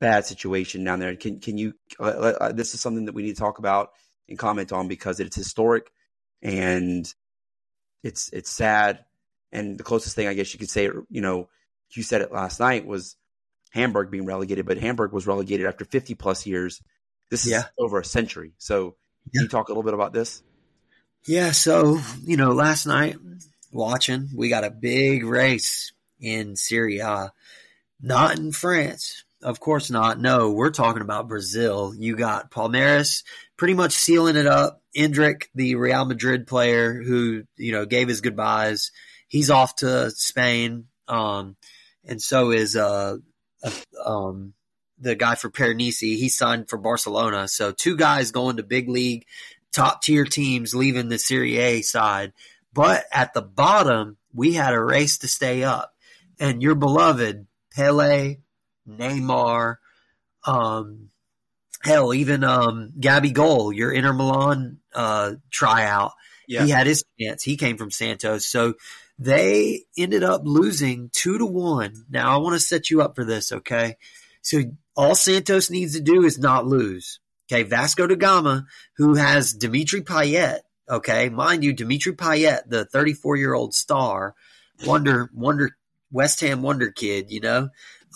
[0.00, 1.14] bad situation down there.
[1.14, 1.74] Can can you?
[2.00, 3.92] Uh, uh, this is something that we need to talk about
[4.28, 5.92] and comment on because it's historic
[6.42, 7.12] and
[8.02, 9.04] it's it's sad.
[9.52, 11.48] And the closest thing I guess you could say, you know,
[11.90, 13.16] you said it last night was
[13.72, 16.82] Hamburg being relegated, but Hamburg was relegated after 50 plus years.
[17.30, 17.64] This is yeah.
[17.78, 18.52] over a century.
[18.58, 18.96] So,
[19.32, 20.42] can you talk a little bit about this?
[21.26, 21.50] Yeah.
[21.50, 23.16] So, you know, last night
[23.72, 27.32] watching, we got a big race in Serie A,
[28.00, 29.24] not in France.
[29.42, 30.18] Of course not.
[30.18, 31.92] No, we're talking about Brazil.
[31.96, 33.22] You got Palmeiras
[33.56, 34.82] pretty much sealing it up.
[34.96, 38.92] Endrick, the Real Madrid player who, you know, gave his goodbyes,
[39.28, 40.86] he's off to Spain.
[41.06, 41.56] Um,
[42.04, 43.18] and so is uh,
[44.04, 44.54] um,
[44.98, 47.48] the guy for Paranaense, he signed for Barcelona.
[47.48, 49.26] So two guys going to big league,
[49.72, 52.32] top tier teams leaving the Serie A side.
[52.72, 55.94] But at the bottom, we had a race to stay up.
[56.38, 58.36] And your beloved Pele,
[58.88, 59.76] Neymar,
[60.46, 61.08] um,
[61.82, 66.12] hell, even um, Gabigol, your Inter Milan uh, tryout,
[66.46, 66.64] Yeah.
[66.64, 67.42] he had his chance.
[67.42, 68.74] He came from Santos, so
[69.18, 72.04] they ended up losing two to one.
[72.10, 73.96] Now I want to set you up for this, okay?
[74.42, 74.62] So
[74.96, 77.20] all Santos needs to do is not lose.
[77.50, 78.66] Okay, Vasco da Gama,
[78.96, 80.60] who has Dimitri Payet,
[80.90, 84.34] okay, mind you, Dimitri Payet, the 34 year old star,
[84.84, 85.76] wonder, wonder,
[86.10, 87.68] West Ham wonder kid, you know,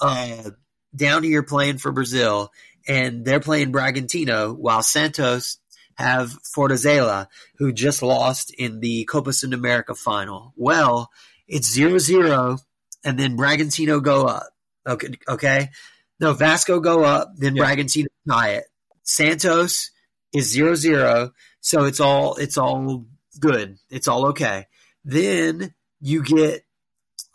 [0.02, 0.50] uh,
[0.94, 2.50] down here playing for Brazil,
[2.88, 5.58] and they're playing Bragantino, while Santos
[6.00, 7.26] have Fortaleza,
[7.58, 10.52] who just lost in the Copa Sudamerica final.
[10.56, 11.10] Well,
[11.46, 12.58] it's 0-0,
[13.04, 14.46] and then Bragantino go up.
[14.86, 15.70] Okay, okay.
[16.18, 17.64] No, Vasco go up, then Yeah.
[17.64, 18.64] Bragantino tie it.
[19.02, 19.90] Santos
[20.32, 23.06] is 0-0, so it's all it's all
[23.38, 23.78] good.
[23.90, 24.66] It's all okay.
[25.04, 26.64] Then you get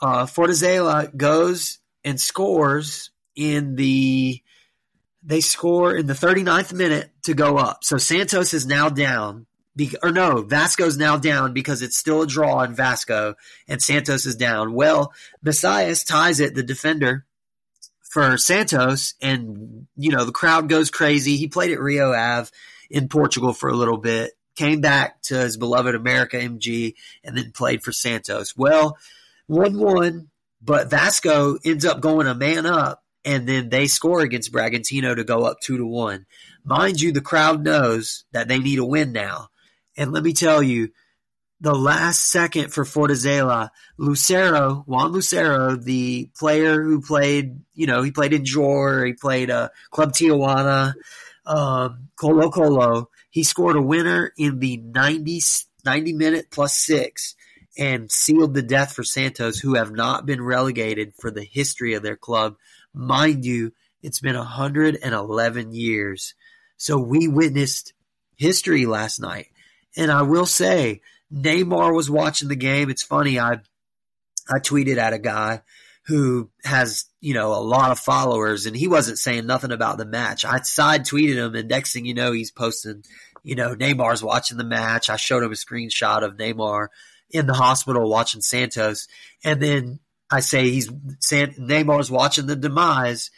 [0.01, 4.41] uh Fortaleza goes and scores in the
[5.25, 7.83] they score in the 39th minute to go up.
[7.83, 9.47] So Santos is now down.
[9.75, 13.35] Be, or no, Vasco's now down because it's still a draw in Vasco
[13.67, 14.73] and Santos is down.
[14.73, 15.11] Well,
[15.41, 17.25] Messias ties it, the defender
[18.15, 21.35] for Santos, and you know the crowd goes crazy.
[21.35, 22.49] He played at Rio Ave
[22.89, 26.93] in Portugal for a little bit, came back to his beloved America MG,
[27.25, 28.55] and then played for Santos.
[28.55, 28.97] Well,
[29.47, 30.29] one one,
[30.61, 35.23] but Vasco ends up going a man up, and then they score against Bragantino to
[35.23, 36.25] go up two to one.
[36.63, 39.49] Mind you, the crowd knows that they need a win now,
[39.97, 40.89] and let me tell you.
[41.61, 48.11] The last second for Fortaleza, Lucero, Juan Lucero, the player who played, you know, he
[48.11, 50.93] played in Jor, he played uh, Club Tijuana,
[51.45, 53.09] um, Colo Colo.
[53.29, 55.41] He scored a winner in the 90,
[55.85, 57.35] 90 minute plus six
[57.77, 62.03] and sealed the death for Santos, who have not been relegated for the history of
[62.03, 62.55] their club.
[62.95, 66.33] Mind you, it's been 111 years.
[66.77, 67.93] So we witnessed
[68.37, 69.47] history last night.
[69.97, 71.01] And I will say,
[71.33, 72.89] Neymar was watching the game.
[72.89, 73.59] It's funny, I
[74.47, 75.61] I tweeted at a guy
[76.03, 80.05] who has, you know, a lot of followers and he wasn't saying nothing about the
[80.05, 80.45] match.
[80.45, 83.03] I side tweeted him and next thing you know, he's posting,
[83.43, 85.09] you know, Neymar's watching the match.
[85.09, 86.89] I showed him a screenshot of Neymar
[87.31, 89.07] in the hospital watching Santos.
[89.43, 89.99] And then
[90.31, 90.89] I say he's
[91.19, 93.31] San, Neymar's watching the demise.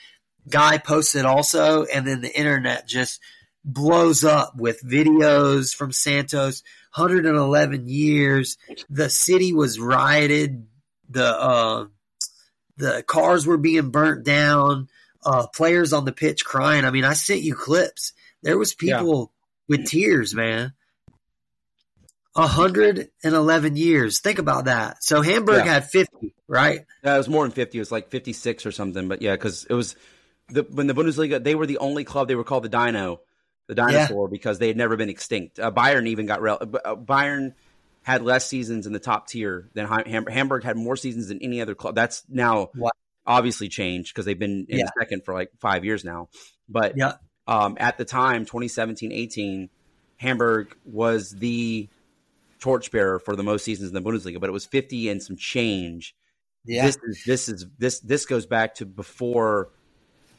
[0.49, 3.19] Guy posted also, and then the internet just
[3.65, 6.63] blows up with videos from Santos.
[6.95, 8.57] 111 years.
[8.89, 10.65] The city was rioted.
[11.09, 11.85] The uh,
[12.77, 14.87] the cars were being burnt down.
[15.23, 16.85] Uh, players on the pitch crying.
[16.85, 18.13] I mean, I sent you clips.
[18.43, 19.33] There was people
[19.67, 20.73] with tears, man.
[22.37, 24.19] 111 years.
[24.19, 25.03] Think about that.
[25.03, 25.73] So Hamburg Yeah.
[25.73, 26.85] had 50, right?
[27.03, 27.77] Yeah, it was more than fifty.
[27.77, 29.07] It was like fifty six or something.
[29.07, 29.95] But yeah, because it was
[30.49, 33.21] the when the Bundesliga they were the only club they were called the Dino,
[33.67, 35.59] the dinosaur because they had never been extinct.
[35.59, 37.53] Uh, Bayern even got rel- uh, Bayern
[38.03, 41.59] had less seasons in the top tier than Ham- Hamburg had more seasons than any
[41.61, 41.93] other club.
[41.95, 42.91] That's now Wow.
[43.25, 44.89] obviously changed because they've been in Yeah.
[44.97, 46.29] second for like five years now.
[46.69, 47.13] But Yeah.
[47.47, 49.69] um, at the time, 2017-18,
[50.15, 51.89] Hamburg was the
[52.59, 56.15] torchbearer for the most seasons in the Bundesliga, but it was 50 and some change
[56.65, 56.85] Yeah.
[56.85, 59.69] this is this is this this goes back to before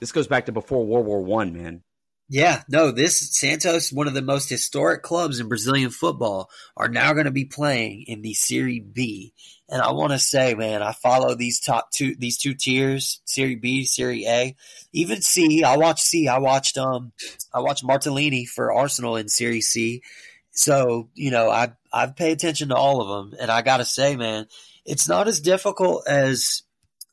[0.00, 1.82] this goes back to before World War One, man.
[2.30, 7.14] Yeah, no, this Santos, one of the most historic clubs in Brazilian football, are now
[7.14, 9.32] going to be playing in the Serie B.
[9.70, 13.54] And I want to say, man, I follow these top two, these two tiers, Serie
[13.54, 14.56] B, Serie A,
[14.92, 15.64] even C.
[15.64, 16.28] I watch C.
[16.28, 17.12] I watched, um,
[17.54, 20.02] I watched Martinelli for Arsenal in Serie C.
[20.50, 23.38] So, you know, I, I've paid attention to all of them.
[23.40, 24.46] And I got to say, man,
[24.84, 26.62] it's not as difficult as,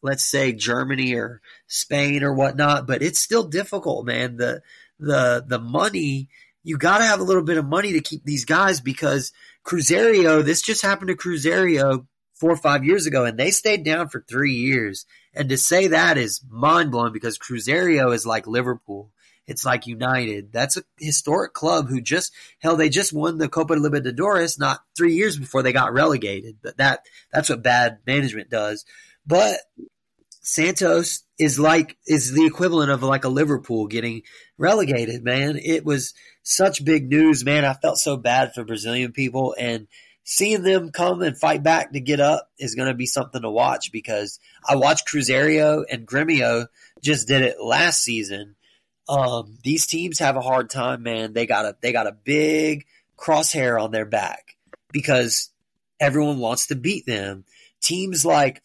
[0.01, 4.37] let's say, Germany or Spain or whatnot, but it's still difficult, man.
[4.37, 4.61] The,
[4.99, 6.29] the the money
[6.63, 9.31] you got to have a little bit of money to keep these guys because
[9.65, 14.09] Cruzeiro this just happened to Cruzeiro four or five years ago and they stayed down
[14.09, 19.11] for three years and to say that is mind blowing because Cruzeiro is like Liverpool
[19.47, 23.75] it's like United that's a historic club who just hell they just won the Copa
[23.75, 27.01] Libertadores not three years before they got relegated but that
[27.31, 28.85] that's what bad management does
[29.25, 29.57] but
[30.41, 34.21] Santos is like is the equivalent of like a Liverpool getting
[34.59, 35.57] relegated, man.
[35.57, 36.13] It was
[36.43, 37.65] such big news, man.
[37.65, 39.87] I felt so bad for Brazilian people and
[40.23, 43.49] seeing them come and fight back to get up is going to be something to
[43.49, 46.67] watch because I watched Cruzeiro and Gremio
[47.01, 48.55] just did it last season.
[49.07, 51.33] Um, these teams have a hard time, man.
[51.33, 52.85] They got a they got a big
[53.17, 54.55] crosshair on their back
[54.91, 55.49] because
[55.99, 57.45] everyone wants to beat them.
[57.81, 58.63] Teams like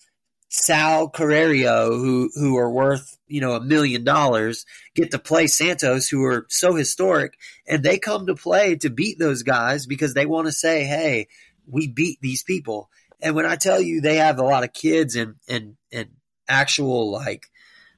[0.48, 4.64] Sal Carreiro, who who are worth you know a million dollars,
[4.94, 9.18] get to play Santos, who are so historic, and they come to play to beat
[9.18, 11.28] those guys because they want to say, "Hey,
[11.66, 12.90] we beat these people."
[13.22, 16.08] And when I tell you they have a lot of kids and and and
[16.48, 17.49] actual like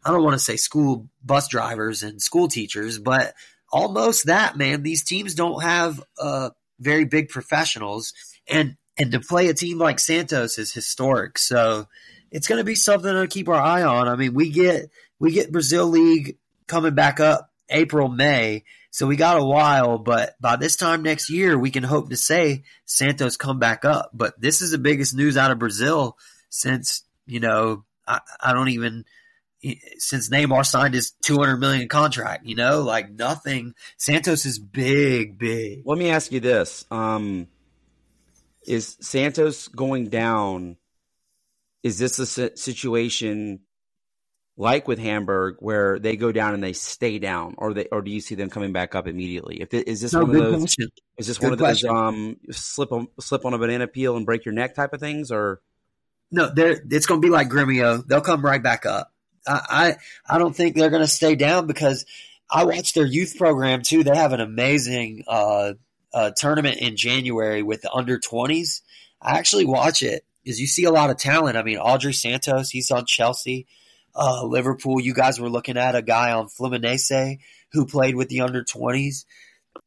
[0.04, 3.34] I don't want to say school bus drivers and school teachers, but
[3.72, 4.82] almost that man.
[4.82, 8.12] These teams don't have uh, very big professionals,
[8.48, 11.38] and and to play a team like Santos is historic.
[11.38, 11.86] So
[12.30, 14.08] it's going to be something to keep our eye on.
[14.08, 19.16] I mean, we get we get Brazil League coming back up April May, so we
[19.16, 19.98] got a while.
[19.98, 24.10] But by this time next year, we can hope to say Santos come back up.
[24.12, 26.18] But this is the biggest news out of Brazil
[26.48, 29.04] since you know I, I don't even
[29.98, 33.74] since Neymar signed his 200 million contract, you know, like nothing.
[33.96, 35.82] Santos is big, big.
[35.84, 36.84] Let me ask you this.
[36.90, 37.48] Um,
[38.66, 40.76] is Santos going down?
[41.82, 43.60] Is this a situation
[44.56, 48.10] like with Hamburg where they go down and they stay down, or they, or do
[48.10, 49.60] you see them coming back up immediately?
[49.60, 50.58] If is this no, one of those?
[50.60, 50.88] Question.
[51.18, 51.88] Is this good one of question.
[51.88, 55.00] those um slip on slip on a banana peel and break your neck type of
[55.00, 55.60] things, or?
[56.34, 58.06] No, it's going to be like Gremio.
[58.06, 59.11] They'll come right back up.
[59.46, 59.96] I
[60.28, 62.04] I, don't think they're going to stay down because
[62.50, 64.04] I watched their youth program too.
[64.04, 65.74] They have an amazing uh,
[66.12, 68.82] uh, tournament in January with the under twenties.
[69.20, 71.56] I actually watch it because you see a lot of talent.
[71.56, 73.66] I mean, Andrey Santos, he's on Chelsea,
[74.14, 75.00] uh, Liverpool.
[75.00, 77.38] You guys were looking at a guy on Fluminense
[77.72, 79.26] who played with the under twenties.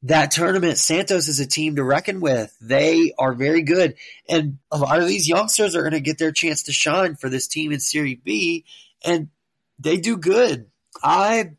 [0.03, 2.56] That tournament, Santos is a team to reckon with.
[2.60, 3.95] They are very good,
[4.27, 7.30] and a lot of these youngsters are going to get their chance to shine for
[7.30, 8.65] this team in Serie B.
[9.06, 9.30] And
[9.80, 10.68] they do good.
[11.04, 11.52] I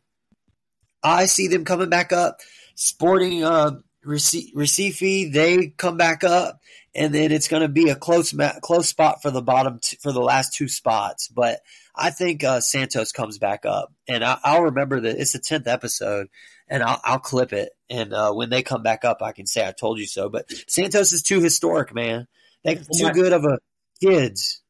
[1.03, 2.39] I see them coming back up.
[2.75, 6.59] Sporting uh, Recife, they come back up,
[6.95, 9.97] and then it's going to be a close ma- close spot for the bottom t-
[10.01, 11.27] for the last two spots.
[11.27, 11.61] But
[11.95, 15.67] I think uh, Santos comes back up, and I- will remember that it's the tenth
[15.67, 16.27] episode,
[16.67, 17.69] and I'll, I'll clip it.
[17.89, 20.29] And uh, when they come back up, I can say I told you so.
[20.29, 22.27] But Santos is too historic, man.
[22.63, 23.59] They're too good of a
[24.01, 24.61] kids,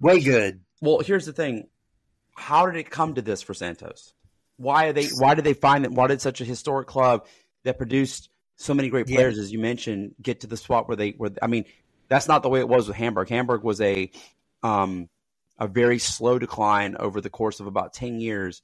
[0.00, 0.60] way good.
[0.80, 1.68] Well, here's the thing:
[2.36, 4.12] how did it come to this for Santos?
[4.56, 5.06] Why are they?
[5.06, 5.92] Why did they find that?
[5.92, 7.26] Why did such a historic club
[7.64, 9.42] that produced so many great players, yeah.
[9.42, 11.32] as you mentioned, get to the spot where they were?
[11.42, 11.64] I mean,
[12.08, 13.28] that's not the way it was with Hamburg.
[13.28, 14.10] Hamburg was a
[14.62, 15.08] um,
[15.58, 18.62] a very slow decline over the course of about ten years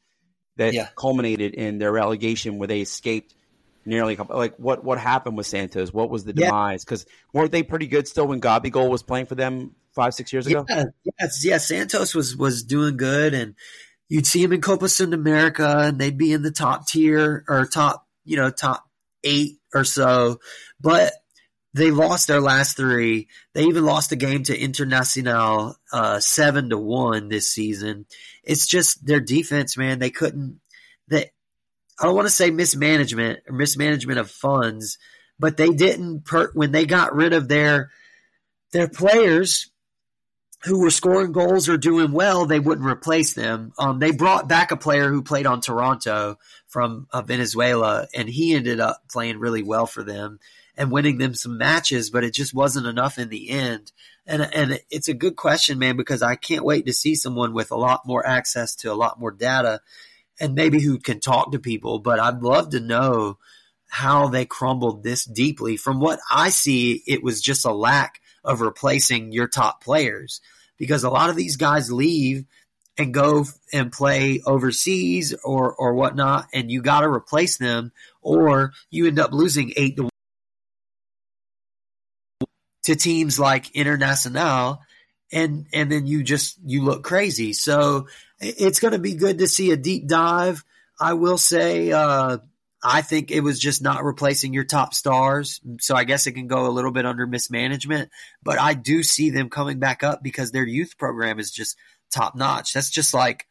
[0.56, 0.88] that yeah.
[0.96, 3.34] culminated in their relegation, where they escaped
[3.84, 5.92] nearly like what what happened with Santos?
[5.92, 6.84] What was the demise?
[6.84, 10.46] Because weren't they pretty good still when Gabigol was playing for them five six years
[10.46, 10.64] ago?
[10.68, 10.84] Yeah,
[11.20, 11.58] yes, yeah.
[11.58, 13.54] Santos was was doing good, and
[14.08, 18.06] you'd see him in Copa Sudamerica, and they'd be in the top tier or top
[18.24, 18.84] you know top
[19.24, 20.40] eight or so,
[20.80, 21.12] but.
[21.74, 23.28] They lost their last three.
[23.54, 28.04] They even lost a game to Internacional uh, seven to one this season.
[28.44, 29.98] It's just their defense, man.
[29.98, 30.60] They couldn't.
[31.08, 31.30] They
[32.02, 34.98] I don't want to say mismanagement or mismanagement of funds,
[35.38, 37.90] but they didn't per, when they got rid of their
[38.72, 39.70] their players
[40.64, 43.72] who were scoring goals or doing well, they wouldn't replace them.
[43.78, 48.54] Um, they brought back a player who played on Toronto from uh, Venezuela, and he
[48.54, 50.40] ended up playing really well for them
[50.76, 53.92] and winning them some matches, but it just wasn't enough in the end.
[54.26, 57.70] And and it's a good question, man, because I can't wait to see someone with
[57.70, 59.80] a lot more access to a lot more data
[60.40, 63.38] and maybe who can talk to people, but I'd love to know
[63.88, 65.76] how they crumbled this deeply.
[65.76, 70.40] From what I see, it was just a lack of replacing your top players
[70.78, 72.44] because a lot of these guys leave
[72.98, 78.72] and go and play overseas or or whatnot, and you got to replace them, or
[78.90, 80.08] you end up losing eight to
[82.84, 84.78] to teams like Internacional,
[85.32, 87.52] and and then you just you look crazy.
[87.52, 88.08] So
[88.42, 90.64] it's going to be good to see a deep dive.
[91.00, 92.38] I will say, uh,
[92.82, 95.60] I think it was just not replacing your top stars.
[95.80, 98.10] So I guess it can go a little bit under mismanagement,
[98.42, 101.76] but I do see them coming back up because their youth program is just
[102.10, 102.72] top notch.
[102.72, 103.46] That's just like,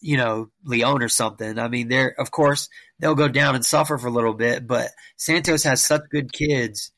[0.00, 1.58] you know, Leon or something.
[1.58, 2.68] I mean, they're, of course,
[3.00, 6.92] they'll go down and suffer for a little bit, but Santos has such good kids.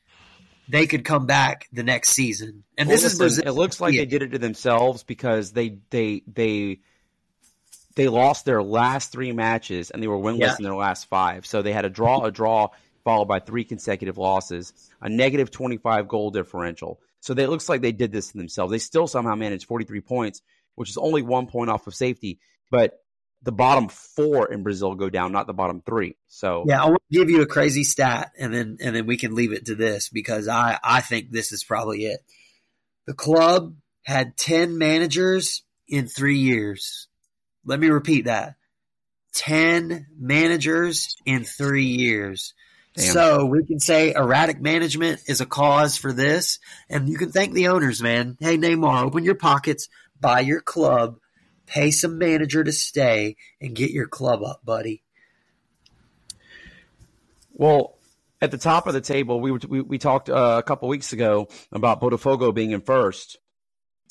[0.69, 2.65] They could come back the next season.
[2.77, 3.47] And well, this is Brazil.
[3.47, 4.01] It looks like yeah.
[4.01, 6.81] they did it to themselves because they, they, they,
[7.97, 10.55] they lost their last three matches and they were winless yeah.
[10.59, 11.45] in their last five.
[11.47, 12.69] So they had a draw, a draw,
[13.03, 14.71] followed by three consecutive losses,
[15.01, 17.01] a negative 25 goal differential.
[17.21, 18.71] So they, it looks like they did this to themselves.
[18.71, 20.43] They still somehow managed 43 points,
[20.75, 22.39] which is only one point off of safety.
[22.69, 23.01] But
[23.41, 26.17] the bottom four in Brazil go down, not the bottom three.
[26.27, 29.17] So yeah, I want to give you a crazy stat, and then and then we
[29.17, 32.19] can leave it to this because I I think this is probably it.
[33.05, 37.06] The club had ten managers in three years.
[37.67, 38.55] Let me repeat that.
[39.33, 42.55] 10 managers in three years.
[42.95, 43.13] Damn.
[43.13, 46.57] So we can say erratic management is a cause for this.
[46.89, 48.37] And you can thank the owners, man.
[48.39, 49.89] Hey, Neymar, open your pockets,
[50.19, 51.19] buy your club,
[51.67, 55.03] pay some manager to stay, and get your club up, buddy.
[57.53, 57.97] Well,
[58.41, 61.49] at the top of the table, we we, we talked uh, a couple weeks ago
[61.71, 63.37] about Botafogo being in first.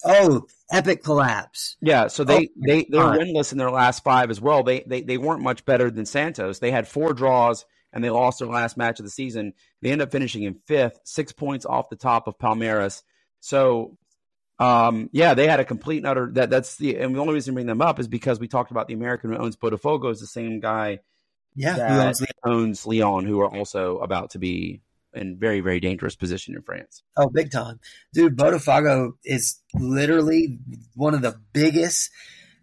[0.07, 1.77] Oh, epic collapse!
[1.81, 4.63] Yeah, so they oh, they they're winless in their last five as well.
[4.63, 6.59] They they they weren't much better than Santos.
[6.59, 9.55] They had four draws and they lost their last match of the season.
[9.81, 13.03] They end up finishing in fifth, six points off the top of Palmeiras.
[13.41, 13.97] So,
[14.59, 16.31] um, yeah, they had a complete and utter.
[16.33, 18.71] That that's the and the only reason to bring them up is because we talked
[18.71, 21.01] about the American who owns Botafogo is the same guy.
[21.55, 24.83] Yeah, who owns, owns Lyon, who are also about to be
[25.17, 27.03] in very very dangerous position in France.
[27.17, 27.81] Oh, big time,
[28.13, 28.37] dude!
[28.37, 30.59] Botafogo is literally
[30.95, 32.11] one of the biggest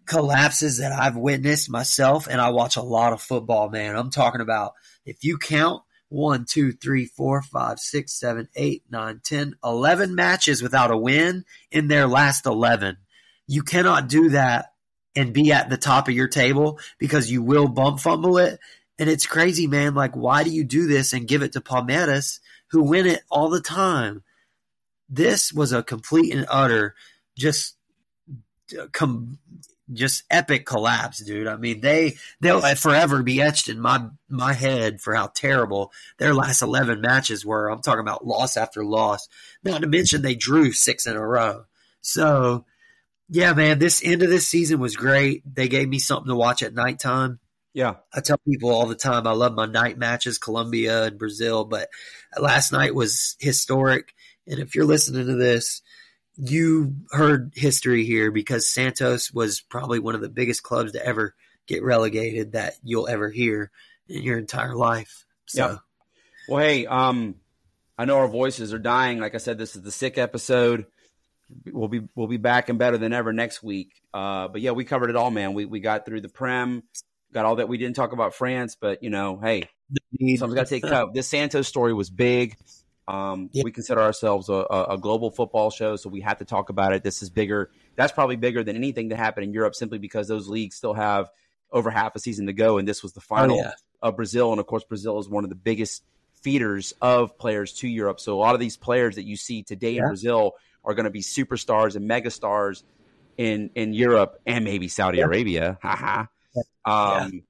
[0.06, 3.68] collapses that I've witnessed myself, and I watch a lot of football.
[3.70, 4.72] Man, I'm talking about
[5.04, 10.62] if you count one, two, three, four, five, six, seven, eight, nine, ten, eleven matches
[10.62, 12.98] without a win in their last eleven,
[13.46, 14.72] you cannot do that
[15.16, 18.58] and be at the top of your table because you will bump fumble it
[18.98, 19.94] and it's crazy, man.
[19.94, 23.48] Like, why do you do this and give it to Palmeiras, who win it all
[23.48, 24.22] the time?
[25.08, 26.94] This was a complete and utter,
[27.36, 27.76] just
[28.92, 29.38] com-
[29.92, 31.46] just epic collapse, dude.
[31.46, 36.34] I mean, they they'll forever be etched in my my head for how terrible their
[36.34, 37.68] last eleven matches were.
[37.68, 39.28] I'm talking about loss after loss.
[39.62, 41.64] Not to mention they drew six in a row.
[42.00, 42.64] So,
[43.28, 45.42] yeah, man, this end of this season was great.
[45.54, 47.38] They gave me something to watch at nighttime.
[47.74, 47.96] Yeah.
[48.14, 51.88] I tell people all the time I love my night matches, Colombia and Brazil, but
[52.40, 54.14] last night was historic.
[54.46, 55.82] And if you're listening to this,
[56.36, 61.34] you heard history here because Santos was probably one of the biggest clubs to ever
[61.66, 63.70] get relegated that you'll ever hear
[64.08, 65.26] in your entire life.
[65.46, 65.66] So.
[65.66, 65.76] Yeah.
[66.48, 67.36] Well, hey, um,
[67.98, 69.18] I know our voices are dying.
[69.18, 70.86] Like I said, this is the sick episode.
[71.70, 74.02] We'll be we'll be back and better than ever next week.
[74.12, 75.54] Uh, but yeah, we covered it all, man.
[75.54, 76.82] We we got through the Prem,
[77.34, 77.68] got all that.
[77.68, 79.68] We didn't talk about France, but you know, hey,
[80.36, 81.12] someone's got to take cut.
[81.12, 82.56] This Santos story was big.
[83.06, 86.94] Um, We consider ourselves a, a, global football show, so we have to talk about
[86.94, 87.02] it.
[87.02, 87.70] This is bigger.
[87.96, 91.28] That's probably bigger than anything that happened in Europe, simply because those leagues still have
[91.70, 93.72] over half a season to go, and this was the oh, final oh, yeah.
[94.00, 94.52] of Brazil.
[94.52, 96.02] And of course, Brazil is one of the biggest
[96.40, 98.20] feeders of players to Europe.
[98.20, 100.02] So a lot of these players that you see today yeah.
[100.02, 100.52] in Brazil
[100.82, 102.84] are going to be superstars and megastars
[103.36, 105.24] in in Europe and maybe Saudi yeah.
[105.24, 105.78] Arabia.
[105.82, 106.26] Haha.
[106.84, 107.42] Um,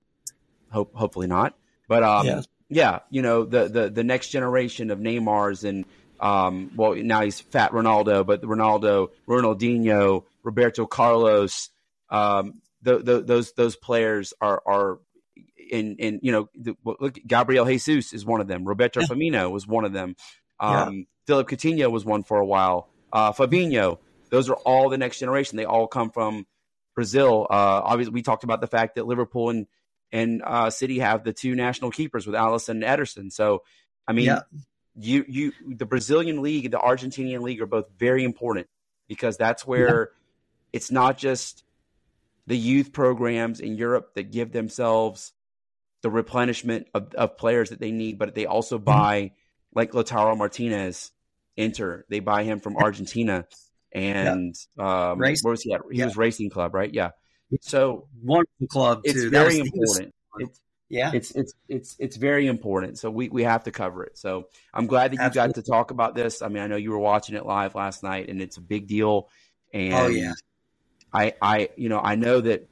[0.71, 1.55] hope hopefully not.
[1.89, 5.85] But um, yeah, you know the the the next generation of Neymars and
[6.21, 11.71] um, well now he's fat Ronaldo, but Ronaldo, Ronaldinho, Roberto Carlos,
[12.11, 14.99] um, the, the, those those players are are
[15.71, 18.65] in in you know the, look Gabriel Jesus is one of them.
[18.65, 19.07] Roberto yeah.
[19.07, 20.17] Firmino was one of them.
[20.61, 21.03] Um, yeah.
[21.27, 22.89] Philippe Coutinho was one for a while.
[23.13, 23.99] Uh, Fabinho,
[24.31, 25.57] those are all the next generation.
[25.57, 26.47] They all come from
[26.95, 27.47] Brazil.
[27.51, 29.67] Uh, obviously, we talked about the fact that Liverpool and
[30.13, 33.33] and uh, City have the two national keepers with Alisson and Ederson.
[33.33, 33.63] So,
[34.07, 34.41] I mean, yeah.
[34.95, 38.69] you you the Brazilian league, the Argentinian league are both very important
[39.09, 40.19] because that's where yeah.
[40.73, 41.65] it's not just
[42.47, 45.33] the youth programs in Europe that give themselves
[46.03, 48.85] the replenishment of, of players that they need, but they also mm-hmm.
[48.85, 49.79] buy mm-hmm.
[49.79, 51.11] like Lautaro Martinez,
[51.57, 52.05] Inter.
[52.09, 53.47] They buy him from Argentina,
[53.95, 55.11] and yeah.
[55.13, 55.83] um, where was he at?
[55.91, 56.93] He was Racing Club, right?
[56.93, 57.11] Yeah.
[57.61, 59.01] So wonderful club.
[59.05, 59.31] It's too.
[59.31, 60.13] very important.
[60.39, 62.99] It's, yeah, it's it's it's it's very important.
[62.99, 64.19] So we we have to cover it.
[64.19, 65.55] So I'm glad that you Absolutely.
[65.55, 66.43] got to talk about this.
[66.43, 68.87] I mean, I know you were watching it live last night, and it's a big
[68.87, 69.29] deal.
[69.73, 70.33] And oh yeah,
[71.13, 72.69] I I you know I know that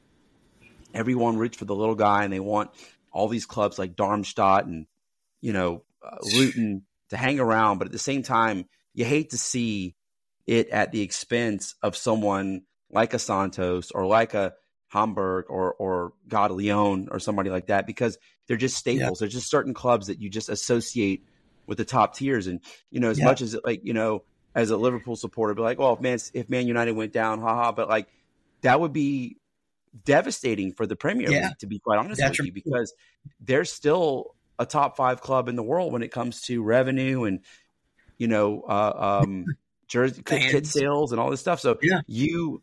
[0.92, 2.70] everyone roots for the little guy, and they want
[3.12, 4.86] all these clubs like Darmstadt and
[5.40, 9.38] you know uh, Luton to hang around, but at the same time, you hate to
[9.38, 9.94] see
[10.46, 14.54] it at the expense of someone like a Santos or like a
[14.88, 19.20] Hamburg or or God Lyon or somebody like that because they're just staples.
[19.20, 19.24] Yeah.
[19.24, 21.24] There's just certain clubs that you just associate
[21.66, 22.46] with the top tiers.
[22.46, 22.60] And
[22.90, 23.24] you know, as yeah.
[23.24, 24.24] much as like you know,
[24.54, 27.72] as a Liverpool supporter, be like, well, if Man if Man United went down, haha.
[27.72, 28.08] But like
[28.60, 29.38] that would be
[30.04, 31.48] devastating for the Premier yeah.
[31.48, 32.92] League, to be quite honest That's with you, because
[33.40, 37.40] they're still a top five club in the world when it comes to revenue and
[38.18, 39.46] you know, uh, um,
[39.92, 41.60] jersey kit sales and all this stuff.
[41.60, 42.00] So yeah.
[42.06, 42.62] you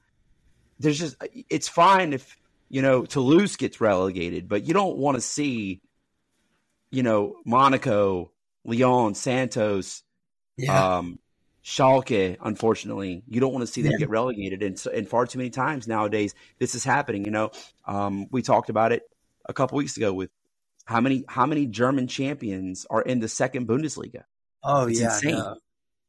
[0.80, 1.16] there's just
[1.50, 2.36] it's fine if
[2.70, 5.82] you know Toulouse gets relegated, but you don't want to see
[6.92, 8.32] you know Monaco,
[8.66, 10.04] Lyon, Santos,
[10.58, 10.98] yeah.
[10.98, 11.20] um,
[11.64, 14.00] Schalke, unfortunately, you don't want to see them Yeah.
[14.00, 17.26] get relegated, and, so- and far too many times nowadays this is happening.
[17.26, 17.52] You know,
[17.86, 19.04] um, we talked about it
[19.46, 20.32] a couple weeks ago with
[20.86, 24.24] how many how many German champions are in the second Bundesliga.
[24.64, 25.32] Oh It's yeah, insane.
[25.36, 25.58] no.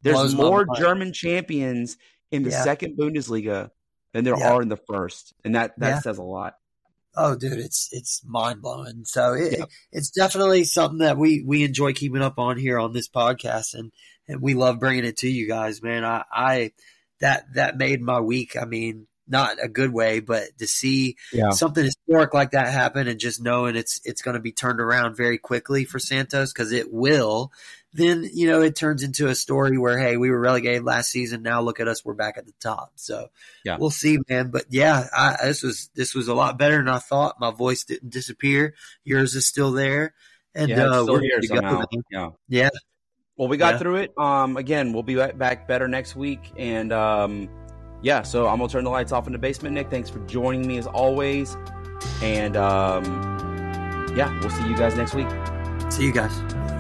[0.03, 0.67] There's more.
[0.77, 1.97] German champions
[2.31, 2.65] in the Yeah.
[2.65, 3.71] second Bundesliga
[4.13, 4.53] than there Yeah.
[4.55, 6.01] are in the first, and that that Yeah.
[6.01, 6.55] says a lot.
[7.17, 9.05] Oh, dude, it's it's mind blowing.
[9.05, 9.65] So it, Yeah.
[9.93, 13.93] it's definitely something that we we enjoy keeping up on here on this podcast, and
[14.29, 16.05] and we love bringing it to you guys, man.
[16.05, 16.73] I I
[17.21, 18.57] that that made my week.
[18.57, 21.51] I mean, not a good way, but to see Yeah.
[21.51, 25.17] something historic like that happen, and just knowing it's it's going to be turned around
[25.17, 27.53] very quickly for Santos because it will.
[27.93, 31.43] Then you know it turns into a story where hey, we were relegated last season.
[31.43, 32.93] Now look at us, we're back at the top.
[32.95, 33.31] So
[33.65, 33.79] Yeah.
[33.81, 34.51] we'll see, man.
[34.51, 37.41] But yeah, I, this was this was a lot better than I thought.
[37.41, 38.75] My voice didn't disappear.
[39.03, 40.15] Yours is still there,
[40.55, 42.31] and yeah, uh, still we're here go, Yeah.
[42.49, 42.69] Yeah.
[43.37, 43.79] Well, we got Yeah.
[43.79, 44.13] through it.
[44.19, 47.49] Um, again, we'll be back- back better next week, and um,
[48.03, 48.23] yeah.
[48.23, 49.75] So I'm gonna turn the lights off in the basement.
[49.75, 51.57] Nick, thanks for joining me as always,
[52.23, 53.05] and um,
[54.17, 55.29] yeah, we'll see you guys next week.
[55.91, 56.80] See you guys.